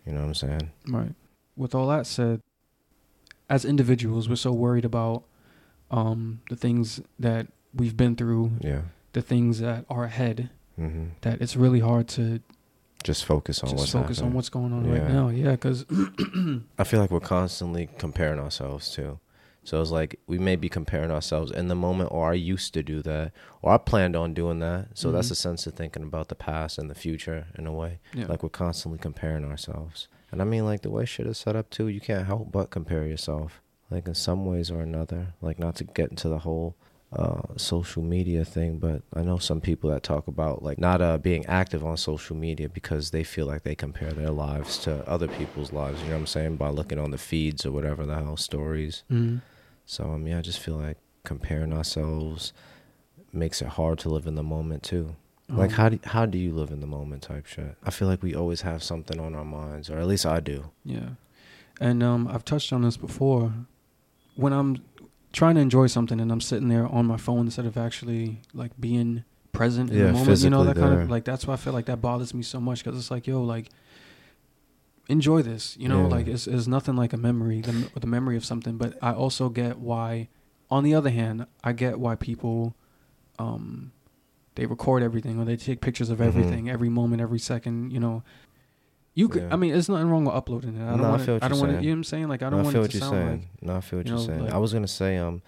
You 0.05 0.13
know 0.13 0.21
what 0.21 0.27
I'm 0.27 0.33
saying? 0.35 0.71
Right. 0.87 1.13
With 1.55 1.75
all 1.75 1.87
that 1.89 2.07
said, 2.07 2.41
as 3.49 3.65
individuals, 3.65 4.27
we're 4.27 4.35
so 4.35 4.51
worried 4.51 4.85
about 4.85 5.23
um, 5.91 6.41
the 6.49 6.55
things 6.55 7.01
that 7.19 7.47
we've 7.73 7.95
been 7.95 8.15
through, 8.15 8.53
Yeah. 8.61 8.81
the 9.13 9.21
things 9.21 9.59
that 9.59 9.85
are 9.89 10.05
ahead, 10.05 10.49
hmm 10.75 11.09
that 11.21 11.39
it's 11.41 11.55
really 11.55 11.79
hard 11.79 12.07
to 12.09 12.39
Just 13.03 13.25
focus 13.25 13.61
on 13.63 13.69
just 13.69 13.79
what's 13.79 13.91
focus 13.91 14.21
on 14.21 14.33
what's 14.33 14.49
going 14.49 14.73
on 14.73 14.89
right 14.89 15.07
now. 15.07 15.29
Yeah, 15.29 15.51
because 15.51 15.85
I 16.79 16.83
feel 16.83 16.99
like 16.99 17.11
we're 17.11 17.19
constantly 17.19 17.89
comparing 17.99 18.39
ourselves 18.39 18.89
too. 18.91 19.19
So 19.65 19.79
it's 19.81 19.91
like 19.91 20.19
we 20.27 20.39
may 20.39 20.55
be 20.57 20.67
comparing 20.67 21.11
ourselves 21.11 21.51
in 21.51 21.67
the 21.67 21.75
moment, 21.75 22.09
or 22.11 22.31
I 22.31 22.33
used 22.33 22.73
to 22.73 22.83
do 22.83 23.01
that, 23.03 23.31
or 23.61 23.71
I 23.71 23.77
planned 23.77 24.15
on 24.15 24.33
doing 24.33 24.59
that. 24.59 24.87
So 24.97 25.11
that's 25.11 25.27
Mhm. 25.29 25.31
a 25.31 25.35
sense 25.35 25.67
of 25.67 25.73
thinking 25.75 26.03
about 26.03 26.27
the 26.29 26.35
past 26.35 26.77
and 26.77 26.89
the 26.89 26.95
future 26.95 27.47
in 27.57 27.67
a 27.67 27.71
way. 27.71 27.99
yeah, 28.13 28.25
Like 28.27 28.41
we're 28.43 28.49
constantly 28.49 28.97
comparing 28.99 29.45
ourselves. 29.45 30.07
And 30.33 30.41
I 30.41 30.45
mean, 30.45 30.65
like 30.65 30.81
the 30.81 30.89
way 30.89 31.05
shit 31.05 31.27
is 31.27 31.37
set 31.37 31.55
up 31.55 31.69
too, 31.69 31.87
you 31.87 32.01
can't 32.01 32.25
help 32.25 32.51
but 32.51 32.71
compare 32.71 33.05
yourself. 33.05 33.61
Like 33.91 34.07
in 34.07 34.15
some 34.15 34.47
ways 34.47 34.71
or 34.71 34.81
another. 34.81 35.35
Like 35.41 35.59
not 35.59 35.75
to 35.75 35.83
get 35.83 36.09
into 36.09 36.27
the 36.27 36.39
whole 36.39 36.75
uh, 37.15 37.41
social 37.55 38.01
media 38.01 38.43
thing, 38.43 38.79
but 38.79 39.03
I 39.13 39.21
know 39.21 39.37
some 39.37 39.61
people 39.61 39.91
that 39.91 40.01
talk 40.01 40.27
about 40.27 40.63
like 40.63 40.79
not 40.79 40.99
uh, 41.03 41.19
being 41.19 41.45
active 41.45 41.85
on 41.85 41.97
social 41.97 42.35
media 42.35 42.67
because 42.67 43.11
they 43.11 43.23
feel 43.23 43.45
like 43.45 43.61
they 43.61 43.75
compare 43.75 44.11
their 44.11 44.31
lives 44.31 44.79
to 44.79 45.07
other 45.07 45.27
people's 45.27 45.71
lives. 45.71 46.01
You 46.01 46.07
know 46.07 46.13
what 46.15 46.19
I'm 46.21 46.25
saying? 46.25 46.55
By 46.55 46.69
looking 46.69 46.97
on 46.97 47.11
the 47.11 47.19
feeds 47.19 47.63
or 47.63 47.71
whatever 47.71 48.03
the 48.03 48.15
hell 48.15 48.35
stories. 48.35 49.03
Mhm. 49.11 49.41
So 49.85 50.11
I 50.11 50.17
mean, 50.17 50.33
I 50.33 50.41
just 50.41 50.57
feel 50.57 50.77
like 50.77 50.97
comparing 51.23 51.71
ourselves 51.71 52.53
makes 53.31 53.61
it 53.61 53.67
hard 53.67 53.99
to 53.99 54.09
live 54.09 54.25
in 54.25 54.33
the 54.33 54.41
moment 54.43 54.81
too. 54.81 55.15
Like 55.49 55.71
Um, 55.71 55.75
how 55.75 55.89
do 55.89 55.99
how 56.03 56.25
do 56.25 56.37
you 56.37 56.53
live 56.53 56.71
in 56.71 56.79
the 56.79 56.87
moment 56.87 57.23
type 57.23 57.45
shit? 57.45 57.75
I 57.83 57.91
feel 57.91 58.07
like 58.07 58.23
we 58.23 58.33
always 58.33 58.61
have 58.61 58.81
something 58.81 59.19
on 59.19 59.35
our 59.35 59.45
minds, 59.45 59.89
or 59.89 59.97
at 59.99 60.07
least 60.07 60.25
I 60.25 60.39
do. 60.39 60.71
Yeah, 60.85 61.09
and 61.81 62.01
um, 62.01 62.27
I've 62.27 62.45
touched 62.45 62.71
on 62.73 62.81
this 62.81 62.97
before. 62.97 63.53
When 64.35 64.53
I'm 64.53 64.77
trying 65.31 65.55
to 65.55 65.61
enjoy 65.61 65.87
something 65.87 66.19
and 66.19 66.31
I'm 66.31 66.41
sitting 66.41 66.69
there 66.69 66.87
on 66.87 67.05
my 67.05 67.17
phone 67.17 67.41
instead 67.45 67.65
of 67.65 67.77
actually 67.77 68.41
like 68.53 68.71
being 68.79 69.23
present 69.51 69.91
in 69.91 69.97
Yeah, 69.97 70.05
the 70.07 70.13
moment, 70.13 70.39
you 70.41 70.49
know 70.49 70.63
that 70.63 70.75
kind 70.77 70.93
of 71.01 71.09
like 71.09 71.25
that's 71.25 71.45
why 71.45 71.53
I 71.53 71.57
feel 71.57 71.73
like 71.73 71.85
that 71.85 72.01
bothers 72.01 72.33
me 72.33 72.41
so 72.41 72.59
much 72.59 72.83
because 72.83 72.97
it's 72.99 73.11
like 73.11 73.27
yo 73.27 73.43
like 73.43 73.69
enjoy 75.09 75.41
this, 75.41 75.75
you 75.77 75.87
know, 75.89 76.03
Yeah. 76.03 76.07
like 76.07 76.27
it's, 76.27 76.47
it's 76.47 76.67
nothing 76.67 76.95
like 76.95 77.13
a 77.13 77.17
memory, 77.17 77.61
the 77.61 77.89
the 77.99 78.07
memory 78.07 78.37
of 78.37 78.45
something. 78.45 78.77
But 78.77 78.97
I 79.01 79.11
also 79.13 79.49
get 79.49 79.77
why. 79.79 80.29
On 80.71 80.83
the 80.83 80.95
other 80.95 81.11
hand, 81.11 81.45
I 81.63 81.73
get 81.73 81.99
why 81.99 82.15
people, 82.15 82.73
um, 83.37 83.91
they 84.55 84.65
record 84.65 85.03
everything 85.03 85.39
or 85.39 85.45
they 85.45 85.55
take 85.57 85.81
pictures 85.81 86.09
of 86.09 86.19
Mhm. 86.19 86.25
everything, 86.27 86.69
every 86.69 86.89
moment, 86.89 87.21
every 87.21 87.39
second. 87.39 87.91
You 87.91 87.99
know, 87.99 88.23
you 89.15 89.27
could. 89.29 89.43
Yeah. 89.43 89.53
I 89.53 89.55
mean, 89.55 89.71
there's 89.73 89.89
nothing 89.89 90.09
wrong 90.09 90.25
with 90.25 90.35
uploading 90.35 90.75
it. 90.77 90.83
I 90.83 90.89
don't 90.91 90.97
No, 91.01 91.03
I 91.05 91.09
want. 91.11 91.27
what 91.27 91.43
I 91.43 91.47
don't 91.47 91.59
want. 91.59 91.71
You 91.71 91.77
know 91.81 91.87
what 91.89 91.93
I'm 91.97 92.03
saying? 92.03 92.27
Like 92.27 92.41
I 92.41 92.45
No, 92.45 92.49
don't 92.51 92.59
I 92.59 92.63
want 92.63 92.73
feel 92.73 92.81
it 92.81 92.83
what 92.85 92.91
to 92.91 92.97
you're 92.97 93.01
sound 93.01 93.13
saying. 93.13 93.29
like. 93.39 93.63
no, 93.63 93.75
I 93.75 93.81
feel 93.81 93.99
what 93.99 94.05
you 94.07 94.11
you're 94.11 94.19
know, 94.19 94.25
saying. 94.27 94.43
like- 94.45 94.53
I 94.53 94.57
was 94.57 94.73
gonna 94.73 94.87
say, 94.87 95.17
um, 95.17 95.41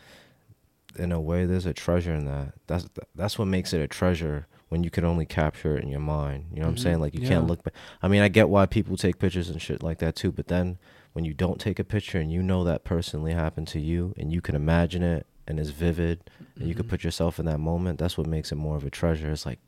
in 0.98 1.12
a 1.12 1.20
way, 1.20 1.46
there's 1.46 1.66
a 1.66 1.74
treasure 1.74 2.14
in 2.14 2.26
that. 2.26 2.54
That's 2.68 2.88
that's 3.16 3.38
what 3.38 3.46
makes 3.46 3.74
it 3.74 3.82
a 3.82 3.88
treasure 3.88 4.48
when 4.70 4.84
you 4.84 4.90
can 4.90 5.06
only 5.06 5.26
capture 5.26 5.78
it 5.78 5.84
in 5.84 5.90
your 5.90 6.00
mind. 6.00 6.46
You 6.52 6.58
know 6.62 6.64
what 6.68 6.70
I'm 6.70 6.76
Mhm. 6.76 6.80
saying? 6.80 7.00
Like 7.00 7.14
you 7.14 7.28
can't 7.28 7.48
look 7.48 7.64
back. 7.64 7.74
I 8.02 8.08
mean, 8.08 8.22
I 8.22 8.30
get 8.30 8.50
why 8.50 8.66
people 8.66 8.98
take 8.98 9.20
pictures 9.20 9.50
and 9.50 9.62
shit 9.62 9.84
like 9.84 10.00
that 10.00 10.16
too. 10.16 10.32
But 10.32 10.48
then 10.48 10.78
when 11.14 11.26
you 11.26 11.34
don't 11.34 11.60
take 11.60 11.80
a 11.80 11.84
picture 11.84 12.20
and 12.20 12.32
you 12.32 12.42
know 12.42 12.64
that 12.64 12.84
personally 12.84 13.34
happened 13.34 13.68
to 13.70 13.80
you 13.80 14.14
and 14.18 14.32
you 14.34 14.42
can 14.42 14.56
imagine 14.56 15.04
it 15.04 15.28
and 15.48 15.60
it's 15.60 15.70
vivid 15.70 16.30
and 16.58 16.68
you 16.68 16.74
could 16.76 16.86
Mhm. 16.86 16.90
put 16.90 17.04
yourself 17.04 17.40
in 17.40 17.46
that 17.46 17.60
moment, 17.60 18.00
that's 18.00 18.18
what 18.18 18.28
makes 18.28 18.52
it 18.52 18.56
more 18.56 18.76
of 18.78 18.84
a 18.86 18.90
treasure. 18.90 19.32
It's 19.32 19.46
like 19.46 19.60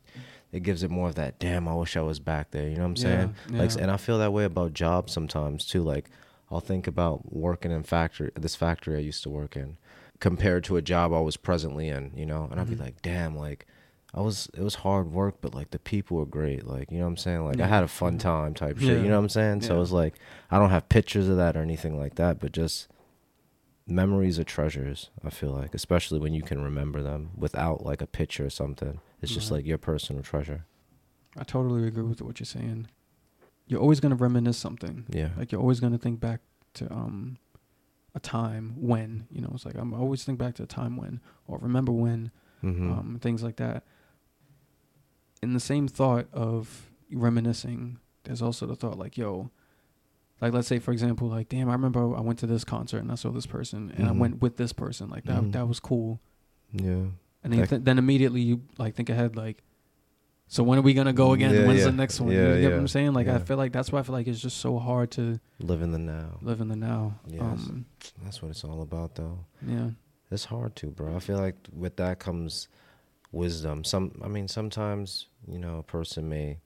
it 0.52 0.64
gives 0.64 0.82
it 0.82 0.90
more 0.90 1.10
of 1.10 1.16
that 1.16 1.38
damn 1.40 1.68
I 1.68 1.74
wish 1.76 1.98
I 1.98 2.02
was 2.02 2.20
back 2.20 2.52
there. 2.52 2.68
You 2.70 2.76
know 2.76 2.84
what 2.84 2.88
I'm 2.90 2.96
saying? 2.96 3.36
Yeah, 3.52 3.60
Like 3.60 3.72
and 3.80 3.92
I 3.92 3.98
feel 3.98 4.18
that 4.20 4.32
way 4.34 4.46
about 4.46 4.74
jobs 4.74 5.12
sometimes 5.14 5.66
too. 5.66 5.84
Like 5.84 6.10
I'll 6.50 6.62
think 6.62 6.88
about 6.88 7.34
working 7.34 7.72
in 7.72 7.84
factory 7.84 8.32
this 8.36 8.56
factory 8.56 8.96
I 8.96 9.00
used 9.02 9.24
to 9.24 9.30
work 9.30 9.56
in 9.58 9.78
compared 10.20 10.64
to 10.64 10.78
a 10.78 10.82
job 10.82 11.14
I 11.14 11.20
was 11.20 11.38
presently 11.38 11.90
in, 11.90 12.12
you 12.16 12.26
know? 12.26 12.48
And 12.50 12.60
I'd 12.60 12.70
be 12.70 12.76
Mhm. 12.76 12.80
like, 12.80 13.02
damn, 13.02 13.36
like 13.38 13.68
I 14.14 14.22
was 14.22 14.50
it 14.58 14.62
was 14.64 14.76
hard 14.76 15.12
work, 15.12 15.36
but 15.42 15.54
like 15.54 15.72
the 15.72 15.80
people 15.80 16.18
were 16.18 16.26
great. 16.26 16.66
Like, 16.66 16.90
you 16.92 16.98
know 16.98 17.04
what 17.04 17.10
I'm 17.12 17.18
saying? 17.18 17.44
Like 17.44 17.60
I 17.60 17.68
had 17.68 17.84
a 17.84 17.88
fun 17.90 18.18
time 18.18 18.54
type 18.54 18.80
shit. 18.80 18.88
Yeah. 18.98 19.04
You 19.04 19.10
know 19.10 19.18
what 19.18 19.24
I'm 19.24 19.30
saying? 19.30 19.62
So 19.62 19.76
Yeah. 19.76 19.82
it's 19.82 19.92
like 19.92 20.16
I 20.50 20.58
don't 20.58 20.70
have 20.70 20.88
pictures 20.90 21.28
of 21.28 21.36
that 21.38 21.58
or 21.58 21.62
anything 21.62 22.00
like 22.00 22.16
that, 22.16 22.40
but 22.40 22.54
just 22.54 22.88
memories 23.88 24.38
are 24.38 24.44
treasures, 24.44 25.10
I 25.24 25.30
feel 25.30 25.52
like, 25.52 25.74
especially 25.74 26.20
when 26.20 26.34
you 26.34 26.42
can 26.44 26.62
remember 26.62 27.02
them 27.02 27.32
without 27.36 27.86
like 27.86 28.02
a 28.02 28.08
picture 28.08 28.46
or 28.46 28.50
something. 28.50 29.00
It's 29.22 29.32
just 29.34 29.50
Right. 29.50 29.58
like 29.58 29.66
your 29.66 29.78
personal 29.78 30.22
treasure. 30.22 30.66
I 31.38 31.44
totally 31.44 31.88
agree 31.88 32.04
with 32.04 32.22
what 32.22 32.40
you're 32.40 32.46
saying. 32.46 32.88
You're 33.68 33.80
always 33.82 34.00
gonna 34.00 34.16
reminisce 34.16 34.58
something. 34.58 35.06
Yeah. 35.10 35.30
Like 35.38 35.52
you're 35.52 35.62
always 35.62 35.80
gonna 35.80 35.98
think 35.98 36.20
back 36.20 36.42
to 36.76 36.92
um 36.94 37.38
a 38.16 38.20
time 38.20 38.74
when 38.78 39.28
you 39.30 39.42
know 39.42 39.52
it's 39.54 39.66
like 39.66 39.76
I'm 39.76 39.94
I 39.94 39.98
always 39.98 40.24
think 40.24 40.38
back 40.40 40.56
to 40.56 40.64
a 40.64 40.68
time 40.68 40.98
when 40.98 41.20
or 41.48 41.58
remember 41.60 41.92
when 41.92 42.32
hmm 42.62 42.92
um 42.92 43.20
things 43.22 43.44
like 43.44 43.58
that. 43.58 43.84
In 45.44 45.54
the 45.54 45.60
same 45.60 45.88
thought 45.88 46.28
of 46.34 46.90
reminiscing, 47.12 48.00
there's 48.24 48.42
also 48.42 48.66
the 48.66 48.76
thought 48.76 48.98
like 48.98 49.18
yo, 49.18 49.52
like 50.42 50.54
let's 50.54 50.68
say 50.68 50.80
for 50.80 50.92
example 50.92 51.28
like 51.28 51.50
damn 51.50 51.70
I 51.70 51.74
remember 51.74 52.16
I 52.16 52.22
went 52.22 52.40
to 52.40 52.48
this 52.48 52.64
concert 52.64 53.00
and 53.00 53.12
I 53.12 53.16
saw 53.16 53.30
this 53.32 53.46
person 53.46 53.92
and 53.96 54.08
I 54.08 54.12
Mhm. 54.12 54.18
went 54.20 54.42
with 54.42 54.58
this 54.58 54.74
person 54.74 55.10
like 55.10 55.26
that 55.26 55.42
Mhm. 55.44 55.52
that 55.54 55.68
was 55.68 55.80
cool 55.80 56.20
yeah. 56.72 57.06
and 57.44 57.54
then 57.54 57.68
th- 57.68 57.84
then 57.84 57.98
immediately 57.98 58.42
you 58.42 58.62
like 58.78 58.96
think 58.96 59.10
ahead 59.10 59.36
like 59.36 59.64
so 60.48 60.64
when 60.64 60.78
are 60.80 60.82
we 60.82 60.94
gonna 60.94 61.14
go 61.14 61.34
again 61.34 61.54
Yeah, 61.54 61.66
when's 61.68 61.80
yeah. 61.80 61.86
the 61.88 61.92
next 61.92 62.20
one 62.22 62.32
Yeah, 62.32 62.54
you 62.56 62.62
get 62.62 62.72
what 62.72 62.80
i'm 62.80 62.88
saying 62.88 63.14
like 63.14 63.28
i 63.28 63.40
feel 63.40 63.58
like 63.58 63.72
that's 63.72 63.92
why 63.92 64.00
i 64.00 64.04
feel 64.04 64.14
like 64.14 64.28
it's 64.28 64.40
just 64.42 64.58
so 64.58 64.78
hard 64.80 65.12
to 65.12 65.40
Live 65.60 65.82
in 65.82 65.92
the 65.92 66.00
now. 66.00 66.38
live 66.42 66.62
in 66.62 66.68
the 66.68 66.76
now 66.76 67.20
Yes. 67.28 67.42
um 67.42 67.86
That's 68.24 68.42
what 68.42 68.52
it's 68.52 68.64
all 68.64 68.82
about, 68.82 69.16
though. 69.16 69.40
yeah 69.66 69.90
It's 70.30 70.46
hard 70.46 70.76
to, 70.78 70.88
bro. 70.88 71.16
I 71.16 71.20
feel 71.20 71.38
like 71.38 71.56
with 71.74 71.96
that 71.98 72.20
comes 72.20 72.68
wisdom. 73.32 73.84
Some, 73.86 74.12
I 74.22 74.28
mean, 74.28 74.48
sometimes 74.50 75.28
you 75.48 75.58
know, 75.58 75.78
a 75.78 75.84
person 75.84 76.28
may. 76.28 76.60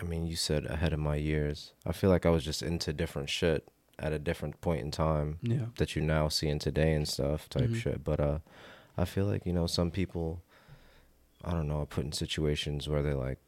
I 0.00 0.04
mean, 0.04 0.26
you 0.26 0.36
said 0.36 0.66
ahead 0.66 0.92
of 0.92 1.00
my 1.00 1.16
years. 1.16 1.72
I 1.86 1.92
feel 1.92 2.10
like 2.10 2.26
I 2.26 2.30
was 2.30 2.44
just 2.44 2.62
into 2.62 2.92
different 2.92 3.28
shit 3.30 3.68
at 3.98 4.12
a 4.12 4.18
different 4.18 4.60
point 4.60 4.80
in 4.82 4.90
time 4.92 5.38
yeah 5.42 5.66
that 5.78 5.96
you 5.96 6.02
now 6.02 6.28
see 6.28 6.48
in 6.48 6.58
today 6.60 6.92
and 6.94 7.08
stuff 7.08 7.48
type 7.48 7.70
Mhm. 7.70 7.76
shit. 7.76 8.04
But 8.04 8.20
uh, 8.20 8.38
I 8.96 9.04
feel 9.04 9.26
like 9.26 9.44
you 9.46 9.52
know 9.52 9.66
some 9.66 9.90
people, 9.90 10.42
I 11.44 11.50
don't 11.52 11.68
know, 11.68 11.80
are 11.80 11.86
put 11.86 12.04
in 12.04 12.12
situations 12.12 12.88
where 12.88 13.02
they're 13.02 13.14
like, 13.14 13.38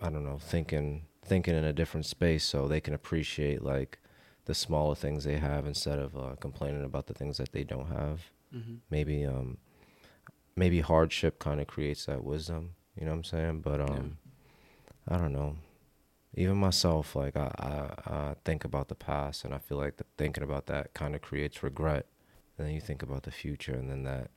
I 0.00 0.10
don't 0.10 0.24
know, 0.24 0.38
thinking 0.38 1.06
thinking 1.24 1.54
in 1.54 1.64
a 1.64 1.72
different 1.72 2.04
space 2.06 2.44
so 2.44 2.66
they 2.66 2.80
can 2.80 2.94
appreciate 2.94 3.62
like 3.62 3.98
the 4.46 4.54
smaller 4.54 4.94
things 4.96 5.22
they 5.24 5.38
have 5.38 5.66
instead 5.66 5.98
of 6.00 6.16
uh, 6.16 6.34
complaining 6.40 6.84
about 6.84 7.06
the 7.06 7.14
things 7.14 7.36
that 7.38 7.52
they 7.52 7.62
don't 7.62 7.86
have. 7.88 8.22
mm-hmm. 8.54 8.74
Maybe 8.90 9.24
um, 9.24 9.58
maybe 10.56 10.80
hardship 10.80 11.38
kind 11.38 11.60
of 11.60 11.66
creates 11.66 12.06
that 12.06 12.24
wisdom. 12.24 12.70
You 12.98 13.04
know 13.06 13.12
what 13.12 13.16
I'm 13.18 13.24
saying? 13.24 13.60
But 13.60 13.80
um, 13.80 14.18
I 15.08 15.16
don't 15.18 15.32
know. 15.32 15.56
Even 16.34 16.56
myself, 16.56 17.14
like 17.14 17.36
I, 17.36 17.50
I, 17.58 18.10
I 18.12 18.34
think 18.44 18.64
about 18.64 18.88
the 18.88 18.94
past, 18.94 19.44
and 19.44 19.52
I 19.54 19.58
feel 19.58 19.76
like 19.78 19.96
the, 19.98 20.04
thinking 20.16 20.42
about 20.42 20.66
that 20.66 20.94
kind 20.94 21.14
of 21.14 21.20
creates 21.20 21.62
regret. 21.62 22.06
And 22.56 22.66
then 22.66 22.74
you 22.74 22.80
think 22.80 23.02
about 23.02 23.24
the 23.24 23.30
future, 23.30 23.74
and 23.74 23.90
then 23.90 24.04
that 24.04 24.30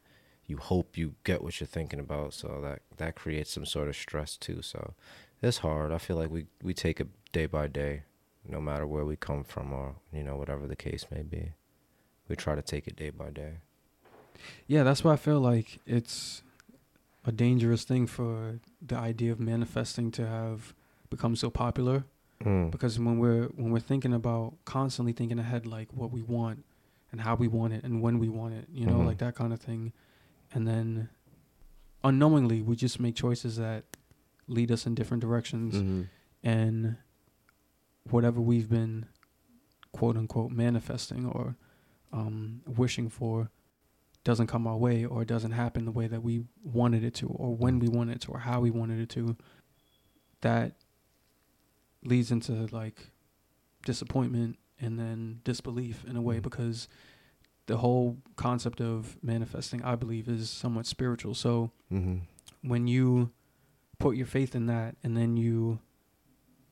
you 0.45 0.57
hope 0.57 0.97
you 0.97 1.15
get 1.23 1.41
what 1.43 1.59
you're 1.59 1.67
thinking 1.67 1.99
about, 1.99 2.33
so 2.33 2.59
that 2.63 2.81
that 2.97 3.15
creates 3.15 3.51
some 3.51 3.65
sort 3.65 3.87
of 3.87 3.95
stress 3.95 4.35
too. 4.35 4.61
So 4.61 4.93
it's 5.41 5.59
hard. 5.59 5.91
I 5.93 5.97
feel 5.99 6.17
like 6.17 6.29
we 6.31 6.47
we 6.61 6.73
take 6.73 6.99
it 6.99 7.07
day 7.31 7.45
by 7.45 7.67
day, 7.67 8.03
no 8.47 8.59
matter 8.59 8.85
where 8.85 9.05
we 9.05 9.15
come 9.15 9.43
from, 9.43 9.71
or 9.71 9.95
you 10.11 10.23
know 10.23 10.35
whatever 10.35 10.67
the 10.67 10.75
case 10.75 11.05
may 11.11 11.21
be. 11.23 11.53
We 12.27 12.35
try 12.35 12.55
to 12.55 12.61
take 12.61 12.87
it 12.87 12.95
day 12.95 13.11
by 13.11 13.29
day. 13.29 13.59
yeah 14.67 14.83
that's 14.83 15.03
why 15.03 15.13
i 15.13 15.15
feel 15.15 15.39
like 15.39 15.79
it's 15.85 16.43
a 17.25 17.31
dangerous 17.31 17.83
thing 17.83 18.05
for 18.07 18.59
the 18.81 18.95
idea 18.95 19.31
of 19.31 19.39
manifesting 19.39 20.11
to 20.11 20.25
have 20.27 20.73
become 21.09 21.35
so 21.35 21.49
popular 21.49 22.05
Mm. 22.43 22.69
because 22.69 22.99
when 22.99 23.17
we're 23.17 23.45
when 23.55 23.71
we're 23.71 23.79
thinking 23.79 24.13
about 24.13 24.55
constantly 24.65 25.13
thinking 25.13 25.39
ahead 25.39 25.65
like 25.65 25.87
what 25.93 26.11
we 26.11 26.21
want 26.21 26.65
and 27.11 27.21
how 27.21 27.33
we 27.33 27.47
want 27.47 27.71
it 27.73 27.81
and 27.85 28.01
when 28.01 28.19
we 28.19 28.27
want 28.27 28.53
it 28.53 28.67
you 28.73 28.85
know 28.85 28.99
Mhm. 28.99 29.05
like 29.05 29.19
that 29.19 29.35
kind 29.35 29.53
of 29.53 29.59
thing 29.61 29.93
and 30.53 30.67
then 30.67 31.07
unknowingly 32.03 32.61
we 32.61 32.75
just 32.75 32.99
make 32.99 33.15
choices 33.15 33.55
that 33.55 33.85
lead 34.47 34.69
us 34.69 34.85
in 34.85 34.93
different 34.95 35.21
directions 35.21 35.75
Mhm. 35.75 36.07
and 36.43 36.97
whatever 38.09 38.41
we've 38.41 38.69
been 38.69 39.05
quote 39.93 40.17
unquote 40.17 40.51
manifesting 40.51 41.25
or 41.25 41.55
um, 42.11 42.61
wishing 42.67 43.09
for 43.09 43.49
doesn't 44.25 44.47
come 44.47 44.67
our 44.67 44.75
way 44.75 45.05
or 45.05 45.21
it 45.21 45.27
doesn't 45.27 45.51
happen 45.51 45.85
the 45.85 45.91
way 45.91 46.07
that 46.07 46.21
we 46.21 46.43
wanted 46.63 47.03
it 47.03 47.13
to 47.13 47.27
or 47.27 47.55
when 47.55 47.79
we 47.79 47.87
wanted 47.87 48.17
it 48.17 48.21
to 48.23 48.31
or 48.31 48.39
how 48.39 48.59
we 48.59 48.69
wanted 48.71 48.99
it 48.99 49.07
to 49.07 49.37
that 50.41 50.73
leads 52.03 52.31
into 52.31 52.51
like 52.71 53.11
disappointment 53.85 54.57
and 54.79 54.99
then 54.99 55.39
disbelief 55.43 56.03
in 56.05 56.15
a 56.15 56.21
way 56.21 56.39
Mhm. 56.39 56.43
because 56.43 56.87
the 57.67 57.77
whole 57.77 58.17
concept 58.35 58.79
of 58.81 59.17
manifesting 59.23 59.81
i 59.83 59.95
believe 59.95 60.27
is 60.27 60.49
somewhat 60.49 60.85
spiritual 60.85 61.33
so 61.33 61.71
Mm-hmm. 61.91 62.17
when 62.69 62.87
you 62.87 63.31
put 63.99 64.15
your 64.17 64.25
faith 64.27 64.55
in 64.55 64.65
that 64.65 64.95
and 65.03 65.15
then 65.15 65.37
you 65.37 65.79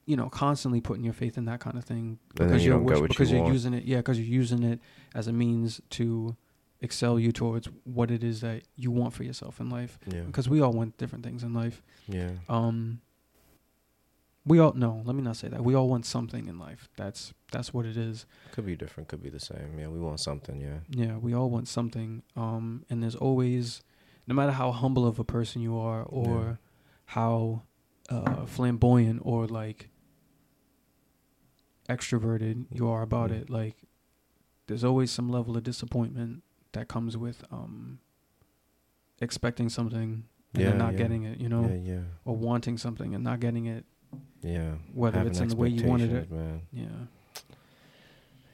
you 0.06 0.18
know 0.18 0.28
constantly 0.30 0.82
putting 0.82 1.04
your 1.04 1.14
faith 1.14 1.38
in 1.38 1.46
that 1.46 1.60
kind 1.62 1.78
of 1.78 1.86
thing 1.86 2.20
because 2.36 2.64
you 2.66 2.72
you're 2.72 2.78
don't 2.80 2.86
wish- 2.86 2.94
what 3.00 3.02
you 3.04 3.08
because 3.08 3.32
you're 3.32 3.42
want. 3.42 3.54
using 3.54 3.74
it 3.74 3.86
yeah 3.86 3.98
because 3.98 4.20
you're 4.20 4.28
using 4.28 4.64
it 4.64 4.80
as 5.16 5.28
a 5.28 5.32
means 5.34 5.80
to 5.92 6.36
excel 6.84 7.18
you 7.18 7.32
towards 7.32 7.68
what 7.86 8.12
it 8.12 8.24
is 8.24 8.42
that 8.42 8.62
you 8.76 8.92
want 8.92 9.14
for 9.14 9.24
yourself 9.24 9.60
in 9.60 9.70
life 9.70 9.98
Yeah. 10.06 10.22
because 10.30 10.48
we 10.50 10.60
all 10.62 10.74
want 10.74 10.98
different 10.98 11.24
things 11.26 11.42
in 11.44 11.54
life 11.54 11.82
Yeah. 12.08 12.32
um 12.50 13.00
we 14.46 14.60
all 14.60 14.74
no 14.74 15.02
let 15.06 15.16
me 15.16 15.22
not 15.22 15.38
say 15.38 15.48
that 15.48 15.64
we 15.64 15.74
all 15.74 15.88
want 15.88 16.06
something 16.06 16.48
in 16.48 16.60
life 16.60 16.90
that's 16.98 17.34
that's 17.54 17.74
what 17.74 17.86
it 17.86 17.96
is 17.96 18.26
Could 18.52 18.66
be 18.66 18.76
different. 18.76 19.08
Could 19.10 19.24
be 19.24 19.30
the 19.30 19.40
same. 19.40 19.80
Yeah. 19.80 19.88
We 19.88 20.00
want 20.00 20.20
something. 20.20 20.60
Yeah. 20.60 20.80
yeah 20.90 21.16
we 21.18 21.34
all 21.34 21.50
want 21.50 21.68
something 21.70 22.24
um 22.36 22.84
and 22.90 23.02
there's 23.02 23.16
always 23.16 23.82
no 24.28 24.36
matter 24.36 24.52
how 24.52 24.72
humble 24.72 25.06
of 25.08 25.18
a 25.20 25.24
person 25.24 25.62
you 25.62 25.78
are 25.78 26.04
or 26.04 26.36
Yeah. 26.44 26.56
how 27.18 27.62
uh 28.10 28.46
flamboyant 28.46 29.22
or 29.24 29.48
like 29.48 29.90
extroverted 31.90 32.66
you 32.70 32.88
are 32.90 33.02
about 33.02 33.30
Mhm. 33.30 33.42
it 33.42 33.50
like 33.50 33.76
there's 34.68 34.84
always 34.84 35.12
some 35.12 35.30
level 35.30 35.56
of 35.58 35.64
disappointment 35.64 36.43
that 36.74 36.88
comes 36.88 37.16
with 37.18 37.44
um 37.52 38.00
expecting 39.22 39.70
something 39.70 40.26
and 40.54 40.62
Yeah, 40.62 40.74
not 40.74 40.94
yeah. 40.94 40.98
getting 41.00 41.24
it 41.24 41.40
you 41.40 41.50
know 41.50 41.68
Yeah. 41.68 41.94
Yeah. 41.96 42.02
or 42.26 42.36
wanting 42.36 42.78
something 42.78 43.16
and 43.16 43.24
not 43.24 43.40
getting 43.40 43.66
it 43.68 43.86
Yeah. 44.42 44.76
whether 44.94 45.18
Having 45.20 45.32
it's 45.32 45.40
in 45.40 45.48
the 45.50 45.56
way 45.56 45.70
you 45.70 45.86
wanted 45.88 46.12
it 46.12 46.32
Man. 46.32 46.62
yeah 46.72 46.88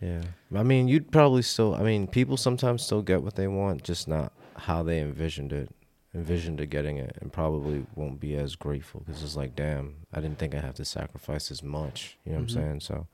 Yeah. 0.02 0.22
I 0.56 0.64
mean, 0.64 0.88
you'd 0.88 1.12
probably 1.12 1.42
still. 1.42 1.76
I 1.76 1.82
mean, 1.84 2.08
people 2.08 2.38
sometimes 2.38 2.84
still 2.84 3.02
get 3.02 3.22
what 3.22 3.36
they 3.36 3.48
want, 3.50 3.84
just 3.84 4.08
not 4.08 4.32
how 4.56 4.82
they 4.82 5.02
envisioned 5.02 5.52
it. 5.52 5.70
Envisioned 6.16 6.62
it 6.62 6.68
getting 6.68 6.96
it, 6.98 7.18
and 7.20 7.34
probably 7.34 7.86
won't 7.96 8.18
be 8.20 8.34
as 8.36 8.56
grateful 8.56 9.02
because 9.06 9.22
it's 9.22 9.36
like, 9.36 9.58
damn, 9.58 9.98
I 10.14 10.22
didn't 10.22 10.38
think 10.40 10.56
I 10.56 10.62
have 10.62 10.76
to 10.76 10.86
sacrifice 10.86 11.52
as 11.52 11.62
much. 11.62 12.18
You 12.26 12.32
know 12.32 12.38
what 12.40 12.48
Mhm. 12.48 12.56
I'm 12.56 12.62
saying? 12.64 12.80
So, 12.80 13.08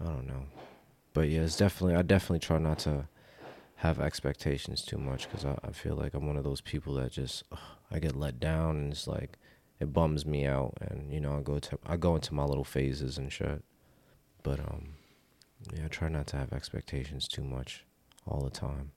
I 0.00 0.04
don't 0.04 0.28
know. 0.28 0.44
But 1.12 1.28
yeah, 1.28 1.40
it's 1.40 1.56
definitely. 1.56 1.96
I 1.96 2.02
definitely 2.02 2.38
try 2.38 2.58
not 2.58 2.78
to 2.80 3.08
have 3.80 4.00
expectations 4.00 4.82
too 4.82 4.96
much 4.98 5.28
because 5.28 5.44
I, 5.44 5.58
I 5.62 5.70
feel 5.72 5.94
like 5.96 6.14
I'm 6.14 6.26
one 6.26 6.36
of 6.36 6.44
those 6.44 6.60
people 6.60 6.94
that 6.94 7.12
just 7.12 7.44
ugh, 7.52 7.58
I 7.90 7.98
get 7.98 8.16
let 8.16 8.40
down 8.40 8.76
and 8.76 8.92
it's 8.92 9.06
like 9.06 9.38
it 9.78 9.92
bums 9.92 10.24
me 10.24 10.46
out 10.46 10.74
and 10.80 11.12
you 11.12 11.20
know 11.20 11.36
I 11.36 11.42
go 11.42 11.58
to 11.58 11.78
I 11.86 11.96
go 11.96 12.14
into 12.14 12.32
my 12.34 12.44
little 12.44 12.64
phases 12.64 13.18
and 13.18 13.30
shit. 13.32 13.62
But 14.42 14.60
um 14.60 14.94
yeah, 15.74 15.84
I 15.86 15.88
try 15.88 16.08
not 16.08 16.26
to 16.28 16.36
have 16.36 16.52
expectations 16.52 17.28
too 17.28 17.42
much 17.42 17.84
all 18.26 18.40
the 18.42 18.50
time. 18.50 18.92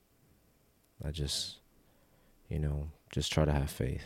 I 1.04 1.10
just 1.10 1.58
you 2.48 2.58
know, 2.58 2.88
just 3.12 3.30
try 3.32 3.44
to 3.44 3.52
have 3.52 3.70
faith. 3.70 4.02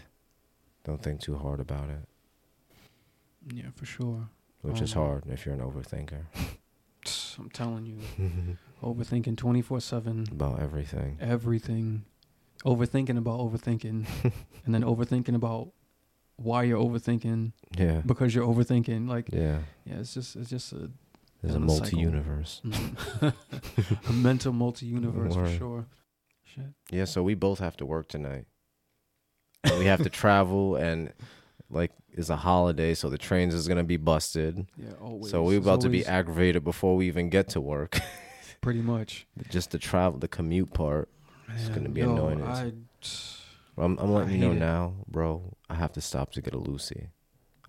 Don't 0.84 1.02
think 1.02 1.20
too 1.20 1.36
hard 1.36 1.60
about 1.60 1.88
it, 1.88 2.06
yeah 3.54 3.70
for 3.74 3.86
sure 3.86 4.28
which 4.62 4.80
is 4.80 4.94
Um, 4.94 5.02
hard 5.02 5.24
if 5.28 5.44
you're 5.46 5.54
an 5.54 5.60
overthinker 5.60 6.24
i'm 7.38 7.50
telling 7.50 7.84
you 7.86 7.98
overthinking 8.82 9.34
24-7 9.36 10.30
about 10.32 10.60
everything. 10.60 11.16
everything 11.20 12.04
overthinking 12.64 13.16
about 13.18 13.38
overthinking 13.40 14.06
and 14.64 14.74
then 14.74 14.82
overthinking 14.82 15.34
about 15.34 15.68
why 16.36 16.62
you're 16.64 16.78
overthinking 16.80 17.52
Yeah. 17.76 18.02
because 18.04 18.34
you're 18.34 18.46
overthinking 18.46 19.08
like 19.08 19.28
Yeah. 19.32 19.58
yeah 19.84 19.96
it's 20.00 20.14
just 20.14 20.36
it's 20.36 20.50
just 20.50 20.72
a, 20.72 20.90
There's 21.42 21.54
a 21.54 21.58
And 21.58 21.68
a 21.70 21.72
cycle. 21.72 21.76
multi-universe. 22.00 22.62
Mm. 22.64 23.34
a 24.08 24.12
mental 24.12 24.52
multi-universe 24.52 25.34
for 25.34 25.48
sure 25.48 25.86
shit 26.44 26.72
Yeah, 26.90 27.04
so 27.06 27.22
we 27.22 27.34
both 27.34 27.58
have 27.60 27.76
to 27.78 27.86
work 27.86 28.08
tonight. 28.08 28.46
And 29.64 29.78
we 29.78 29.86
have 29.86 30.02
to 30.02 30.10
travel 30.10 30.76
and 30.76 31.12
like 31.74 31.90
it's 32.12 32.30
a 32.30 32.36
holiday, 32.36 32.94
so 32.94 33.10
the 33.10 33.18
trains 33.18 33.54
is 33.54 33.66
gonna 33.68 33.84
be 33.84 33.96
busted. 33.96 34.66
yeah 34.76 34.92
always 35.00 35.30
so 35.30 35.42
we're 35.42 35.58
about 35.58 35.80
to 35.82 35.88
be 35.88 36.04
aggravated 36.06 36.64
before 36.64 36.96
we 36.96 37.06
even 37.06 37.28
get 37.28 37.48
to 37.50 37.60
work. 37.60 37.98
pretty 38.60 38.80
much 38.80 39.26
Just 39.50 39.72
the 39.72 39.78
travel, 39.78 40.18
the 40.18 40.28
commute 40.28 40.72
part. 40.72 41.08
It's 41.54 41.68
gonna 41.68 41.90
be 41.90 42.00
yo, 42.00 42.12
annoying 42.14 42.42
I, 42.42 42.72
I'm, 43.76 43.98
I'm 43.98 44.12
letting 44.12 44.32
you 44.32 44.38
know 44.38 44.52
it. 44.52 44.58
now, 44.58 44.94
bro. 45.08 45.56
I 45.68 45.74
have 45.74 45.92
to 45.92 46.00
stop 46.00 46.32
to 46.32 46.40
get 46.40 46.54
a 46.54 46.58
loosie. 46.58 47.08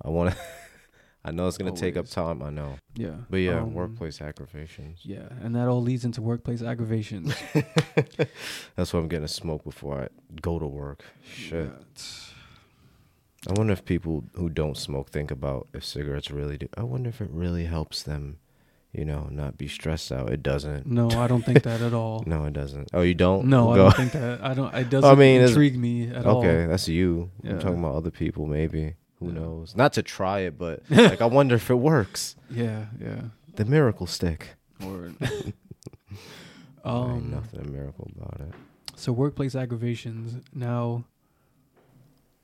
I 0.01 0.09
want 0.09 0.31
to. 0.31 0.37
I 1.25 1.31
know 1.31 1.47
it's 1.47 1.57
gonna 1.57 1.71
take 1.71 1.97
up 1.97 2.07
time. 2.07 2.43
I 2.43 2.51
know, 2.51 2.77
yeah 2.95 3.15
but 3.31 3.37
yeah, 3.37 3.59
um, 3.59 3.73
workplace 3.73 4.21
aggravations. 4.21 4.99
yeah 5.03 5.27
and 5.41 5.55
that 5.55 5.67
all 5.67 5.81
leads 5.81 6.05
into 6.05 6.21
workplace 6.21 6.61
aggravations 6.61 7.33
That's 8.75 8.93
why 8.93 8.99
I'm 8.99 9.07
getting 9.07 9.25
a 9.25 9.27
smoke 9.27 9.63
before 9.63 10.03
I 10.03 10.07
go 10.39 10.59
to 10.59 10.67
work. 10.67 11.03
Shit. 11.23 11.65
Yeah, 11.65 11.71
I 13.47 13.53
wonder 13.53 13.73
if 13.73 13.85
people 13.85 14.23
who 14.35 14.49
don't 14.49 14.77
smoke 14.77 15.09
think 15.09 15.31
about 15.31 15.67
if 15.73 15.83
cigarettes 15.85 16.31
really 16.31 16.57
do. 16.57 16.67
I 16.75 16.83
wonder 16.83 17.09
if 17.09 17.21
it 17.21 17.29
really 17.31 17.65
helps 17.65 18.01
them, 18.03 18.37
you 18.91 19.05
know, 19.05 19.27
not 19.31 19.57
be 19.57 19.67
stressed 19.67 20.11
out. 20.11 20.31
It 20.31 20.41
doesn't. 20.41 20.85
no 20.87 21.09
i 21.09 21.27
don't 21.27 21.43
think 21.45 21.63
that 21.63 21.81
at 21.81 21.93
all 21.93 22.23
No, 22.27 22.45
it 22.45 22.53
doesn't. 22.53 22.89
Oh, 22.93 23.01
you 23.01 23.13
don't? 23.13 23.47
No, 23.47 23.71
I 23.71 23.77
don't 23.77 23.95
think 23.95 24.11
that. 24.13 24.43
I 24.43 24.53
don't. 24.53 24.73
It 24.73 24.89
doesn't 24.95 25.09
I 25.09 25.15
mean, 25.15 25.41
intrigue 25.41 25.77
me 25.77 26.09
at 26.09 26.25
all. 26.25 26.39
Okay, 26.39 26.65
that's 26.65 26.87
you. 26.87 27.29
Yeah. 27.43 27.51
I'm 27.51 27.59
talking 27.59 27.79
about 27.79 27.95
other 27.95 28.11
people, 28.11 28.45
maybe. 28.47 28.95
Who 29.19 29.31
knows? 29.31 29.75
Not 29.75 29.93
to 29.93 30.03
try 30.03 30.39
it, 30.41 30.57
but 30.57 30.81
like 30.89 31.21
I 31.21 31.25
wonder 31.25 31.55
if 31.55 31.69
it 31.69 31.75
works. 31.75 32.35
Yeah, 32.49 32.85
yeah. 32.99 33.21
The 33.55 33.65
miracle 33.65 34.07
stick. 34.07 34.49
Or 34.83 35.05
Ain't 35.05 35.53
um. 36.83 37.31
nothing 37.31 37.61
a 37.61 37.67
miracle 37.67 38.11
about 38.15 38.41
it. 38.41 38.53
So 38.95 39.11
workplace 39.11 39.55
aggravations. 39.55 40.41
Now, 40.53 41.05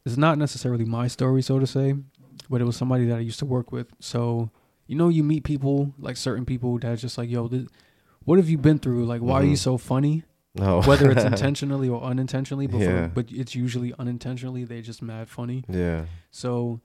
it's 0.05 0.17
not 0.17 0.37
necessarily 0.37 0.85
my 0.85 1.07
story, 1.07 1.41
so 1.41 1.59
to 1.59 1.67
say, 1.67 1.95
but 2.49 2.61
it 2.61 2.65
was 2.65 2.75
somebody 2.75 3.05
that 3.05 3.17
I 3.17 3.21
used 3.21 3.39
to 3.39 3.45
work 3.45 3.71
with. 3.71 3.87
So, 3.99 4.49
you 4.87 4.95
know, 4.95 5.09
you 5.09 5.23
meet 5.23 5.43
people 5.43 5.93
like 5.99 6.17
certain 6.17 6.45
people 6.45 6.77
that's 6.79 7.01
just 7.01 7.17
like, 7.17 7.29
yo, 7.29 7.47
this, 7.47 7.67
what 8.23 8.37
have 8.37 8.49
you 8.49 8.57
been 8.57 8.79
through? 8.79 9.05
Like, 9.05 9.21
why 9.21 9.41
are 9.41 9.43
you 9.43 9.53
Mhm. 9.53 9.57
so 9.59 9.77
funny? 9.77 10.23
No. 10.55 10.81
Whether 10.81 11.11
it's 11.11 11.23
intentionally 11.33 11.87
or 11.87 12.01
unintentionally, 12.03 12.67
but, 12.67 12.77
for- 12.79 12.83
Yeah. 12.83 13.07
but 13.07 13.31
it's 13.31 13.55
usually 13.55 13.93
unintentionally. 13.97 14.63
They're 14.65 14.81
just 14.81 15.01
mad 15.01 15.29
funny. 15.29 15.63
yeah. 15.69 16.05
So 16.31 16.81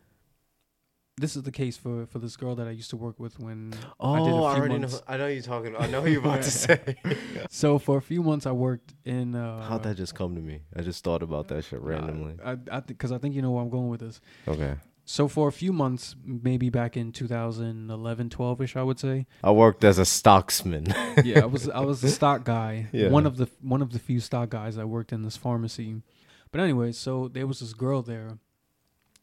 this 1.19 1.35
is 1.37 1.43
the 1.45 1.51
case 1.53 1.77
for 1.79 2.07
for 2.07 2.19
this 2.19 2.37
girl 2.37 2.55
that 2.57 2.67
I 2.69 2.73
used 2.73 2.91
to 2.91 2.97
work 2.97 3.19
with 3.19 3.39
when 3.41 3.73
Oh, 3.99 4.13
I 4.13 4.19
did 4.19 4.29
a 4.29 4.31
few 4.33 4.43
I 4.43 4.57
already 4.57 4.79
months. 4.79 4.95
know. 4.95 5.01
I 5.09 5.17
know 5.17 5.27
you're 5.29 5.43
talking. 5.43 5.75
About. 5.75 5.83
I 5.83 5.91
know 5.91 6.03
who 6.03 6.11
you're 6.11 6.21
about 6.21 6.43
to 6.43 6.51
say. 6.67 6.97
So 7.51 7.79
for 7.79 7.97
a 7.97 8.03
few 8.03 8.23
months 8.23 8.45
I 8.47 8.53
worked 8.53 8.93
in. 9.05 9.35
Uh, 9.35 9.63
How'd 9.69 9.83
that 9.85 9.97
just 9.97 10.15
come 10.15 10.35
to 10.35 10.41
me? 10.43 10.61
I 10.75 10.83
just 10.83 11.03
thought 11.03 11.23
about 11.23 11.49
that 11.49 11.65
shit 11.65 11.81
randomly. 11.81 12.35
I 12.45 12.57
I 12.71 12.81
because 12.81 13.13
I 13.13 13.19
think 13.19 13.35
you 13.35 13.43
know 13.43 13.51
where 13.53 13.63
I'm 13.63 13.71
going 13.71 13.89
with 13.89 14.01
this. 14.01 14.21
Okay. 14.47 14.75
So 15.09 15.29
for 15.29 15.47
a 15.49 15.53
few 15.53 15.73
months, 15.73 16.17
maybe 16.25 16.69
back 16.69 16.97
in 16.97 17.13
2011, 17.13 18.29
12 18.29 18.61
ish, 18.63 18.75
I 18.75 18.83
would 18.83 18.99
say. 18.99 19.27
I 19.45 19.53
worked 19.53 19.85
as 19.85 19.99
a 20.01 20.03
stocksman. 20.03 20.93
Yeah, 21.25 21.43
I 21.45 21.47
was 21.47 21.69
I 21.69 21.81
was 21.81 22.03
a 22.05 22.11
stock 22.11 22.45
guy. 22.45 22.89
Yeah. 22.93 23.09
One 23.09 23.25
of 23.25 23.37
the 23.39 23.49
one 23.63 23.81
of 23.83 23.93
the 23.93 23.99
few 24.01 24.21
stock 24.21 24.51
guys 24.51 24.77
I 24.77 24.85
worked 24.85 25.13
in 25.13 25.23
this 25.23 25.37
pharmacy. 25.37 26.03
But 26.53 26.61
anyway, 26.61 26.93
so 26.93 27.29
there 27.29 27.47
was 27.47 27.61
this 27.61 27.73
girl 27.73 28.03
there. 28.03 28.39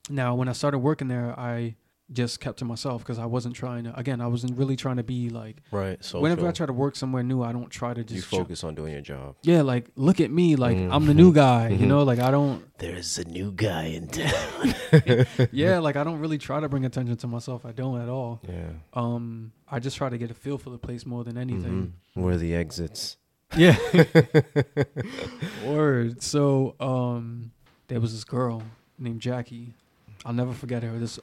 Now, 0.09 0.35
when 0.35 0.47
I 0.49 0.53
started 0.53 0.79
working 0.79 1.07
there, 1.07 1.37
I 1.39 1.75
just 2.13 2.39
kept 2.39 2.59
to 2.59 2.65
myself 2.65 3.01
because 3.01 3.17
I 3.19 3.25
wasn't 3.25 3.55
trying 3.55 3.83
to. 3.85 3.97
Again, 3.99 4.21
I 4.21 4.27
wasn't 4.27 4.57
really 4.57 4.75
trying 4.75 4.97
to 4.97 5.03
be 5.03 5.29
like. 5.29 5.57
right. 5.71 6.03
So 6.03 6.19
Whenever 6.19 6.47
I 6.47 6.51
try 6.51 6.65
to 6.65 6.73
work 6.73 6.95
somewhere 6.95 7.23
new, 7.23 7.41
I 7.43 7.51
don't 7.51 7.69
try 7.69 7.93
to 7.93 8.03
just. 8.03 8.29
ju- 8.29 8.37
focus 8.37 8.63
on 8.63 8.75
doing 8.75 8.93
your 8.93 9.01
job. 9.01 9.35
yeah, 9.41 9.61
like 9.63 9.87
look 9.95 10.21
at 10.21 10.31
me, 10.31 10.55
like 10.55 10.77
Mhm. 10.77 10.89
I'm 10.93 11.05
the 11.05 11.13
new 11.13 11.33
guy. 11.33 11.69
You 11.69 11.85
Mhm. 11.85 11.87
know, 11.87 12.03
like 12.03 12.19
I 12.19 12.31
don't. 12.31 12.63
There's 12.77 13.17
a 13.17 13.23
new 13.25 13.51
guy 13.51 13.85
in 13.85 14.07
town. 14.07 14.75
Yeah, 15.51 15.79
like 15.87 15.95
I 15.95 16.03
don't 16.03 16.19
really 16.19 16.37
try 16.37 16.59
to 16.59 16.69
bring 16.69 16.85
attention 16.85 17.17
to 17.17 17.27
myself. 17.27 17.65
I 17.65 17.71
don't 17.71 17.99
at 17.99 18.09
all. 18.09 18.39
yeah. 18.47 18.69
Um, 18.93 19.51
I 19.67 19.79
just 19.79 19.97
try 19.97 20.09
to 20.09 20.17
get 20.19 20.29
a 20.29 20.35
feel 20.35 20.57
for 20.59 20.69
the 20.69 20.77
place 20.77 21.03
more 21.05 21.23
than 21.23 21.35
anything. 21.37 21.93
Mhm. 22.15 22.21
Where 22.21 22.35
are 22.35 22.37
the 22.37 22.53
exits? 22.53 23.17
Yeah. 23.57 23.75
Word. 25.65 26.21
So, 26.21 26.75
um, 26.79 27.51
there 27.87 27.99
was 27.99 28.13
this 28.13 28.23
girl 28.23 28.63
named 28.97 29.21
Jackie. 29.21 29.73
I'll 30.25 30.33
never 30.33 30.53
forget 30.53 30.83
her. 30.83 30.97
This 30.99 31.19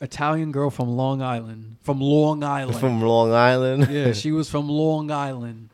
Italian 0.00 0.52
girl 0.52 0.70
from 0.70 0.88
Long 0.88 1.22
Island. 1.22 1.76
From 1.82 2.00
Long 2.00 2.42
Island. 2.44 2.78
From 2.78 3.00
Long 3.02 3.32
Island. 3.32 3.88
yeah, 3.90 4.12
she 4.22 4.32
was 4.32 4.48
from 4.50 4.68
Long 4.68 5.10
Island. 5.10 5.70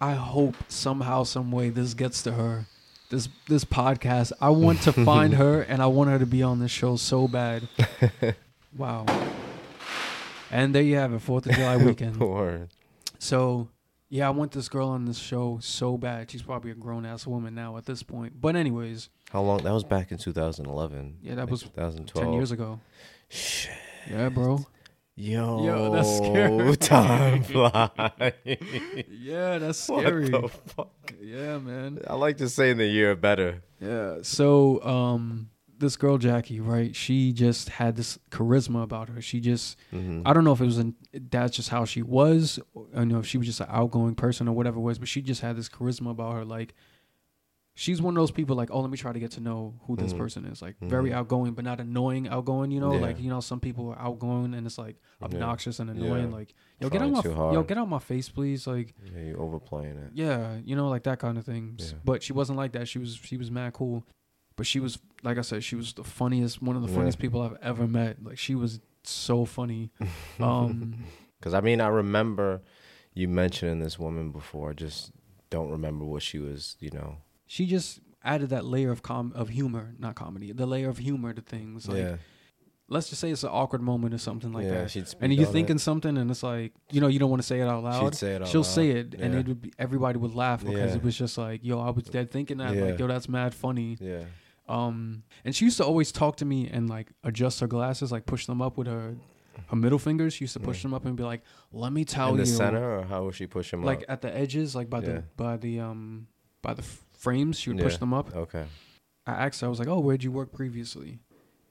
I 0.00 0.12
hope 0.14 0.56
somehow, 0.68 1.22
some 1.24 1.52
way, 1.52 1.68
this 1.68 1.94
gets 1.94 2.22
to 2.24 2.32
her. 2.32 2.66
This 3.10 3.28
this 3.48 3.64
podcast. 3.64 4.32
I 4.40 4.48
want 4.50 4.80
to 4.82 4.92
find 5.04 5.34
her, 5.34 5.62
and 5.62 5.82
I 5.82 5.86
want 5.86 6.10
her 6.10 6.18
to 6.18 6.26
be 6.26 6.42
on 6.42 6.58
this 6.60 6.70
show 6.70 6.96
so 6.96 7.28
bad. 7.28 7.68
Wow. 8.74 9.04
And 10.50 10.74
there 10.74 10.82
you 10.82 10.96
have 10.96 11.12
it, 11.12 11.20
Fourth 11.20 11.44
of 11.46 11.52
July 11.52 11.76
weekend. 11.76 12.18
Word. 12.18 12.68
So 13.18 13.68
yeah, 14.08 14.26
I 14.28 14.30
want 14.30 14.52
this 14.52 14.68
girl 14.68 14.88
on 14.88 15.04
this 15.04 15.18
show 15.18 15.58
so 15.60 15.96
bad. 15.98 16.30
She's 16.30 16.42
probably 16.42 16.70
a 16.70 16.74
grown 16.74 17.04
ass 17.06 17.26
woman 17.26 17.54
now 17.54 17.76
at 17.76 17.84
this 17.86 18.02
point. 18.02 18.40
But 18.40 18.56
anyways, 18.56 19.08
How 19.30 19.42
long? 19.42 19.62
That 19.62 19.72
was 19.72 19.84
back 19.84 20.10
in 20.10 20.18
2011. 20.18 21.18
Yeah, 21.22 21.34
that 21.34 21.42
like 21.42 21.50
was 21.50 21.62
2012. 21.64 22.24
ten 22.26 22.32
years 22.34 22.50
ago. 22.50 22.80
Shit. 23.32 23.72
Yeah, 24.10 24.28
bro. 24.28 24.66
Yo, 25.14 25.64
Yo, 25.64 25.90
that's 25.90 26.16
scary. 26.18 26.76
Time 26.76 27.42
flies. 27.44 28.32
Yeah, 29.08 29.58
that's 29.58 29.88
what 29.88 30.00
scary. 30.02 30.28
the 30.30 30.48
fuck? 30.48 30.90
Yeah, 31.20 31.58
man. 31.58 32.00
I 32.06 32.14
like 32.14 32.38
to 32.38 32.48
say 32.48 32.70
in 32.70 32.78
the 32.78 32.86
year 32.86 33.14
better. 33.14 33.62
Yeah. 33.80 34.18
So, 34.22 34.82
um, 34.82 35.50
this 35.78 35.96
girl 35.96 36.16
Jackie, 36.18 36.60
right? 36.60 36.94
She 36.96 37.32
just 37.32 37.68
had 37.70 37.96
this 37.96 38.18
charisma 38.30 38.82
about 38.82 39.08
her. 39.10 39.20
She 39.20 39.40
just, 39.40 39.78
hmm 39.90 40.22
I 40.24 40.32
don't 40.32 40.44
know 40.44 40.52
if 40.52 40.60
it 40.60 40.64
was, 40.66 40.78
in, 40.78 40.94
that's 41.12 41.56
just 41.56 41.68
how 41.68 41.84
she 41.84 42.02
was. 42.02 42.58
I 42.94 43.04
know 43.04 43.18
if 43.18 43.26
she 43.26 43.38
was 43.38 43.46
just 43.46 43.60
an 43.60 43.66
outgoing 43.68 44.14
person 44.14 44.48
or 44.48 44.52
whatever 44.52 44.78
it 44.78 44.82
was, 44.82 44.98
but 44.98 45.08
she 45.08 45.20
just 45.22 45.40
had 45.42 45.56
this 45.56 45.68
charisma 45.68 46.10
about 46.10 46.34
her. 46.34 46.44
Like, 46.44 46.74
she's 47.74 48.02
one 48.02 48.16
of 48.16 48.20
those 48.20 48.30
people. 48.30 48.54
Like, 48.56 48.70
oh, 48.70 48.80
let 48.80 48.90
me 48.90 48.96
try 48.98 49.12
to 49.12 49.18
get 49.18 49.30
to 49.32 49.40
know 49.40 49.74
who 49.86 49.96
this 49.96 50.12
Mhm. 50.12 50.18
person 50.18 50.44
is. 50.46 50.60
Like, 50.60 50.76
very 50.80 51.10
Mhm. 51.10 51.14
outgoing, 51.14 51.52
but 51.54 51.64
not 51.64 51.80
annoying 51.80 52.28
outgoing. 52.28 52.70
You 52.70 52.80
know, 52.80 52.92
Yeah. 52.94 53.00
like 53.00 53.20
you 53.20 53.30
know, 53.30 53.40
some 53.40 53.60
people 53.60 53.88
are 53.90 53.98
outgoing 53.98 54.54
and 54.54 54.66
it's 54.66 54.78
like 54.78 54.96
Yeah. 55.20 55.26
obnoxious 55.26 55.80
and 55.80 55.88
annoying. 55.90 56.28
Yeah. 56.30 56.36
Like, 56.36 56.54
yo, 56.80 56.88
get 56.90 57.02
out 57.02 57.10
my, 57.10 57.20
hard. 57.32 57.54
yo, 57.54 57.62
get 57.62 57.78
out 57.78 57.88
my 57.88 57.98
face, 57.98 58.28
please. 58.28 58.66
Like. 58.66 58.94
Yeah, 59.14 59.22
you 59.22 59.36
overplaying 59.36 59.96
it. 59.96 60.10
Yeah, 60.14 60.58
you 60.64 60.76
know, 60.76 60.88
like 60.88 61.04
that 61.04 61.18
kind 61.18 61.38
of 61.38 61.44
thing. 61.44 61.76
Yeah. 61.78 61.86
But 62.04 62.22
she 62.22 62.32
wasn't 62.32 62.58
like 62.58 62.72
that. 62.72 62.88
She 62.88 62.98
was 62.98 63.14
she 63.14 63.36
was 63.36 63.50
mad 63.50 63.72
cool. 63.72 64.04
But 64.56 64.66
she 64.66 64.78
was 64.80 64.98
like 65.22 65.38
I 65.38 65.42
said, 65.42 65.64
she 65.64 65.76
was 65.76 65.94
the 65.94 66.04
funniest, 66.04 66.60
one 66.60 66.76
of 66.76 66.82
the 66.82 66.88
Yeah. 66.88 66.94
funniest 66.96 67.18
people 67.18 67.40
I've 67.40 67.56
ever 67.62 67.86
met. 67.88 68.22
Like 68.22 68.36
she 68.38 68.54
was 68.54 68.80
so 69.04 69.44
funny. 69.46 69.90
Um 70.40 71.04
Because 71.38 71.54
I 71.54 71.60
mean, 71.60 71.80
I 71.80 71.88
remember 71.88 72.60
you 73.14 73.28
mentioning 73.28 73.80
this 73.80 73.98
woman 73.98 74.30
before. 74.30 74.70
I 74.70 74.72
just 74.74 75.10
don't 75.50 75.70
remember 75.70 76.04
what 76.04 76.22
she 76.22 76.38
was. 76.38 76.76
You 76.80 76.90
know. 76.90 77.16
She 77.52 77.66
just 77.66 78.00
added 78.24 78.48
that 78.50 78.64
layer 78.64 78.90
of 78.90 79.00
com 79.02 79.32
of 79.34 79.46
humor, 79.58 79.86
not 79.98 80.14
comedy, 80.14 80.52
the 80.52 80.66
layer 80.74 80.88
of 80.88 80.98
humor 81.08 81.32
to 81.38 81.42
things. 81.54 81.86
Like 81.88 81.98
yeah. 81.98 82.16
let's 82.88 83.08
just 83.10 83.20
say 83.20 83.30
it's 83.30 83.42
an 83.44 83.50
awkward 83.52 83.82
moment 83.82 84.14
or 84.14 84.18
something 84.18 84.52
like 84.52 84.64
yeah. 84.64 84.70
that. 84.82 84.90
She'd 84.92 85.08
speak 85.08 85.22
And 85.22 85.34
you're 85.34 85.46
thinking 85.58 85.76
it. 85.76 85.80
something 85.80 86.16
and 86.16 86.30
it's 86.30 86.42
like, 86.42 86.72
you 86.90 87.00
know, 87.02 87.08
you 87.08 87.18
don't 87.18 87.30
want 87.30 87.42
to 87.42 87.46
say 87.52 87.60
it 87.60 87.68
out 87.68 87.82
loud. 87.84 88.00
She'd 88.02 88.14
say 88.14 88.34
it. 88.36 88.42
Out 88.42 88.48
She'll 88.48 88.62
loud. 88.62 88.76
say 88.78 88.86
it 88.90 89.14
and 89.22 89.34
it 89.34 89.46
would 89.48 89.60
be 89.60 89.72
everybody 89.78 90.18
would 90.18 90.34
laugh 90.34 90.60
because 90.64 90.90
Yeah. 90.92 90.96
it 90.96 91.02
was 91.02 91.16
just 91.16 91.36
like, 91.36 91.60
yo, 91.62 91.78
I 91.80 91.90
was 91.90 92.04
dead 92.04 92.30
thinking 92.30 92.58
that, 92.58 92.74
like, 92.76 92.98
yo, 92.98 93.06
that's 93.06 93.28
mad 93.28 93.54
funny. 93.54 93.98
Yeah. 94.00 94.24
Um, 94.68 95.24
and 95.44 95.54
she 95.54 95.64
used 95.66 95.76
to 95.78 95.84
always 95.84 96.12
talk 96.12 96.36
to 96.36 96.44
me 96.44 96.68
and 96.72 96.88
like 96.88 97.08
adjust 97.24 97.60
her 97.60 97.66
glasses, 97.66 98.12
like 98.12 98.24
push 98.26 98.46
them 98.46 98.62
up 98.62 98.78
with 98.78 98.86
her 98.86 99.16
her 99.66 99.76
middle 99.76 99.98
fingers. 99.98 100.32
She 100.34 100.44
used 100.44 100.54
to 100.54 100.60
push 100.60 100.78
Mm. 100.78 100.82
them 100.84 100.94
up 100.94 101.04
and 101.04 101.16
be 101.16 101.24
like, 101.24 101.42
"Let 101.72 101.92
me 101.92 102.04
tell 102.06 102.28
you." 102.28 102.34
In 102.36 102.40
the 102.44 102.46
you," 102.50 102.56
center, 102.56 102.98
or 103.00 103.02
how 103.04 103.24
was 103.24 103.36
she 103.36 103.46
pushing 103.46 103.82
like 103.82 103.98
up? 104.04 104.10
at 104.14 104.22
the 104.22 104.34
edges, 104.34 104.74
like 104.74 104.88
by 104.88 105.00
Yeah. 105.00 105.06
the 105.12 105.24
by 105.36 105.56
the 105.58 105.80
um 105.80 106.26
by 106.62 106.72
the 106.74 106.82
f- 106.82 107.04
frames. 107.22 107.58
She 107.58 107.70
would 107.70 107.80
push 107.82 107.96
them 107.98 108.12
up. 108.12 108.34
Okay. 108.34 108.64
I 109.26 109.32
asked 109.46 109.60
her, 109.60 109.66
I 109.68 109.70
was 109.70 109.78
like, 109.78 109.88
"Oh, 109.88 110.00
where'd 110.00 110.24
you 110.24 110.32
work 110.32 110.52
previously?" 110.52 111.20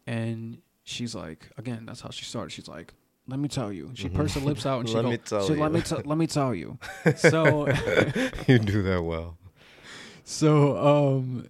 And 0.07 0.59
she's 0.83 1.13
like, 1.13 1.49
again, 1.57 1.85
that's 1.85 2.01
how 2.01 2.09
she 2.09 2.23
started. 2.25 2.51
She's 2.51 2.67
like, 2.67 2.93
"Let 3.27 3.39
me 3.39 3.47
tell 3.49 3.71
you." 3.73 3.91
She 3.93 4.07
Mhm. 4.09 4.15
pursed 4.15 4.35
her 4.35 4.41
lips 4.41 4.65
out 4.65 4.79
and 4.79 4.89
she 4.89 4.95
Let 4.95 5.01
go, 5.03 5.09
me 5.11 5.17
tell 5.17 5.47
she, 5.47 5.55
"Let 5.55 5.71
me 5.71 5.81
tell 5.81 6.01
let 6.05 6.17
me 6.17 6.27
tell 6.27 6.55
you." 6.55 6.79
So 7.17 7.67
you 8.47 8.57
do 8.59 8.81
that 8.83 9.03
well. 9.03 9.37
So 10.23 10.77
um 10.77 11.47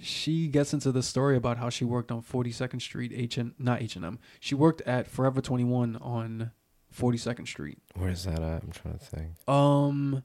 she 0.00 0.48
gets 0.48 0.72
into 0.74 0.92
the 0.92 1.02
story 1.02 1.34
about 1.36 1.56
how 1.56 1.70
she 1.70 1.84
worked 1.84 2.12
on 2.12 2.20
42nd 2.22 2.80
Street 2.82 3.10
H 3.14 3.38
and 3.38 3.54
not 3.58 3.80
H&M. 3.80 4.18
She 4.38 4.54
worked 4.54 4.82
at 4.82 5.08
Forever 5.08 5.40
21 5.40 5.96
on 5.96 6.50
42nd 6.94 7.48
Street. 7.48 7.78
Where's 7.96 8.24
that 8.24 8.40
at? 8.42 8.62
I'm 8.62 8.70
trying 8.70 8.98
to 8.98 9.04
think. 9.04 9.28
Um 9.48 10.22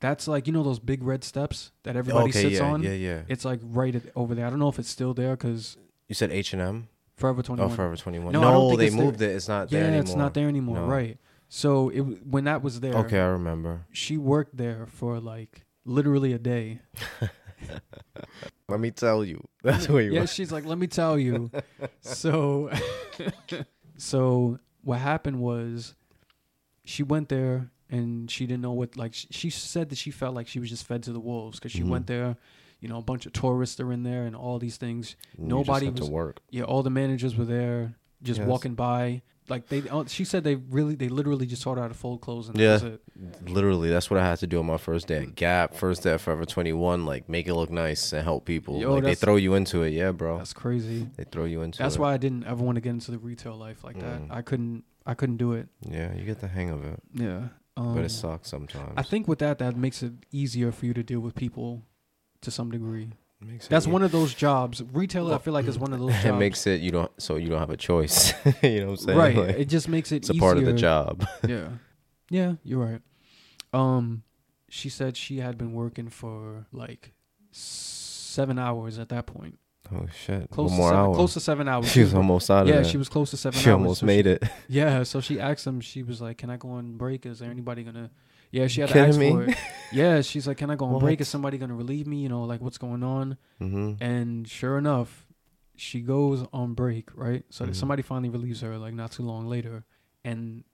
that's 0.00 0.26
like 0.26 0.46
you 0.46 0.52
know 0.52 0.62
those 0.62 0.78
big 0.78 1.02
red 1.02 1.22
steps 1.24 1.72
that 1.84 1.96
everybody 1.96 2.30
okay, 2.30 2.42
sits 2.42 2.56
yeah, 2.56 2.70
on. 2.70 2.82
yeah, 2.82 2.92
yeah. 2.92 3.22
It's 3.28 3.44
like 3.44 3.60
right 3.62 3.94
at, 3.94 4.02
over 4.16 4.34
there. 4.34 4.46
I 4.46 4.50
don't 4.50 4.58
know 4.58 4.68
if 4.68 4.78
it's 4.78 4.88
still 4.88 5.14
there 5.14 5.36
cuz 5.36 5.76
You 6.08 6.14
said 6.14 6.30
H 6.32 6.52
and 6.52 6.62
M. 6.62 6.88
Forever 7.16 7.42
Oh, 7.50 7.68
Forever 7.68 7.96
21. 7.96 8.32
No, 8.32 8.40
No, 8.40 8.48
I 8.48 8.52
don't 8.52 8.68
think 8.68 8.78
they 8.78 8.86
it's 8.86 8.96
there. 8.96 9.04
moved 9.04 9.20
it. 9.20 9.30
It's 9.36 9.46
not 9.48 9.70
yeah, 9.70 9.80
there 9.80 9.88
anymore. 9.88 10.00
it's 10.02 10.14
not 10.14 10.32
there 10.34 10.48
anymore, 10.48 10.76
No. 10.76 10.86
right. 10.86 11.18
So 11.50 11.90
it 11.90 11.98
w- 11.98 12.18
when 12.24 12.44
that 12.44 12.62
was 12.62 12.80
there, 12.80 12.94
Okay, 12.94 13.18
I 13.20 13.26
remember. 13.26 13.84
she 13.92 14.16
worked 14.16 14.56
there 14.56 14.86
for 14.86 15.20
like 15.20 15.66
literally 15.84 16.32
a 16.32 16.38
day. 16.38 16.80
Let 18.68 18.80
me 18.80 18.90
tell 18.90 19.24
you. 19.24 19.46
That's 19.62 19.88
where 19.88 20.02
you 20.02 20.12
yeah, 20.14 20.24
she's 20.26 20.50
like, 20.52 20.64
let 20.64 20.78
me 20.78 20.86
tell 20.86 21.18
you. 21.18 21.50
so, 22.00 22.70
so 23.96 24.58
what 24.82 24.98
happened 24.98 25.40
was, 25.40 25.94
she 26.84 27.02
went 27.02 27.28
there 27.28 27.70
and 27.90 28.30
she 28.30 28.46
didn't 28.46 28.62
know 28.62 28.72
what. 28.72 28.96
Like 28.96 29.14
she, 29.14 29.26
she 29.30 29.50
said 29.50 29.88
that 29.90 29.98
she 29.98 30.10
felt 30.10 30.34
like 30.34 30.48
she 30.48 30.60
was 30.60 30.68
just 30.70 30.86
fed 30.86 31.02
to 31.04 31.12
the 31.12 31.20
wolves 31.20 31.58
because 31.58 31.72
she 31.72 31.82
Mhm. 31.82 31.88
went 31.88 32.06
there. 32.06 32.36
You 32.80 32.88
know, 32.88 32.98
a 32.98 33.02
bunch 33.02 33.26
of 33.26 33.32
tourists 33.34 33.78
are 33.80 33.92
in 33.92 34.02
there 34.04 34.24
and 34.24 34.34
all 34.34 34.58
these 34.58 34.76
things. 34.78 35.16
Just 35.36 35.38
nobody 35.38 35.90
was- 35.90 36.00
to 36.00 36.10
work. 36.10 36.40
Yeah, 36.50 36.62
all 36.64 36.82
the 36.82 36.88
managers 36.90 37.36
were 37.36 37.44
there, 37.44 37.94
just 38.22 38.38
Yes. 38.40 38.48
walking 38.48 38.74
by. 38.74 39.22
Like 39.48 39.66
they, 39.66 39.82
uh, 39.88 40.04
she 40.06 40.24
said 40.24 40.44
they 40.44 40.54
really, 40.54 40.94
they 40.94 41.08
literally 41.08 41.44
just 41.44 41.62
taught 41.62 41.74
her 41.76 41.82
how 41.82 41.88
to 41.88 41.94
fold 41.94 42.20
clothes 42.20 42.48
and 42.48 42.56
Yeah. 42.56 42.76
that 42.78 42.84
was 42.84 42.92
it. 43.42 43.48
Literally, 43.50 43.90
that's 43.90 44.08
what 44.08 44.20
I 44.20 44.24
had 44.24 44.38
to 44.38 44.46
do 44.46 44.60
on 44.60 44.66
my 44.66 44.76
first 44.76 45.08
day 45.08 45.16
at 45.24 45.34
Gap, 45.34 45.74
first 45.74 46.04
day 46.04 46.12
at 46.14 46.20
Forever 46.20 46.44
21. 46.44 47.04
Like, 47.04 47.28
make 47.28 47.48
it 47.48 47.54
look 47.54 47.68
nice 47.68 48.12
and 48.12 48.22
help 48.22 48.44
people. 48.44 48.78
Yo, 48.80 48.94
like, 48.94 49.02
they 49.02 49.14
throw 49.16 49.34
you 49.36 49.54
into 49.54 49.82
it. 49.82 49.90
Yeah, 49.90 50.12
bro. 50.12 50.38
That's 50.38 50.52
crazy. 50.52 51.08
They 51.16 51.24
throw 51.24 51.44
you 51.46 51.62
into 51.62 51.78
That's 51.78 51.96
it. 51.96 52.00
why 52.00 52.14
I 52.14 52.16
didn't 52.16 52.44
ever 52.44 52.62
want 52.62 52.76
to 52.76 52.80
get 52.80 52.90
into 52.90 53.10
the 53.10 53.18
retail 53.18 53.56
life 53.56 53.82
like 53.82 53.98
that. 53.98 54.22
Mm. 54.22 54.30
I 54.30 54.40
couldn't, 54.42 54.84
I 55.04 55.14
couldn't 55.14 55.38
do 55.38 55.52
it. 55.54 55.68
Yeah, 55.82 56.14
you 56.14 56.24
get 56.24 56.38
the 56.40 56.48
hang 56.48 56.70
of 56.70 56.84
it. 56.84 57.02
Yeah. 57.12 57.48
Um, 57.76 57.94
But 57.94 58.04
it 58.04 58.10
sucks 58.10 58.48
sometimes. 58.48 58.92
I 58.96 59.02
think 59.02 59.28
with 59.28 59.38
that, 59.38 59.58
that 59.58 59.76
makes 59.76 60.02
it 60.02 60.12
easier 60.32 60.72
for 60.72 60.86
you 60.86 60.94
to 60.94 61.02
deal 61.02 61.20
with 61.20 61.34
people 61.34 61.82
to 62.42 62.50
some 62.50 62.70
degree. 62.70 63.10
That's 63.70 63.86
one 63.86 64.02
of 64.02 64.12
those 64.12 64.34
jobs. 64.34 64.82
Retailer, 64.92 65.34
I 65.34 65.38
feel 65.38 65.54
like 65.54 65.66
is 65.66 65.78
one 65.78 65.94
of 65.94 65.98
those 66.00 66.12
jobs. 66.12 66.24
It 66.26 66.32
makes 66.34 66.66
it 66.66 66.82
you 66.82 66.90
don't 66.90 67.10
so 67.20 67.36
you 67.36 67.48
don't 67.48 67.58
have 67.58 67.70
a 67.70 67.76
choice. 67.76 68.34
you 68.62 68.80
know 68.80 68.86
what 68.86 68.90
I'm 68.90 68.96
saying? 68.98 69.18
right. 69.18 69.36
Like, 69.36 69.56
it 69.56 69.64
just 69.66 69.88
makes 69.88 70.12
it 70.12 70.16
it's 70.16 70.30
a 70.30 70.34
part 70.34 70.58
of 70.58 70.66
the 70.66 70.74
job. 70.74 71.26
yeah, 71.48 71.68
yeah, 72.28 72.54
you're 72.62 72.84
right. 72.84 73.00
Um, 73.72 74.24
she 74.68 74.90
said 74.90 75.16
she 75.16 75.38
had 75.38 75.56
been 75.56 75.72
working 75.72 76.10
for 76.10 76.66
like 76.70 77.14
seven 77.50 78.58
hours 78.58 78.98
at 78.98 79.08
that 79.08 79.26
point. 79.26 79.58
Oh 79.92 80.06
shit! 80.24 80.48
Close 80.50 80.70
One 80.70 80.76
to 80.76 80.82
more 80.82 80.88
seven, 80.90 81.04
hour. 81.06 81.14
close 81.14 81.32
to 81.34 81.40
seven 81.40 81.68
hours. 81.68 81.90
she 81.90 82.00
was 82.00 82.14
almost 82.14 82.50
out 82.50 82.62
of 82.62 82.68
yeah, 82.68 82.82
she 82.82 82.96
was 82.96 83.08
close 83.08 83.30
to 83.30 83.36
seven 83.36 83.58
She 83.60 83.70
hours. 83.70 83.74
almost 83.74 84.00
so 84.00 84.06
made 84.06 84.26
it. 84.26 84.42
Yeah, 84.68 85.02
so 85.02 85.20
she 85.20 85.40
asked 85.40 85.66
him. 85.66 85.80
She 85.80 86.02
was 86.02 86.20
like, 86.20 86.38
"Can 86.38 86.50
I 86.50 86.56
go 86.56 86.70
on 86.70 86.96
break? 86.96 87.26
Is 87.26 87.38
there 87.40 87.50
anybody 87.50 87.82
gonna?" 87.84 88.10
Yeah, 88.52 88.66
she 88.68 88.80
had 88.80 88.90
to 88.90 88.98
ask 88.98 89.18
me? 89.18 89.30
for 89.30 89.44
it. 89.44 89.56
Yeah, 89.92 90.20
she's 90.20 90.46
like, 90.46 90.56
"Can 90.58 90.70
I 90.70 90.76
go 90.76 90.86
on 90.86 90.98
break? 91.00 91.20
Is 91.20 91.28
somebody 91.28 91.58
gonna 91.58 91.74
relieve 91.74 92.06
me? 92.06 92.18
You 92.18 92.28
know, 92.28 92.42
like 92.44 92.60
what's 92.60 92.78
going 92.78 93.02
on?" 93.02 93.36
hmm 93.58 93.94
And 94.00 94.46
sure 94.48 94.78
enough, 94.78 95.26
she 95.76 96.00
goes 96.00 96.46
on 96.52 96.74
break, 96.74 97.08
right? 97.16 97.44
So 97.50 97.66
Mhm. 97.66 97.74
somebody 97.74 98.02
finally 98.02 98.28
relieves 98.28 98.60
her, 98.60 98.78
like 98.78 98.94
not 98.94 99.10
too 99.12 99.22
long 99.24 99.46
later. 99.46 99.84
And 100.24 100.64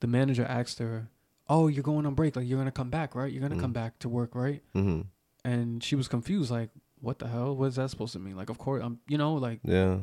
the 0.00 0.06
manager 0.06 0.44
asked 0.44 0.78
her, 0.80 1.08
Oh, 1.48 1.68
you're 1.68 1.84
going 1.84 2.04
on 2.06 2.14
break. 2.14 2.34
Like, 2.34 2.48
you're 2.48 2.56
going 2.58 2.66
to 2.66 2.72
come 2.72 2.90
back, 2.90 3.14
right? 3.14 3.32
You're 3.32 3.38
going 3.40 3.52
to 3.52 3.56
Mhm. 3.56 3.60
come 3.60 3.72
back 3.72 4.00
to 4.00 4.08
work, 4.08 4.34
right? 4.34 4.62
hmm 4.72 5.02
And 5.44 5.80
she 5.84 5.94
was 5.94 6.08
confused, 6.08 6.50
like, 6.50 6.70
What 7.00 7.18
the 7.18 7.28
hell? 7.28 7.54
What 7.56 7.66
is 7.66 7.76
that 7.76 7.90
supposed 7.90 8.12
to 8.14 8.18
mean? 8.18 8.36
Like, 8.36 8.50
of 8.50 8.58
course, 8.58 8.82
I'm, 8.84 8.98
you 9.08 9.18
know, 9.18 9.34
like, 9.34 9.60
Yeah. 9.64 9.98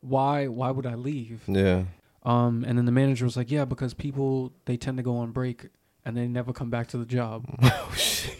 why, 0.00 0.46
why 0.46 0.70
would 0.70 0.86
I 0.86 0.94
leave? 0.94 1.42
Yeah. 1.46 1.84
Um, 2.22 2.64
and 2.66 2.76
then 2.78 2.86
the 2.86 2.92
manager 2.92 3.24
was 3.24 3.36
like, 3.36 3.50
Yeah, 3.50 3.64
because 3.64 3.94
people, 3.94 4.52
they 4.64 4.76
tend 4.76 4.96
to 4.96 5.02
go 5.02 5.16
on 5.18 5.32
break 5.32 5.66
and 6.04 6.16
they 6.16 6.26
never 6.28 6.52
come 6.52 6.70
back 6.70 6.88
to 6.88 6.98
the 6.98 7.06
job. 7.06 7.44
Oh 7.62 7.92
shit. 7.96 8.36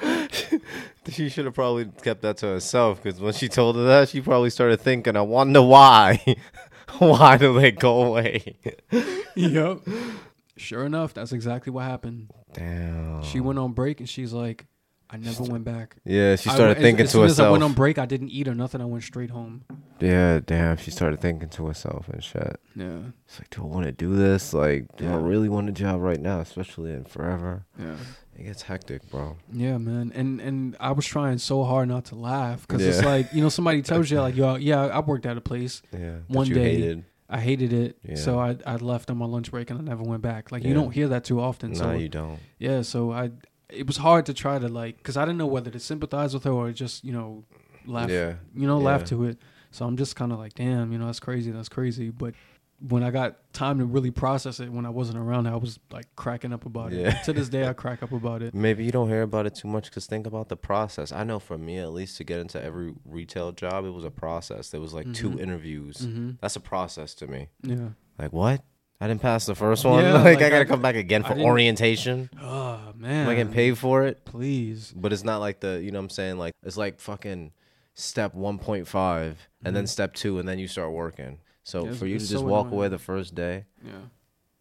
she 1.10 1.28
should 1.28 1.44
have 1.46 1.54
probably 1.54 1.86
kept 2.02 2.22
that 2.22 2.36
to 2.38 2.46
herself 2.46 3.02
because 3.02 3.20
when 3.20 3.32
she 3.32 3.48
told 3.48 3.76
her 3.76 3.84
that, 3.84 4.08
she 4.08 4.20
probably 4.20 4.50
started 4.50 4.80
thinking, 4.80 5.16
"I 5.16 5.22
wonder 5.22 5.62
why. 5.62 6.36
why 6.98 7.36
do 7.36 7.58
they 7.58 7.72
go 7.72 8.02
away?" 8.04 8.56
yep. 9.34 9.80
Sure 10.56 10.84
enough, 10.84 11.14
that's 11.14 11.32
exactly 11.32 11.72
what 11.72 11.84
happened. 11.84 12.30
Damn. 12.52 13.22
She 13.22 13.40
went 13.40 13.58
on 13.58 13.72
break 13.72 14.00
and 14.00 14.08
she's 14.08 14.32
like, 14.32 14.66
I 15.16 15.24
never 15.24 15.42
went 15.44 15.64
back. 15.64 15.96
Yeah, 16.04 16.36
she 16.36 16.50
I- 16.50 16.54
started 16.54 16.76
as- 16.76 16.82
thinking 16.82 17.04
as 17.04 17.10
to 17.12 17.18
soon 17.18 17.24
As 17.26 17.40
I 17.40 17.50
went 17.50 17.62
on 17.64 17.72
break, 17.72 17.98
I 17.98 18.06
didn't 18.06 18.30
eat 18.30 18.48
or 18.48 18.54
nothing. 18.54 18.80
I 18.80 18.84
went 18.84 19.04
straight 19.04 19.30
home. 19.30 19.64
yeah, 20.00 20.40
damn. 20.44 20.76
She 20.76 20.90
started 20.90 21.20
thinking 21.20 21.48
to 21.50 21.66
herself 21.66 22.08
and 22.08 22.22
shit. 22.22 22.60
Yeah, 22.74 22.98
It's 23.26 23.38
like, 23.38 23.50
do 23.50 23.62
I 23.62 23.66
want 23.66 23.86
to 23.86 23.92
do 23.92 24.14
this? 24.14 24.52
Like, 24.54 24.96
do 24.96 25.08
I 25.08 25.16
really 25.16 25.48
want 25.48 25.68
a 25.68 25.72
job 25.72 26.00
right 26.00 26.20
now, 26.20 26.40
especially 26.40 26.92
in 26.92 27.04
forever? 27.04 27.64
yeah, 27.78 27.96
It 28.38 28.44
gets 28.44 28.62
hectic, 28.62 29.10
bro. 29.10 29.36
yeah, 29.52 29.78
man. 29.78 30.12
And 30.14 30.40
and 30.40 30.76
I 30.78 30.92
was 30.92 31.06
trying 31.06 31.38
so 31.38 31.64
hard 31.64 31.88
not 31.88 32.04
to 32.06 32.14
laugh 32.14 32.66
because 32.66 32.84
it's 32.84 33.02
like 33.04 33.32
you 33.32 33.40
know 33.42 33.48
somebody 33.58 33.80
tells 33.82 34.10
you 34.10 34.20
like 34.20 34.36
yo 34.36 34.56
yeah 34.56 34.84
I 34.86 35.00
worked 35.00 35.24
at 35.26 35.36
a 35.36 35.40
place 35.40 35.80
Yeah. 35.92 36.16
One 36.28 36.46
day, 36.48 36.74
hated. 36.76 37.04
I 37.28 37.40
hated 37.40 37.72
it 37.72 37.98
yeah. 38.04 38.14
so 38.16 38.38
I 38.38 38.56
I 38.66 38.76
left 38.76 39.10
on 39.10 39.16
my 39.16 39.26
lunch 39.26 39.50
break 39.50 39.70
and 39.70 39.78
I 39.80 39.82
never 39.82 40.02
went 40.02 40.20
back. 40.22 40.52
Like 40.52 40.62
you 40.64 40.74
don't 40.74 40.90
hear 40.92 41.08
that 41.08 41.24
too 41.24 41.40
often. 41.40 41.70
No, 41.72 41.78
so 41.78 41.90
you 41.92 42.08
don't. 42.10 42.38
yeah, 42.58 42.82
so 42.82 43.10
I 43.10 43.30
it 43.70 43.86
was 43.86 43.96
hard 43.96 44.26
to 44.26 44.34
try 44.34 44.58
to 44.58 44.68
like 44.68 44.96
because 44.98 45.16
I 45.16 45.24
didn't 45.24 45.38
know 45.38 45.46
whether 45.46 45.70
to 45.70 45.80
sympathize 45.80 46.34
with 46.34 46.44
her 46.44 46.50
or 46.52 46.72
just 46.72 47.04
you 47.04 47.12
know 47.12 47.44
laugh 47.86 48.10
Yeah. 48.10 48.34
you 48.54 48.66
know 48.66 48.78
laugh 48.78 49.04
to 49.06 49.24
it. 49.24 49.38
So 49.70 49.84
I'm 49.86 49.96
just 49.96 50.16
kind 50.16 50.32
of 50.32 50.38
like 50.38 50.54
damn 50.54 50.92
you 50.92 50.98
know 50.98 51.06
that's 51.06 51.20
crazy 51.20 51.50
that's 51.50 51.68
crazy. 51.68 52.10
But 52.10 52.34
when 52.78 53.02
I 53.02 53.10
got 53.10 53.52
time 53.54 53.78
to 53.78 53.86
really 53.86 54.10
process 54.10 54.60
it, 54.60 54.70
when 54.70 54.84
I 54.84 54.90
wasn't 54.90 55.16
around, 55.16 55.46
I 55.46 55.56
was 55.56 55.78
like 55.90 56.04
cracking 56.14 56.52
up 56.52 56.66
about 56.66 56.92
it. 56.92 57.00
Yeah. 57.00 57.22
to 57.22 57.32
this 57.32 57.48
day, 57.48 57.66
I 57.66 57.72
crack 57.82 58.02
up 58.02 58.12
about 58.12 58.42
it. 58.42 58.54
Maybe 58.54 58.84
you 58.84 58.92
don't 58.92 59.08
hear 59.08 59.22
about 59.22 59.46
it 59.46 59.54
too 59.54 59.66
much 59.66 59.86
because 59.86 60.04
think 60.06 60.26
about 60.26 60.50
the 60.50 60.58
process. 60.58 61.10
I 61.10 61.24
know 61.24 61.38
for 61.38 61.56
me, 61.56 61.78
at 61.78 61.92
least, 61.94 62.18
to 62.18 62.24
get 62.24 62.38
into 62.38 62.62
every 62.62 62.92
retail 63.06 63.52
job, 63.52 63.86
it 63.86 63.90
was 63.94 64.04
a 64.04 64.10
process. 64.10 64.68
There 64.68 64.80
was 64.80 64.92
like 64.92 65.10
two 65.14 65.30
Mhm. 65.30 65.40
interviews. 65.40 66.00
hmm 66.04 66.32
That's 66.42 66.54
a 66.56 66.60
process 66.60 67.14
to 67.14 67.26
me. 67.26 67.48
Yeah. 67.62 67.88
Like 68.18 68.34
what? 68.34 68.62
I 69.00 69.08
didn't 69.08 69.20
pass 69.20 69.44
the 69.46 69.54
first 69.54 69.84
one. 69.84 70.02
Yeah, 70.04 70.12
like, 70.22 70.24
like, 70.24 70.42
I 70.42 70.48
gotta 70.50 70.60
I- 70.62 70.64
come 70.64 70.80
back 70.82 70.94
again 70.96 71.22
for 71.22 71.34
orientation. 71.38 72.30
Oh 72.40 72.92
man. 72.96 73.24
Am 73.24 73.28
I 73.28 73.34
getting 73.34 73.52
paid 73.52 73.76
for 73.78 74.04
it? 74.04 74.24
Please. 74.24 74.92
But 74.96 75.12
it's 75.12 75.24
not 75.24 75.38
like 75.38 75.60
the 75.60 75.80
you 75.82 75.90
know 75.90 75.98
what 75.98 76.04
I'm 76.04 76.10
saying 76.10 76.38
like 76.38 76.54
it's 76.62 76.76
like 76.76 76.98
fucking 77.00 77.52
step 77.94 78.34
1.5 78.34 79.36
and 79.64 79.74
then 79.76 79.84
Mhm. 79.84 79.88
step 79.88 80.14
two 80.14 80.38
and 80.38 80.48
then 80.48 80.58
you 80.58 80.68
start 80.68 80.92
working. 80.92 81.38
So 81.62 81.86
Yeah, 81.86 81.92
for 81.92 82.06
you 82.06 82.16
to 82.18 82.22
it's 82.22 82.30
just 82.30 82.42
so 82.42 82.46
walk 82.46 82.70
away 82.70 82.88
the 82.88 82.98
first 82.98 83.34
day, 83.34 83.64
Yeah. 83.84 83.92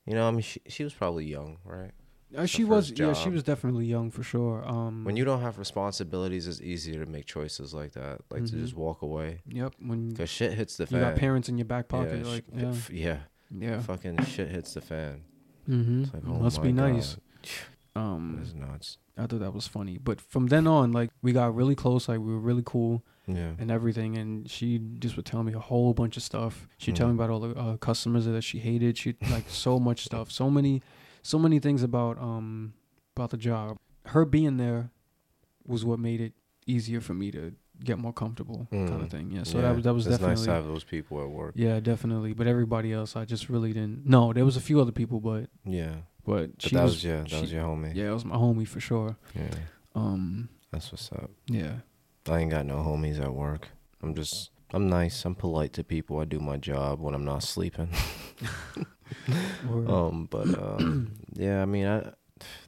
you 0.05 0.13
know, 0.15 0.27
I 0.27 0.31
mean, 0.31 0.41
she, 0.41 0.59
she 0.67 0.83
was 0.83 0.93
probably 0.93 1.25
young, 1.25 1.57
right? 1.63 1.91
Uh, 2.36 2.45
she 2.45 2.63
was. 2.63 2.89
first 2.89 2.99
Yeah, 2.99 3.13
she 3.13 3.29
was 3.29 3.43
definitely 3.43 3.86
young 3.86 4.09
for 4.11 4.23
sure. 4.23 4.67
Um. 4.67 5.05
When 5.05 5.15
you 5.15 5.23
don't 5.23 5.41
have 5.41 5.57
responsibilities, 5.59 6.47
it's 6.47 6.59
easier 6.59 7.05
to 7.05 7.09
make 7.09 7.25
choices 7.25 7.73
like 7.73 7.93
that, 7.93 8.21
like 8.31 8.45
to 8.45 8.53
Mhm. 8.53 8.59
just 8.61 8.75
walk 8.75 9.01
away. 9.03 9.39
Yep. 9.47 9.75
When 9.79 10.13
Cause 10.15 10.29
shit 10.29 10.53
hits 10.53 10.75
the 10.77 10.88
you 10.89 10.99
got 10.99 11.15
parents 11.15 11.47
in 11.47 11.57
your 11.57 11.65
back 11.65 11.88
pocket, 11.88 12.25
yeah, 12.25 12.31
like 12.31 12.45
yeah, 12.53 12.73
yeah, 12.91 13.17
yeah. 13.61 13.79
fucking 13.81 14.23
shit 14.25 14.49
hits 14.49 14.73
the 14.73 14.81
fan. 14.81 15.21
Mm-hmm. 15.69 16.03
It's 16.03 16.13
like, 16.13 16.23
oh 16.27 16.33
Must 16.39 16.61
be 16.61 16.71
nice. 16.71 17.17
God. 17.95 18.01
Um. 18.01 18.39
It's 18.41 18.53
nuts. 18.53 18.97
I 19.17 19.25
thought 19.27 19.39
that 19.39 19.53
was 19.53 19.67
funny. 19.67 19.97
But 19.97 20.19
from 20.19 20.47
then 20.47 20.67
on, 20.67 20.91
like 20.91 21.11
we 21.21 21.31
got 21.31 21.55
really 21.55 21.75
close. 21.75 22.09
Like 22.09 22.19
we 22.19 22.25
were 22.33 22.39
really 22.39 22.63
cool 22.65 23.03
Yeah. 23.27 23.51
and 23.57 23.71
everything. 23.71 24.17
And 24.17 24.49
she 24.51 24.79
just 24.99 25.15
would 25.15 25.25
tell 25.25 25.41
me 25.43 25.53
a 25.53 25.59
whole 25.59 25.93
bunch 25.93 26.17
of 26.17 26.23
stuff. 26.23 26.67
She'd 26.77 26.97
tell 26.97 27.07
me 27.07 27.13
Mhm. 27.13 27.15
about 27.17 27.29
all 27.29 27.39
the 27.39 27.55
uh, 27.57 27.77
customers 27.77 28.25
that 28.25 28.43
she 28.43 28.59
hated. 28.59 28.97
She 28.97 29.15
like 29.31 29.45
so 29.47 29.79
much 29.79 30.03
stuff. 30.03 30.29
So 30.31 30.49
many, 30.51 30.81
so 31.23 31.39
many 31.39 31.59
things 31.59 31.81
about 31.83 32.19
um 32.19 32.73
about 33.15 33.29
the 33.29 33.37
job. 33.37 33.77
Her 34.07 34.25
being 34.25 34.57
there 34.57 34.91
was 35.65 35.85
what 35.85 35.97
made 35.97 36.19
it 36.19 36.33
easier 36.67 36.99
for 36.99 37.13
me 37.13 37.31
to 37.31 37.53
get 37.84 37.97
more 37.99 38.13
comfortable, 38.13 38.67
kind 38.71 38.89
Mm. 38.89 39.03
of 39.03 39.09
thing. 39.09 39.32
Yeah. 39.32 39.43
So 39.43 39.57
Yeah, 39.57 39.63
that 39.63 39.76
was 39.76 39.84
that 39.84 39.93
was 39.93 40.07
it's 40.07 40.13
definitely 40.17 40.36
nice 40.36 40.45
to 40.45 40.51
have 40.51 40.65
those 40.65 40.84
people 40.84 41.21
at 41.21 41.30
work. 41.30 41.53
yeah, 41.55 41.80
definitely. 41.80 42.34
But 42.34 42.47
everybody 42.47 42.93
else, 42.93 43.15
I 43.15 43.26
just 43.26 43.49
really 43.49 43.73
didn't. 43.73 44.05
No, 44.05 44.34
there 44.34 44.45
was 44.45 44.57
a 44.57 44.61
few 44.61 44.80
other 44.80 44.91
people, 44.91 45.19
but 45.19 45.49
Yeah. 45.65 45.95
but, 46.26 46.51
But 46.53 46.61
she 46.61 46.76
that 46.76 46.84
was, 46.84 46.93
was, 46.95 47.03
yeah, 47.03 47.23
that 47.30 47.41
was 47.41 47.51
your 47.53 47.63
homie. 47.63 47.93
yeah, 47.95 48.09
it 48.09 48.13
was 48.13 48.26
my 48.26 48.36
homie 48.36 48.67
for 48.67 48.80
sure. 48.80 49.17
yeah. 49.36 49.49
Um, 49.93 50.49
That's 50.71 50.91
what's 50.91 51.11
up. 51.11 51.32
yeah. 51.47 51.80
I 52.28 52.39
ain't 52.39 52.51
got 52.51 52.65
no 52.65 52.78
homies 52.78 53.19
at 53.21 53.34
work. 53.34 53.69
I'm 54.01 54.15
just 54.15 54.49
I'm 54.73 54.89
nice. 54.89 55.23
I'm 55.26 55.36
polite 55.36 55.73
to 55.73 55.84
people. 55.84 56.19
I 56.19 56.26
do 56.26 56.39
my 56.39 56.57
job 56.57 56.99
when 56.99 57.13
I'm 57.13 57.23
not 57.26 57.43
sleeping. 57.43 57.89
Um, 59.88 60.28
but 60.30 60.47
um, 60.59 61.11
yeah, 61.34 61.61
I 61.61 61.65
mean, 61.65 61.86
I 61.86 62.11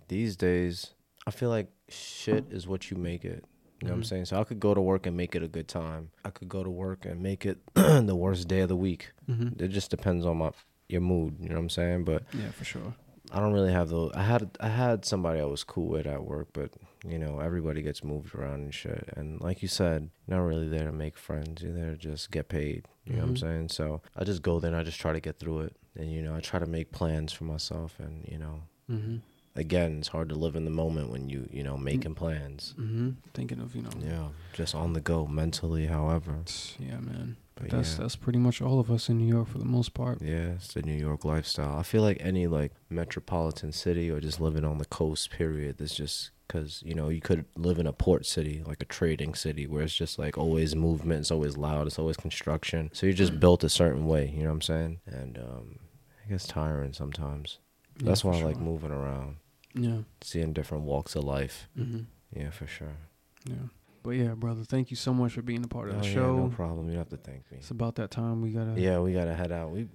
these 0.08 0.36
days 0.36 0.92
I 1.26 1.32
feel 1.32 1.50
like 1.50 1.68
shit 1.90 2.46
is 2.52 2.68
what 2.68 2.90
you 2.92 2.98
make 2.98 3.26
it. 3.26 3.44
You 3.82 3.88
know 3.88 3.94
what 3.94 3.98
I'm 3.98 4.02
Mhm. 4.04 4.06
saying? 4.08 4.26
So 4.26 4.40
I 4.40 4.44
could 4.44 4.60
go 4.60 4.74
to 4.74 4.82
work 4.82 5.06
and 5.06 5.16
make 5.16 5.36
it 5.36 5.44
a 5.44 5.48
good 5.48 5.68
time. 5.68 6.10
I 6.26 6.30
could 6.32 6.50
go 6.50 6.64
to 6.64 6.70
work 6.70 7.06
and 7.06 7.22
make 7.22 7.46
it 7.46 7.60
the 7.76 8.16
worst 8.16 8.48
day 8.48 8.62
of 8.62 8.70
the 8.70 8.76
week. 8.76 9.12
Mhm. 9.30 9.62
It 9.62 9.68
just 9.70 9.92
depends 9.92 10.26
on 10.26 10.38
my 10.38 10.52
your 10.90 11.02
mood. 11.02 11.36
You 11.40 11.50
know 11.50 11.56
what 11.56 11.62
I'm 11.62 11.70
saying? 11.70 12.04
But 12.06 12.24
Yeah, 12.34 12.50
for 12.52 12.64
sure. 12.66 12.96
I 13.32 13.42
don't 13.42 13.52
really 13.52 13.74
have 13.74 13.90
those. 13.90 14.12
I 14.16 14.24
had 14.24 14.58
I 14.62 14.70
had 14.70 15.04
somebody 15.06 15.42
I 15.42 15.46
was 15.46 15.64
cool 15.66 15.90
with 15.90 16.08
at 16.08 16.24
work, 16.24 16.48
but 16.54 16.72
you 17.06 17.20
know 17.20 17.40
everybody 17.40 17.82
gets 17.82 18.02
moved 18.04 18.34
around 18.34 18.62
and 18.62 18.74
shit. 18.74 19.10
And 19.18 19.42
like 19.42 19.62
you 19.62 19.68
said, 19.68 20.10
not 20.28 20.40
really 20.40 20.70
there 20.70 20.86
to 20.86 20.94
make 20.94 21.18
friends. 21.18 21.62
You're 21.62 21.74
there 21.74 21.92
to 21.92 21.98
just 21.98 22.32
get 22.32 22.48
paid. 22.48 22.86
You 23.06 23.14
know 23.18 23.20
what 23.24 23.28
I'm 23.30 23.36
Mhm. 23.36 23.40
saying? 23.40 23.70
So 23.70 24.02
I 24.16 24.24
just 24.24 24.42
go 24.42 24.60
there 24.62 24.72
and 24.72 24.80
I 24.80 24.84
just 24.84 25.00
try 25.00 25.12
to 25.14 25.20
get 25.20 25.40
through 25.40 25.60
it. 25.62 25.76
And 25.96 26.12
you 26.12 26.22
know 26.24 26.36
I 26.36 26.40
try 26.40 26.58
to 26.60 26.66
make 26.66 26.92
plans 26.94 27.32
for 27.34 27.44
myself. 27.44 28.00
And 28.00 28.26
you 28.28 28.38
know 28.40 28.64
Mm-hmm. 28.90 29.18
Again, 29.58 29.98
it's 30.00 30.08
hard 30.10 30.30
to 30.30 30.36
live 30.36 30.56
in 30.56 30.66
the 30.66 30.72
moment 30.72 31.10
when 31.10 31.30
you 31.30 31.48
you 31.52 31.64
know 31.64 31.78
making 31.78 32.16
plans. 32.16 32.74
Mm-hmm. 32.80 33.10
Thinking 33.34 33.60
of 33.60 33.76
you 33.76 33.82
know. 33.84 33.90
Yeah, 34.02 34.28
just 34.54 34.76
on 34.76 34.94
the 34.94 35.02
go 35.02 35.28
mentally. 35.28 35.88
However, 35.88 36.36
Yeah, 36.80 37.00
man. 37.00 37.38
but 37.56 37.70
that's 37.70 37.94
yeah. 37.94 38.04
that's 38.04 38.16
pretty 38.16 38.40
much 38.40 38.62
all 38.62 38.80
of 38.80 38.90
us 38.92 39.10
in 39.10 39.18
New 39.18 39.28
York 39.28 39.50
for 39.50 39.58
the 39.58 39.66
most 39.66 39.94
part. 39.94 40.22
Yeah, 40.22 40.54
it's 40.56 40.74
the 40.74 40.82
New 40.84 40.94
York 40.98 41.26
lifestyle. 41.26 41.78
I 41.78 41.84
feel 41.84 42.02
like 42.02 42.18
any 42.22 42.48
like 42.48 42.72
metropolitan 42.90 43.72
city 43.72 44.10
or 44.10 44.20
just 44.20 44.40
living 44.40 44.64
on 44.64 44.78
the 44.78 44.86
coast, 44.86 45.32
period, 45.32 45.78
there's 45.78 45.96
just 45.96 46.32
because 46.48 46.82
you 46.86 46.94
know 46.94 47.10
you 47.10 47.20
could 47.20 47.44
live 47.58 47.78
in 47.80 47.88
a 47.88 47.94
port 47.94 48.26
city, 48.26 48.64
like 48.66 48.82
a 48.82 48.86
trading 48.86 49.34
city, 49.34 49.68
where 49.68 49.84
it's 49.84 49.96
just 49.96 50.18
like 50.18 50.38
always 50.38 50.76
movement, 50.76 51.22
it's 51.22 51.32
always 51.32 51.58
loud, 51.58 51.88
it's 51.88 52.00
always 52.00 52.18
construction. 52.18 52.90
So 52.94 53.06
you're 53.06 53.14
just 53.14 53.40
built 53.40 53.64
a 53.64 53.70
certain 53.70 54.06
way. 54.08 54.30
You 54.34 54.44
know 54.44 54.50
what 54.50 54.54
I'm 54.56 54.62
saying? 54.62 55.00
And 55.08 55.38
um, 55.38 55.80
I 56.26 56.30
guess 56.30 56.46
tiring 56.48 56.94
sometimes. 56.94 57.60
Yeah, 58.00 58.10
That's 58.10 58.24
why 58.24 58.38
I 58.38 58.44
like 58.44 58.58
moving 58.60 58.92
around, 58.92 59.38
Yeah. 59.78 60.00
seeing 60.22 60.54
different 60.54 60.84
walks 60.86 61.16
of 61.16 61.24
life. 61.24 61.68
Mm-hmm. 61.78 62.02
Yeah, 62.36 62.50
for 62.50 62.68
sure. 62.68 62.98
Yeah. 63.46 63.56
But 64.04 64.12
yeah, 64.12 64.34
brother, 64.36 64.64
thank 64.64 64.90
you 64.90 64.96
so 64.98 65.14
much 65.14 65.34
for 65.34 65.42
being 65.42 65.64
a 65.64 65.68
part 65.68 65.90
of 65.90 65.96
Oh, 65.98 66.00
the 66.00 66.08
yeah, 66.08 66.14
show. 66.14 66.38
no 66.38 66.48
problem. 66.50 66.88
You 66.88 66.94
don't 66.96 67.10
have 67.10 67.10
to 67.10 67.18
thank 67.18 67.50
me. 67.52 67.58
it's 67.58 67.72
about 67.72 67.96
that 67.96 68.10
time 68.12 68.42
we 68.42 68.52
gotta. 68.52 68.80
Yeah, 68.80 69.00
we 69.00 69.14
gotta 69.14 69.36
head 69.36 69.52
out. 69.52 69.72
We. 69.72 69.88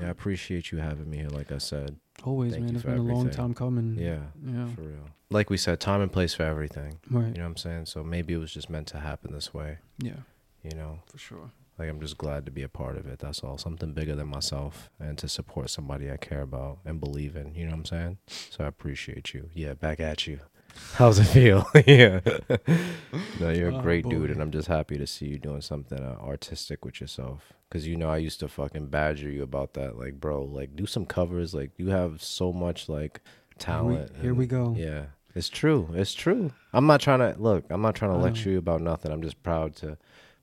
Yeah, 0.00 0.08
I 0.08 0.10
appreciate 0.10 0.70
you 0.70 0.78
having 0.78 1.08
me 1.10 1.16
here. 1.18 1.28
Like 1.28 1.50
I 1.52 1.58
said. 1.58 1.96
Always, 2.24 2.52
Thank 2.52 2.66
man. 2.66 2.74
It's 2.76 2.84
been 2.84 2.98
a 2.98 3.02
long 3.02 3.30
time 3.30 3.54
coming. 3.54 3.96
Yeah. 3.98 4.18
Yeah. 4.44 4.66
For 4.74 4.82
real. 4.82 5.08
Like 5.30 5.48
we 5.50 5.56
said, 5.56 5.80
time 5.80 6.00
and 6.00 6.12
place 6.12 6.34
for 6.34 6.42
everything. 6.42 6.98
Right. 7.10 7.28
You 7.28 7.34
know 7.34 7.40
what 7.44 7.46
I'm 7.46 7.56
saying? 7.56 7.86
So 7.86 8.04
maybe 8.04 8.34
it 8.34 8.38
was 8.38 8.52
just 8.52 8.68
meant 8.68 8.88
to 8.88 9.00
happen 9.00 9.32
this 9.32 9.54
way. 9.54 9.78
Yeah. 9.98 10.16
You 10.62 10.72
know, 10.76 11.00
For 11.06 11.18
sure. 11.18 11.50
Like 11.80 11.88
I'm 11.88 12.00
just 12.00 12.18
glad 12.18 12.44
to 12.44 12.52
be 12.52 12.62
a 12.62 12.68
part 12.68 12.98
of 12.98 13.06
it. 13.06 13.18
That's 13.20 13.40
all. 13.42 13.56
Something 13.56 13.92
bigger 13.94 14.14
than 14.14 14.28
myself 14.28 14.90
and 15.00 15.16
to 15.18 15.28
support 15.28 15.70
somebody 15.70 16.10
I 16.10 16.18
care 16.18 16.42
about 16.42 16.78
and 16.84 17.00
believe 17.00 17.36
in. 17.36 17.54
You 17.54 17.64
know 17.64 17.70
what 17.70 17.78
I'm 17.78 17.84
saying? 17.86 18.18
So 18.28 18.64
I 18.64 18.66
appreciate 18.66 19.32
you. 19.32 19.48
Yeah, 19.54 19.72
back 19.72 19.98
at 19.98 20.26
you. 20.26 20.40
How's 20.94 21.18
it 21.18 21.24
feel? 21.24 21.66
yeah. 21.86 22.20
no, 23.40 23.50
you're 23.50 23.70
a 23.70 23.76
Oh, 23.76 23.80
great 23.80 24.06
dude, 24.08 24.30
and 24.30 24.40
I'm 24.42 24.52
just 24.52 24.68
happy 24.68 24.98
to 24.98 25.06
see 25.06 25.26
you 25.26 25.38
doing 25.38 25.62
something 25.62 25.98
uh, 25.98 26.16
artistic 26.20 26.84
with 26.84 27.00
yourself. 27.00 27.52
Cause 27.70 27.86
you 27.86 27.96
know 27.96 28.10
I 28.10 28.18
used 28.18 28.40
to 28.40 28.48
fucking 28.48 28.88
badger 28.88 29.30
you 29.30 29.42
about 29.42 29.74
that, 29.74 29.96
like, 29.96 30.20
bro, 30.20 30.42
like 30.42 30.76
do 30.76 30.86
some 30.86 31.06
covers. 31.06 31.54
Like 31.54 31.70
you 31.76 31.88
have 31.88 32.22
so 32.22 32.52
much 32.52 32.88
like 32.88 33.20
talent. 33.58 34.10
Here 34.20 34.34
we 34.34 34.44
and- 34.44 34.50
go. 34.50 34.74
Yeah, 34.76 35.06
it's 35.34 35.48
true. 35.48 35.88
It's 35.94 36.12
true. 36.12 36.52
I'm 36.72 36.86
not 36.86 37.00
trying 37.00 37.20
to 37.20 37.40
look. 37.40 37.64
I'm 37.70 37.80
not 37.82 37.94
trying 37.94 38.10
to 38.12 38.18
lecture 38.18 38.50
you 38.50 38.58
about 38.58 38.80
nothing. 38.80 39.12
I'm 39.12 39.22
just 39.22 39.42
proud 39.42 39.76
to 39.76 39.98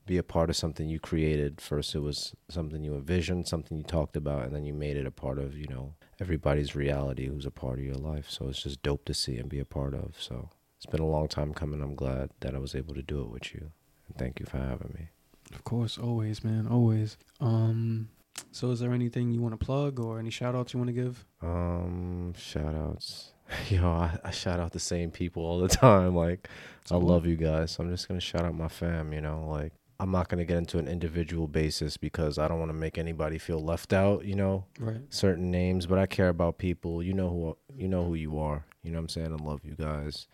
be 0.08 0.18
a 0.18 0.24
part 0.24 0.50
of 0.50 0.56
something 0.56 0.90
you 0.90 1.00
created. 1.00 1.62
First, 1.62 1.94
it 1.94 2.00
was 2.00 2.34
something 2.50 2.84
you 2.84 2.96
envisioned, 2.96 3.48
something 3.48 3.78
you 3.78 3.84
talked 3.84 4.18
about, 4.18 4.46
and 4.46 4.56
then 4.56 4.66
you 4.66 4.74
made 4.74 4.98
it 4.98 5.06
a 5.06 5.12
part 5.12 5.38
of 5.38 5.56
you 5.56 5.68
know 5.68 5.94
everybody's 6.20 6.76
reality 6.76 7.28
who's 7.28 7.46
a 7.46 7.52
part 7.52 7.80
of 7.80 7.86
your 7.86 7.96
life. 7.96 8.28
So 8.30 8.48
it's 8.48 8.64
just 8.64 8.82
dope 8.82 9.06
to 9.06 9.14
see 9.14 9.38
and 9.38 9.50
be 9.50 9.60
a 9.60 9.66
part 9.66 9.94
of. 9.94 10.16
So 10.20 10.50
it's 10.78 10.88
been 10.88 11.02
a 11.02 11.08
long 11.08 11.28
time 11.28 11.54
coming. 11.54 11.82
I'm 11.82 11.96
glad 11.96 12.32
that 12.40 12.56
I 12.56 12.60
was 12.60 12.74
able 12.74 12.96
to 12.96 13.04
do 13.04 13.22
it 13.22 13.30
with 13.30 13.54
you. 13.54 13.72
And 14.08 14.18
thank 14.18 14.40
you 14.40 14.46
for 14.46 14.58
having 14.58 14.94
me. 14.98 15.10
Of 15.54 15.64
course, 15.64 15.98
always, 15.98 16.44
man, 16.44 16.68
always. 16.68 17.18
Um, 17.40 18.10
so 18.52 18.72
is 18.72 18.80
there 18.80 18.94
anything 18.94 19.32
you 19.32 19.42
want 19.42 19.60
to 19.60 19.64
plug 19.64 20.00
or 20.00 20.20
any 20.20 20.30
shout 20.30 20.56
outs 20.56 20.74
you 20.74 20.80
want 20.80 20.90
to 20.90 20.94
give? 20.94 21.26
Um, 21.42 22.34
shout 22.38 22.76
outs. 22.76 23.32
Yo, 23.70 23.88
I, 23.88 24.20
I 24.24 24.32
shout 24.32 24.60
out 24.60 24.74
the 24.74 24.80
same 24.80 25.12
people 25.12 25.44
all 25.44 25.60
the 25.60 25.68
time. 25.88 26.16
Like, 26.16 26.50
I 26.92 26.96
love 26.96 27.26
you 27.26 27.36
guys. 27.36 27.72
So 27.72 27.84
I'm 27.84 27.90
just 27.90 28.08
gonna 28.08 28.20
shout 28.20 28.46
out 28.46 28.56
my 28.56 28.68
fam. 28.68 29.14
You 29.14 29.22
know, 29.22 29.48
like 29.50 29.74
I'm 30.00 30.12
not 30.12 30.30
gonna 30.30 30.46
get 30.46 30.58
into 30.58 30.78
an 30.78 30.88
individual 30.88 31.48
basis 31.48 31.98
because 31.98 32.38
I 32.38 32.48
don't 32.48 32.60
want 32.60 32.70
to 32.70 32.78
make 32.78 32.98
anybody 32.98 33.38
feel 33.38 33.60
left 33.60 33.94
out. 33.94 34.26
You 34.26 34.36
know, 34.36 34.66
Right. 34.80 35.02
certain 35.10 35.50
names, 35.52 35.88
but 35.88 35.98
I 35.98 36.06
care 36.06 36.30
about 36.30 36.58
people. 36.60 37.02
You 37.02 37.14
know 37.14 37.30
who 37.30 37.58
you 37.76 37.88
know 37.88 38.04
who 38.06 38.14
you 38.16 38.38
are. 38.40 38.66
You 38.84 38.92
know 38.92 39.00
what 39.00 39.04
I'm 39.04 39.10
saying? 39.10 39.34
I 39.34 39.44
love 39.44 39.62
you 39.66 39.76
guys. 39.76 40.28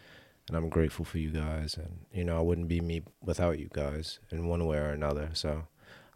And 0.50 0.58
I'm 0.58 0.68
grateful 0.68 1.06
for 1.06 1.18
you 1.20 1.30
guys 1.32 1.78
and 1.78 2.06
you 2.12 2.26
know, 2.26 2.38
I 2.38 2.42
wouldn't 2.42 2.68
be 2.68 2.82
me 2.82 3.04
without 3.22 3.58
you 3.60 3.70
guys 3.72 4.20
in 4.32 4.48
one 4.48 4.66
way 4.68 4.78
or 4.78 4.90
another. 4.90 5.30
So 5.34 5.68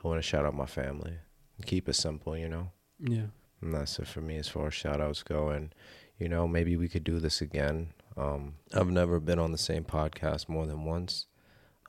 I 0.04 0.08
want 0.08 0.18
to 0.18 0.22
shout 0.28 0.46
out 0.46 0.54
my 0.54 0.66
family. 0.66 1.14
Keep 1.66 1.88
it 1.90 1.94
simple, 1.94 2.38
you 2.38 2.50
know. 2.50 2.72
Yeah. 3.00 3.28
And 3.62 3.74
that's 3.74 3.98
it 4.00 4.08
for 4.08 4.22
me 4.22 4.36
as 4.38 4.48
far 4.50 4.68
as 4.68 4.74
shout 4.74 5.00
outs 5.02 5.24
go. 5.24 5.50
And, 5.50 5.74
you 6.20 6.28
know, 6.28 6.48
maybe 6.48 6.76
we 6.76 6.90
could 6.90 7.04
do 7.06 7.20
this 7.20 7.42
again. 7.42 7.94
Um, 8.18 8.56
I've 8.74 8.90
never 8.92 9.20
been 9.20 9.40
on 9.40 9.52
the 9.54 9.58
same 9.58 9.84
podcast 9.86 10.50
more 10.50 10.68
than 10.68 10.84
once. 10.84 11.26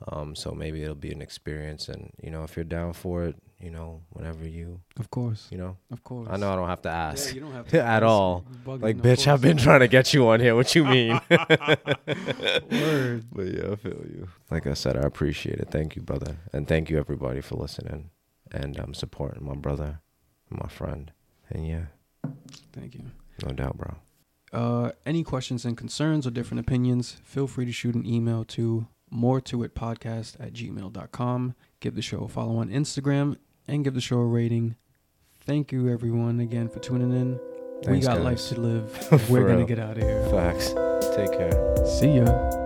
Um, 0.07 0.37
so 0.37 0.53
maybe 0.53 0.83
it'll 0.83 0.95
be 0.95 1.11
an 1.11 1.21
experience. 1.21 1.89
And, 1.89 2.11
you 2.23 2.31
know, 2.31 2.45
if 2.45 2.57
you're 2.57 2.65
down 2.65 2.93
for 2.93 3.25
it, 3.25 3.35
you 3.61 3.71
know, 3.71 4.03
whenever 4.11 4.47
you, 4.47 4.81
Of 5.01 5.11
course. 5.11 5.49
you 5.51 5.59
know, 5.59 5.77
Of 5.91 6.05
course. 6.05 6.29
I 6.31 6.37
know 6.37 6.53
I 6.53 6.57
don't 6.57 6.69
have 6.69 6.83
to 6.83 6.89
ask. 6.91 7.29
Yeah, 7.31 7.35
you 7.35 7.41
don't 7.41 7.53
have 7.53 7.67
to 7.71 7.83
At 7.83 8.05
all. 8.05 8.45
Bugging, 8.65 8.83
like, 8.83 8.97
of 8.97 9.03
bitch, 9.03 9.27
I've 9.27 9.41
been 9.43 9.57
trying 9.57 9.81
to 9.81 9.89
get 9.89 10.15
you 10.15 10.29
on 10.29 10.39
here. 10.39 10.55
What 10.55 10.73
you 10.77 10.85
mean? 10.97 11.21
Word. 12.71 13.25
But 13.33 13.47
yeah, 13.49 13.73
I 13.73 13.77
feel 13.77 14.05
you. 14.09 14.29
Like 14.51 14.67
I 14.67 14.75
said, 14.75 14.97
I 14.97 15.01
appreciate 15.01 15.59
it. 15.59 15.69
Thank 15.71 15.97
you, 15.97 16.03
brother. 16.03 16.37
And 16.53 16.67
thank 16.69 16.91
you, 16.91 16.99
everybody, 16.99 17.41
for 17.41 17.57
listening 17.57 18.11
and 18.53 18.79
um, 18.81 18.95
supporting 18.95 19.45
my 19.45 19.55
brother 19.55 20.01
and 20.51 20.61
my 20.61 20.69
friend. 20.69 21.13
And 21.51 21.67
yeah, 21.67 21.85
Thank 22.73 22.95
you. 22.95 23.05
no 23.45 23.53
doubt, 23.53 23.77
bro. 23.77 23.97
Uh, 24.53 24.93
any 25.05 25.23
questions 25.23 25.65
and 25.65 25.77
concerns 25.77 26.27
or 26.27 26.31
different 26.31 26.61
opinions, 26.61 27.17
feel 27.23 27.47
free 27.47 27.67
to 27.67 27.73
shoot 27.73 27.95
an 27.95 28.07
email 28.07 28.45
to 28.45 28.87
more 29.11 29.41
to 29.43 29.63
it 29.63 29.75
podcast 29.75 30.39
at 30.41 30.53
gmail.com. 30.53 31.55
Give 31.81 31.95
the 31.95 32.03
show 32.03 32.25
a 32.25 32.29
follow 32.29 32.59
on 32.59 32.69
Instagram 32.69 33.37
and 33.67 33.85
give 33.85 33.95
the 33.95 34.01
show 34.01 34.19
a 34.19 34.27
rating 34.27 34.77
thank 35.49 35.73
you 35.73 35.89
everyone 35.89 36.41
again 36.41 36.69
for 36.69 36.79
tuning 36.79 37.11
in. 37.11 37.33
we 37.33 37.85
Thanks, 37.85 38.07
got 38.07 38.21
life 38.21 38.49
to 38.49 38.61
live. 38.61 39.31
We're 39.31 39.49
gonna 39.49 39.65
get 39.65 39.79
out 39.79 39.97
of 39.97 40.03
here. 40.03 40.23
Facts. 40.29 40.69
Take 41.17 41.33
care. 41.33 41.87
See 41.87 42.17
ya. 42.19 42.58